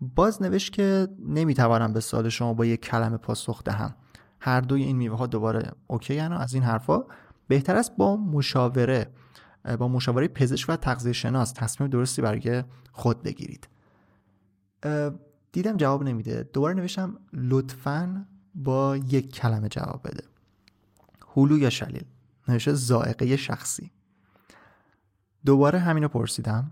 باز 0.00 0.42
نوشت 0.42 0.72
که 0.72 1.08
نمی‌توانم 1.18 1.92
به 1.92 2.00
سوال 2.00 2.28
شما 2.28 2.54
با 2.54 2.64
یک 2.66 2.80
کلمه 2.80 3.16
پاسخ 3.16 3.62
دهم. 3.64 3.94
هر 4.40 4.60
دوی 4.60 4.82
این 4.82 4.96
میوه 4.96 5.18
ها 5.18 5.26
دوباره 5.26 5.72
اوکی 5.86 6.20
و 6.20 6.32
از 6.32 6.54
این 6.54 6.62
حرفا. 6.62 7.04
بهتر 7.48 7.76
است 7.76 7.96
با 7.96 8.16
مشاوره 8.16 9.10
با 9.78 9.88
مشاوره 9.88 10.28
پزشک 10.28 10.68
و 10.68 10.76
تغذیه 10.76 11.12
شناس 11.12 11.52
تصمیم 11.52 11.90
درستی 11.90 12.22
برای 12.22 12.64
خود 12.92 13.22
بگیرید. 13.22 13.68
دیدم 15.52 15.76
جواب 15.76 16.02
نمیده. 16.02 16.50
دوباره 16.52 16.74
نوشتم 16.74 17.18
لطفا 17.32 18.26
با 18.54 18.96
یک 18.96 19.34
کلمه 19.34 19.68
جواب 19.68 20.00
بده. 20.04 20.24
هلو 21.36 21.58
یا 21.58 21.70
شلیل. 21.70 22.04
نوشته 22.48 22.72
زائقه 22.72 23.36
شخصی. 23.36 23.90
دوباره 25.46 25.78
همینو 25.78 26.08
پرسیدم. 26.08 26.70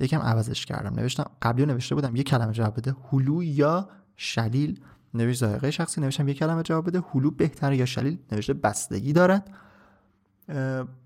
یکم 0.00 0.18
عوضش 0.18 0.66
کردم. 0.66 1.00
نوشتم 1.00 1.30
قبلی 1.42 1.66
نوشته 1.66 1.94
بودم 1.94 2.16
یک 2.16 2.26
کلمه 2.26 2.52
جواب 2.52 2.76
بده. 2.76 2.96
هلو 3.12 3.42
یا 3.42 3.88
شلیل؟ 4.16 4.80
نوشت 5.14 5.40
ذائقه 5.40 5.70
شخصی 5.70 6.00
نوشتم 6.00 6.28
یک 6.28 6.38
کلمه 6.38 6.62
جواب 6.62 6.86
بده. 6.86 7.02
هلو 7.14 7.30
بهتره 7.30 7.76
یا 7.76 7.86
شلیل؟ 7.86 8.18
نوشته 8.32 8.54
بستگی 8.54 9.12
دارد. 9.12 9.50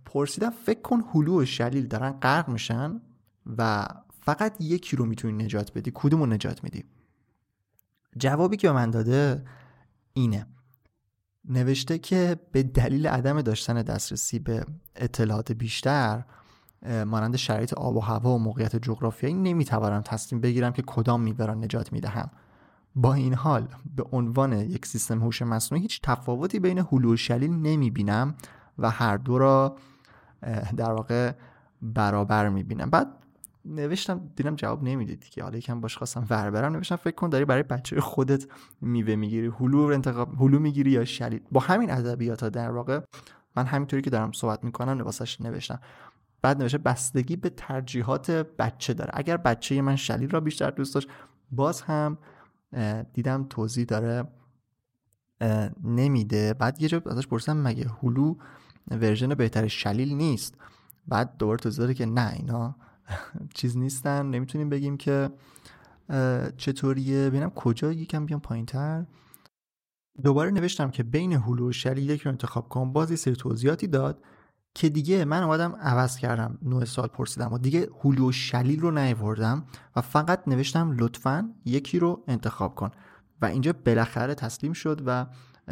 پرسیدم 0.05 0.51
فکر 0.51 0.81
کن 0.81 1.05
هلو 1.15 1.43
و 1.43 1.45
شلیل 1.45 1.87
دارن 1.87 2.11
غرق 2.11 2.49
میشن 2.49 3.01
و 3.59 3.87
فقط 4.21 4.61
یکی 4.61 4.97
رو 4.97 5.07
می‌تونی 5.07 5.45
نجات 5.45 5.73
بدی. 5.73 5.93
کدوم 5.95 6.21
رو 6.21 6.27
نجات 6.27 6.65
میدی؟ 6.65 6.85
جوابی 8.17 8.57
که 8.57 8.69
به 8.69 8.75
من 8.75 8.91
داده 8.91 9.45
اینه. 10.13 10.47
نوشته 11.45 11.99
که 11.99 12.41
به 12.53 12.63
دلیل 12.63 13.07
عدم 13.07 13.43
داشتن 13.43 13.83
دسترسی 13.83 14.39
به 14.39 14.67
اطلاعات 14.97 15.53
بیشتر 15.53 16.25
مانند 16.85 17.37
شرایط 17.37 17.75
آب 17.75 17.97
و 17.97 18.01
هوا 18.01 18.35
و 18.35 18.39
موقعیت 18.39 18.77
جغرافیایی 18.77 19.35
نمی‌توانم 19.35 20.01
تصمیم 20.01 20.41
بگیرم 20.41 20.73
که 20.73 20.83
کدام 20.87 21.21
میوه 21.21 21.47
را 21.47 21.55
نجات 21.55 21.93
می‌دهم. 21.93 22.31
با 22.97 23.15
این 23.15 23.35
حال 23.35 23.69
به 23.97 24.05
عنوان 24.13 24.53
یک 24.53 24.87
سیستم 24.87 25.21
هوش 25.21 25.43
مصنوعی 25.43 25.83
هیچ 25.83 26.01
تفاوتی 26.03 26.59
بین 26.59 26.79
هلو 26.79 27.13
و 27.13 27.17
شلیل 27.17 27.51
نمی‌بینم 27.51 28.35
و 28.79 28.91
هر 28.91 29.17
دو 29.17 29.39
را 29.39 29.77
در 30.77 30.93
واقع 30.93 31.33
برابر 31.83 32.49
می‌بینم. 32.49 32.91
بعد 32.91 33.07
نوشتم 33.65 34.21
دیدم 34.37 34.55
جواب 34.55 34.83
نمی‌دید 34.83 35.25
که 35.25 35.43
حالا 35.43 35.59
یکم 35.59 35.81
باش 35.81 35.97
خواستم 35.97 36.27
ور 36.31 36.51
برم. 36.51 36.73
نوشتم 36.73 36.97
فکر 36.97 37.15
کن 37.15 37.29
داری 37.29 37.45
برای 37.45 37.63
بچه 37.63 38.01
خودت 38.01 38.47
میوه 38.81 39.15
می‌گیری. 39.15 39.47
هلو 39.61 39.79
انتخاب 39.79 40.35
هلو 40.43 40.59
می‌گیری 40.59 40.91
یا 40.91 41.05
شلیل. 41.05 41.41
با 41.53 41.61
همین 41.61 41.91
ادبیات 41.91 42.45
در 42.45 42.71
واقع 42.71 43.01
من 43.57 43.67
همینطوری 43.67 44.03
که 44.03 44.11
دارم 44.11 44.33
صحبت 44.33 44.65
می‌کنم 44.65 44.99
لباسش 44.99 45.41
نوشتم. 45.41 45.81
بعد 46.45 46.63
نوشته 46.63 46.79
بستگی 46.79 47.37
به 47.37 47.51
ترجیحات 47.51 48.31
بچه 48.31 48.95
داره. 48.95 49.11
اگر 49.15 49.37
بچه 49.37 49.83
من 49.83 49.97
شلیل 49.97 50.31
را 50.31 50.41
بیشتر 50.41 50.71
دوست 50.71 50.95
داشت 50.95 51.09
باز 51.51 51.83
هم 51.83 52.19
دیدم 53.13 53.47
توضیح 53.51 53.85
داره 53.85 54.29
نمیده. 55.85 56.55
بعد 56.55 56.83
یه 56.83 56.89
جا 56.89 57.03
ازش 57.07 57.27
پرسیدم 57.27 57.57
مگه 57.57 57.91
هلو 58.03 58.35
ورژن 58.91 59.35
بهتر 59.35 59.69
شلیل 59.69 60.15
نیست؟ 60.15 60.55
بعد 61.09 61.37
دوباره 61.37 61.59
توضیح 61.59 61.79
داره 61.79 61.95
که 61.95 62.07
نه 62.07 62.33
اینا 62.33 62.77
چیز 63.57 63.77
نیستن. 63.77 64.27
نمی‌تونیم 64.27 64.69
بگیم 64.69 64.97
که 64.97 65.31
چطوریه. 66.57 67.29
ببینم 67.31 67.51
کجا 67.51 67.93
یکم 67.93 68.27
بیام 68.27 68.41
پایین 68.41 68.67
تر 68.67 69.07
دوباره 70.25 70.51
نوشتم 70.51 70.91
که 70.91 71.03
بین 71.03 71.33
هلو 71.33 71.69
و 71.69 71.73
شلیل 71.73 72.11
یک 72.11 72.23
رو 72.23 72.31
انتخاب 72.31 72.69
کن. 72.69 72.93
باز 72.93 73.11
یه 73.11 73.17
سری 73.17 73.37
توضیحاتی 73.37 73.87
داد. 73.87 74.23
که 74.75 74.89
دیگه 74.89 75.25
من 75.25 75.43
اومدم 75.43 75.77
عوض 75.81 76.17
کردم 76.17 76.59
نوع 76.63 76.85
سال 76.85 77.07
پرسیدم 77.07 77.53
و 77.53 77.59
دیگه 77.59 77.89
هلو 78.05 78.29
و 78.29 78.33
شلیل 78.33 78.81
رو 78.81 78.91
نیوردم 78.91 79.65
و 79.97 80.01
فقط 80.01 80.49
نوشتم 80.49 80.97
لطفا 80.99 81.55
یکی 81.65 81.99
رو 81.99 82.25
انتخاب 82.29 82.75
کن. 82.75 82.91
و 83.43 83.47
اینجا 83.47 83.73
بالاخره 83.87 84.35
تسلیم 84.35 84.73
شد 84.73 85.03
و 85.07 85.27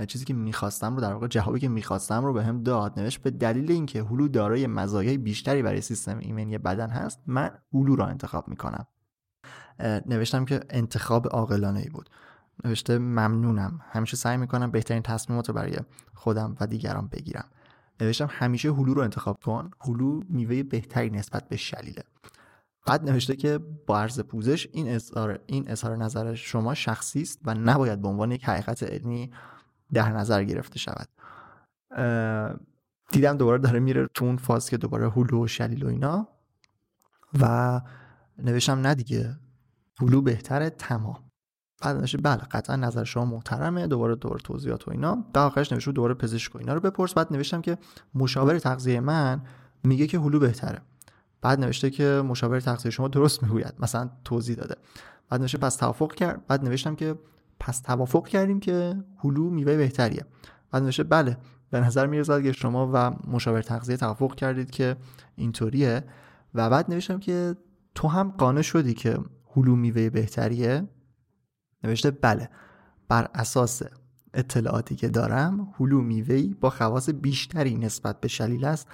چیزی 0.07 0.24
که 0.24 0.34
می‌خواستم 0.34 0.94
رو 0.94 1.00
در 1.00 1.12
واقع 1.12 1.26
جوابی 1.26 1.61
که 1.61 1.68
می‌خواستم 1.68 2.24
رو 2.24 2.32
به 2.32 2.44
هم 2.44 2.62
داد. 2.62 3.00
نوشت 3.00 3.22
به 3.22 3.30
دلیل 3.30 3.70
اینکه 3.70 4.03
هلو 4.03 4.28
دارای 4.28 4.66
مزایای 4.66 5.18
بیشتری 5.18 5.62
برای 5.62 5.80
سیستم 5.80 6.18
ایمنی 6.18 6.59
بدن 6.59 6.90
هست 6.90 7.20
من 7.26 7.50
هلو 7.74 7.96
رو 7.96 8.05
انتخاب 8.05 8.48
می‌کنم. 8.48 8.86
نوشتم 10.07 10.44
که 10.44 10.61
انتخاب 10.70 11.26
عاقلانه 11.26 11.80
ای 11.80 11.88
بود. 11.88 12.11
نوشته 12.64 12.98
ممنونم. 12.98 13.80
همیشه 13.90 14.16
سعی 14.16 14.36
می‌کنم 14.36 14.70
بهترین 14.70 15.03
تصمیمات 15.03 15.48
رو 15.48 15.55
برای 15.55 15.76
خودم 16.14 16.57
و 16.61 16.66
دیگران 16.66 17.09
بگیرم. 17.09 17.44
نوشتم 18.03 18.28
همیشه 18.30 18.72
هلو 18.72 18.94
رو 18.94 19.03
انتخاب 19.03 19.38
کن. 19.42 19.70
هلو 19.80 20.22
میوه 20.28 20.62
بهتری 20.62 21.11
نسبت 21.11 21.48
به 21.48 21.57
شلیله. 21.57 22.03
بعد 22.86 23.11
نوشته 23.11 23.36
که 23.36 23.59
با 23.86 24.00
عرض 24.00 24.20
پوزش 24.20 24.68
این 24.72 24.88
اظهار 24.88 25.40
این 25.46 25.70
اظهار 25.70 25.96
نظر 25.96 26.34
شما 26.34 26.74
شخصی 26.74 27.22
است 27.22 27.40
و 27.44 27.55
نباید 27.55 28.03
به 28.03 28.09
عنوان 28.09 28.32
یک 28.32 28.44
حقیقت 28.44 28.82
علمی 28.82 29.30
در 29.92 30.12
نظر 30.12 30.44
گرفته 30.44 30.78
شود. 30.78 31.09
دیدم 33.11 33.36
دوباره 33.36 33.59
داره 33.59 33.80
میره 33.80 34.09
تو 34.14 34.24
اون 34.24 34.36
فاز 34.36 34.70
که 34.70 34.76
دوباره 34.76 35.11
هلو 35.11 35.44
و 35.44 35.46
شلیل 35.46 35.84
و 35.84 35.88
اینا. 35.88 36.28
و 37.40 37.80
نوشتم 38.38 38.78
نه 38.78 38.94
دیگه 38.94 39.36
هلو 40.00 40.22
بهتره 40.22 40.70
تمام. 40.70 41.32
بعد 41.83 41.97
نوشته 41.97 42.18
بله 42.18 42.37
قطعا 42.37 42.76
نظر 42.76 43.05
شما 43.05 43.24
محترمه 43.24 43.87
دوباره 43.87 44.14
دور 44.14 44.39
توضیحات 44.39 44.89
و 44.89 44.91
اینا. 44.91 45.24
در 45.33 45.43
آخرش 45.43 45.72
نوشته 45.72 45.93
دوباره 45.93 46.14
پزشک 46.14 46.55
و 46.55 46.59
اینا 46.59 46.74
رو 46.74 46.80
بپرس. 46.80 47.14
بعد 47.14 47.33
نوشتم 47.33 47.61
که 47.61 47.78
مشاور 48.14 48.59
تغذیه 48.59 49.01
من 49.01 49.43
میگه 49.85 50.07
که 50.07 50.18
هلو 50.18 50.39
بهتره. 50.39 50.78
بعد 51.41 51.61
نوشته 51.61 51.91
که 51.91 52.05
مشاور 52.05 52.61
تغذیه 52.61 52.91
شما 52.91 53.09
درست 53.09 53.43
می‌گوید 53.43 53.74
مثلا 53.78 54.11
توضیح 54.24 54.57
داده. 54.57 54.74
بعد 55.28 55.41
نوشته 55.41 55.59
پس 55.59 55.76
توافق 55.76 56.14
کرد. 56.14 56.47
بعد 56.47 56.64
نوشتم 56.64 56.95
که 56.95 57.14
پس 57.61 57.80
توافق 57.80 58.28
کردیم 58.28 58.61
که 58.61 58.97
هلو 59.18 59.51
میوه 59.51 59.76
بهتریه. 59.76 60.24
بعد 60.70 60.83
نوشته 60.83 61.03
بله 61.03 61.37
به 61.70 61.80
نظر 61.80 62.07
می‌رسد 62.07 62.43
که 62.43 62.53
شما 62.53 62.91
و 62.95 63.16
مشاور 63.30 63.62
تغذیه 63.62 63.97
توافق 63.97 64.35
کردید 64.35 64.70
که 64.70 64.97
اینطوریه. 65.37 66.05
و 66.55 66.70
بعد 66.70 66.91
نوشتم 66.91 67.18
که 67.18 67.57
تو 67.95 68.09
هم 68.09 68.30
قانع 68.30 68.62
شدی 68.62 68.95
که 68.95 69.18
هلو 69.57 69.76
میوه 69.76 70.11
بهتریه. 70.11 70.89
نوشته 71.85 72.11
بله 72.11 72.49
بر 73.09 73.28
اساس 73.35 73.83
اطلاعاتی 74.35 74.97
که 74.97 75.09
دارم 75.09 75.74
هلو 75.80 76.01
میوهی 76.01 76.57
با 76.61 76.70
خواص 76.70 77.11
بیشتری 77.11 77.74
نسبت 77.74 78.20
به 78.20 78.28
شلیل 78.28 78.64
است 78.64 78.89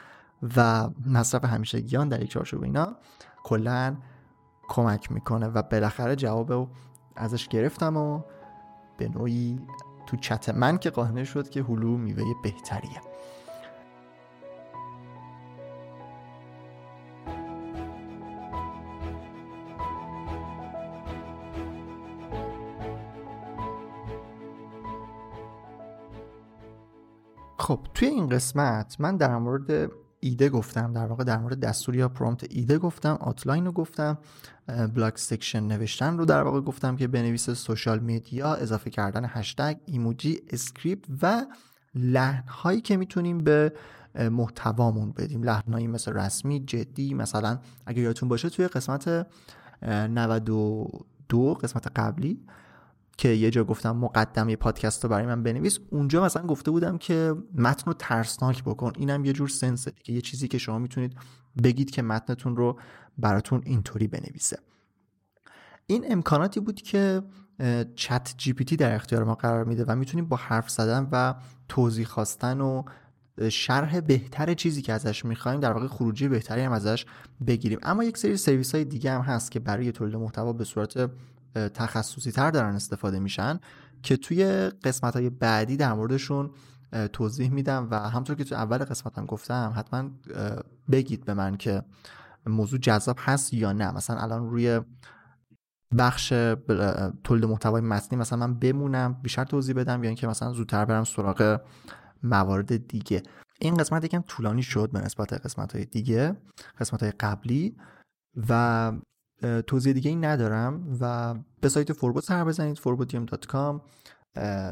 و 0.57 0.91
مصرف 1.07 1.45
همیشگیان 1.45 2.09
در 2.09 2.23
یک 2.23 2.31
چارچوب 2.31 2.63
اینا 2.63 2.97
کلا 3.45 3.97
کمک 4.69 5.13
می‌کنه 5.13 5.47
و 5.47 5.63
بالاخره 5.63 6.17
جواب 6.17 6.71
ازش 7.17 7.49
گرفتم 7.49 7.97
و 7.97 8.23
به 8.99 9.09
نوعی 9.09 9.61
تو 10.07 10.17
چت 10.17 10.49
من 10.49 10.79
که 10.79 10.91
قانع 10.91 11.25
شد 11.25 11.49
که 11.49 11.63
هلو 11.63 11.97
میوه 11.97 12.23
بهتریه. 12.43 13.08
خب 27.69 27.81
توی 27.95 28.09
این 28.09 28.29
قسمت 28.29 28.97
من 28.99 29.17
در 29.17 29.39
مورد 29.39 29.91
ایده 30.21 30.49
گفتم 30.49 30.93
در 30.93 31.07
واقع 31.07 31.25
در 31.25 31.39
مورد 31.39 31.61
دستور 31.61 31.97
یا 31.97 32.09
prompt 32.09 32.47
ایده 32.51 32.79
گفتم 32.79 33.19
outline 33.21 33.67
رو 33.67 33.73
گفتم 33.73 34.19
blog 34.95 35.19
section 35.19 35.61
نوشتن 35.61 36.19
رو 36.19 36.25
در 36.25 36.43
واقع 36.43 36.61
گفتم 36.61 36.97
که 36.97 37.09
بنویس 37.09 37.51
social 37.51 37.99
media 37.99 38.55
اضافه 38.55 38.91
کردن 38.91 39.25
هشتگ 39.29 39.77
ایموجی 39.87 40.41
script 40.51 41.07
و 41.23 41.47
لحن 41.95 42.49
هایی 42.49 42.81
که 42.81 42.97
می‌تونیم 42.97 43.39
به 43.39 43.73
محتوامون 44.15 45.13
بدیم. 45.13 45.43
لحنهایی 45.43 45.87
مثل 45.87 46.13
رسمی 46.13 46.61
جدی 46.61 47.15
مثلا 47.15 47.59
اگر 47.87 48.03
یادتون 48.03 48.29
باشه 48.29 48.49
توی 48.49 48.69
قسمت 48.69 49.27
92 49.83 51.55
قسمت 51.55 51.87
قبلی 51.97 52.41
که 53.19 53.29
یه 53.29 53.51
جا 53.51 53.65
گفتم 53.65 53.97
مقدمه 53.97 54.57
پادکست 54.57 55.05
رو 55.05 55.11
برای 55.11 55.27
من 55.27 55.43
بنویس 55.43 55.79
اونجا 55.91 56.25
مثلا 56.25 56.47
گفته 56.47 56.71
بودم 56.71 56.99
که 56.99 57.35
متن 57.55 57.85
رو 57.87 57.93
ترسناک 57.93 58.65
بکن. 58.65 58.93
اینم 58.97 59.25
یه 59.25 59.33
جور 59.33 59.49
sense 59.49 59.86
ه 59.86 59.93
که 60.05 60.13
یه 60.13 60.21
چیزی 60.21 60.49
که 60.49 60.59
شما 60.59 60.79
می‌تونید 60.79 61.17
بگید 61.63 61.91
که 61.91 62.03
متنتون 62.03 62.57
رو 62.57 62.79
براتون 63.19 63.63
اینطوری 63.65 64.07
بنویسه. 64.07 64.59
این 65.87 66.13
امکاناتی 66.13 66.61
بود 66.61 66.83
که 66.83 67.23
چت 67.95 68.35
جی 68.37 68.53
پی 68.53 68.65
تی 68.65 68.77
در 68.77 68.95
اختیار 68.95 69.25
ما 69.25 69.35
قرار 69.35 69.65
میده 69.65 69.85
و 69.85 69.97
می‌تونیم 69.97 70.29
با 70.29 70.37
حرف 70.37 70.71
زدن 70.71 71.09
و 71.13 71.35
توضیح 71.69 72.07
خواستن 72.07 72.61
و 72.61 72.83
شرح 73.51 74.01
بهتر 74.01 74.55
چیزی 74.55 74.83
که 74.83 74.93
ازش 74.93 75.25
می‌خوایم 75.25 75.61
در 75.61 75.73
واقع 75.73 75.87
خروجی 75.87 76.29
بهتری 76.29 76.61
هم 76.61 76.73
ازش 76.73 77.07
بگیریم. 77.47 77.79
اما 77.83 78.05
یک 78.05 78.19
سری 78.19 78.37
سرویس 78.37 78.75
های 78.75 78.85
دیگه 78.85 79.13
هم 79.13 79.21
هست 79.21 79.51
که 79.51 79.61
برای 79.61 79.93
تولید 79.93 80.17
محتوا 80.17 80.53
به 80.53 80.65
صورت 80.65 81.11
تخصصی 81.75 82.33
تر 82.33 82.51
دارن 82.51 82.75
استفاده 82.75 83.19
میشن 83.19 83.61
که 84.03 84.17
توی 84.17 84.45
قسمت 84.85 85.17
های 85.17 85.31
بعدی 85.31 85.77
در 85.77 85.93
موردشون 85.93 86.51
توضیح 87.13 87.51
میدم 87.51 87.89
و 87.91 87.99
همطور 88.11 88.37
که 88.37 88.45
تو 88.45 88.55
اول 88.55 88.79
قسمتم 88.79 89.27
گفتم 89.27 89.73
حتما 89.77 90.11
بگید 90.91 91.25
به 91.25 91.35
من 91.35 91.57
که 91.57 91.83
موضوع 92.47 92.79
جذاب 92.79 93.17
هست 93.21 93.55
یا 93.55 93.73
نه. 93.73 93.91
مثلا 93.91 94.17
الان 94.21 94.51
روی 94.51 94.81
بخش 95.99 96.29
تولید 97.25 97.45
محتوای 97.45 97.83
متنی 97.83 98.19
مثلا 98.19 98.39
من 98.39 98.55
بمونم 98.55 99.13
بیشتر 99.23 99.45
توضیح 99.45 99.75
بدم 99.75 100.05
یا 100.05 100.09
اینکه 100.09 100.27
مثلا 100.27 100.53
زودتر 100.53 100.85
برم 100.85 101.05
سراغ 101.05 101.61
موارد 102.23 102.89
دیگه. 102.89 103.23
این 103.61 103.77
قسمت 103.77 104.05
یکم 104.05 104.21
طولانی 104.21 104.63
شد 104.63 104.91
به 104.93 105.01
نسبت 105.01 105.33
قسمت 105.33 105.73
های 105.73 105.85
دیگه 105.85 106.37
قسمت 106.81 107.03
های 107.03 107.13
قبلی 107.21 107.77
و 108.49 108.93
توضیح 109.67 109.93
دیگه 109.93 110.11
این 110.11 110.25
ندارم 110.25 110.97
و 111.01 111.35
به 111.61 111.69
سایت 111.69 111.93
فوربو 111.93 112.21
سر 112.21 112.45
بزنید 112.45 112.77
forbodium.com 112.79 113.81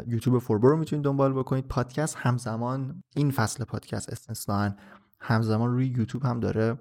یوتیوب 0.06 0.38
فوربو 0.38 0.68
رو 0.68 0.76
می‌تونید 0.76 1.04
دنبال 1.04 1.32
بکنید. 1.32 1.68
پادکست 1.68 2.16
همزمان 2.16 3.02
این 3.16 3.30
فصل 3.30 3.64
پادکست 3.64 4.10
استثناا 4.10 4.70
همزمان 5.20 5.70
روی 5.70 5.86
یوتیوب 5.86 6.24
هم 6.24 6.40
داره 6.40 6.78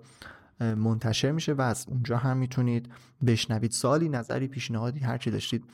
منتشر 0.60 1.32
میشه 1.32 1.54
و 1.54 1.62
از 1.62 1.86
اونجا 1.90 2.18
هم 2.18 2.38
می‌تونید 2.38 2.90
بشنوید. 3.26 3.72
سالی 3.72 4.10
نظری 4.10 4.48
پیشنهادی 4.48 5.00
هرچی 5.00 5.32
داشتید 5.32 5.66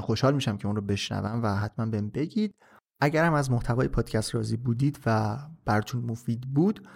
خوشحال 0.00 0.34
میشم 0.34 0.56
که 0.56 0.66
اون 0.66 0.76
رو 0.76 0.82
بشنوم 0.82 1.42
و 1.42 1.56
حتما 1.56 1.86
بهم 1.86 2.08
بگید. 2.08 2.54
اگر 3.02 3.24
هم 3.24 3.34
از 3.34 3.50
محتوای 3.50 3.88
پادکست 3.88 4.34
راضی 4.34 4.56
بودید 4.56 4.98
و 5.06 5.38
براتون 5.64 6.04
مفید 6.04 6.40
بود 6.40 6.88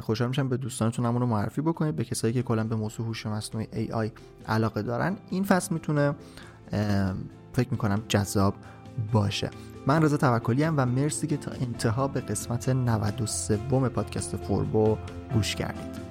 خوشحال 0.00 0.28
میشم 0.28 0.48
به 0.48 0.56
دوستانتون 0.56 1.04
رو 1.04 1.26
معرفی 1.26 1.60
بکنید 1.60 1.96
به 1.96 2.04
کسایی 2.04 2.34
که 2.34 2.42
کلا 2.42 2.64
به 2.64 2.76
موضوع 2.76 3.06
هوش 3.06 3.26
مصنوعی 3.26 3.88
AI 3.88 4.10
علاقه 4.48 4.82
دارن. 4.82 5.16
این 5.30 5.44
فصل 5.44 5.74
می‌تونه 5.74 6.14
فکر 7.52 7.68
می‌کنم 7.70 8.02
جذاب 8.08 8.54
باشه. 9.12 9.50
من 9.86 10.02
رضا 10.02 10.16
توکلی 10.16 10.64
و 10.64 10.84
مرسی 10.86 11.26
که 11.26 11.36
تا 11.36 11.50
انتها 11.50 12.08
به 12.08 12.20
قسمت 12.20 12.68
93 12.68 13.56
پادکست 13.88 14.36
فوربو 14.36 14.98
گوش 15.34 15.56
کردید. 15.56 16.03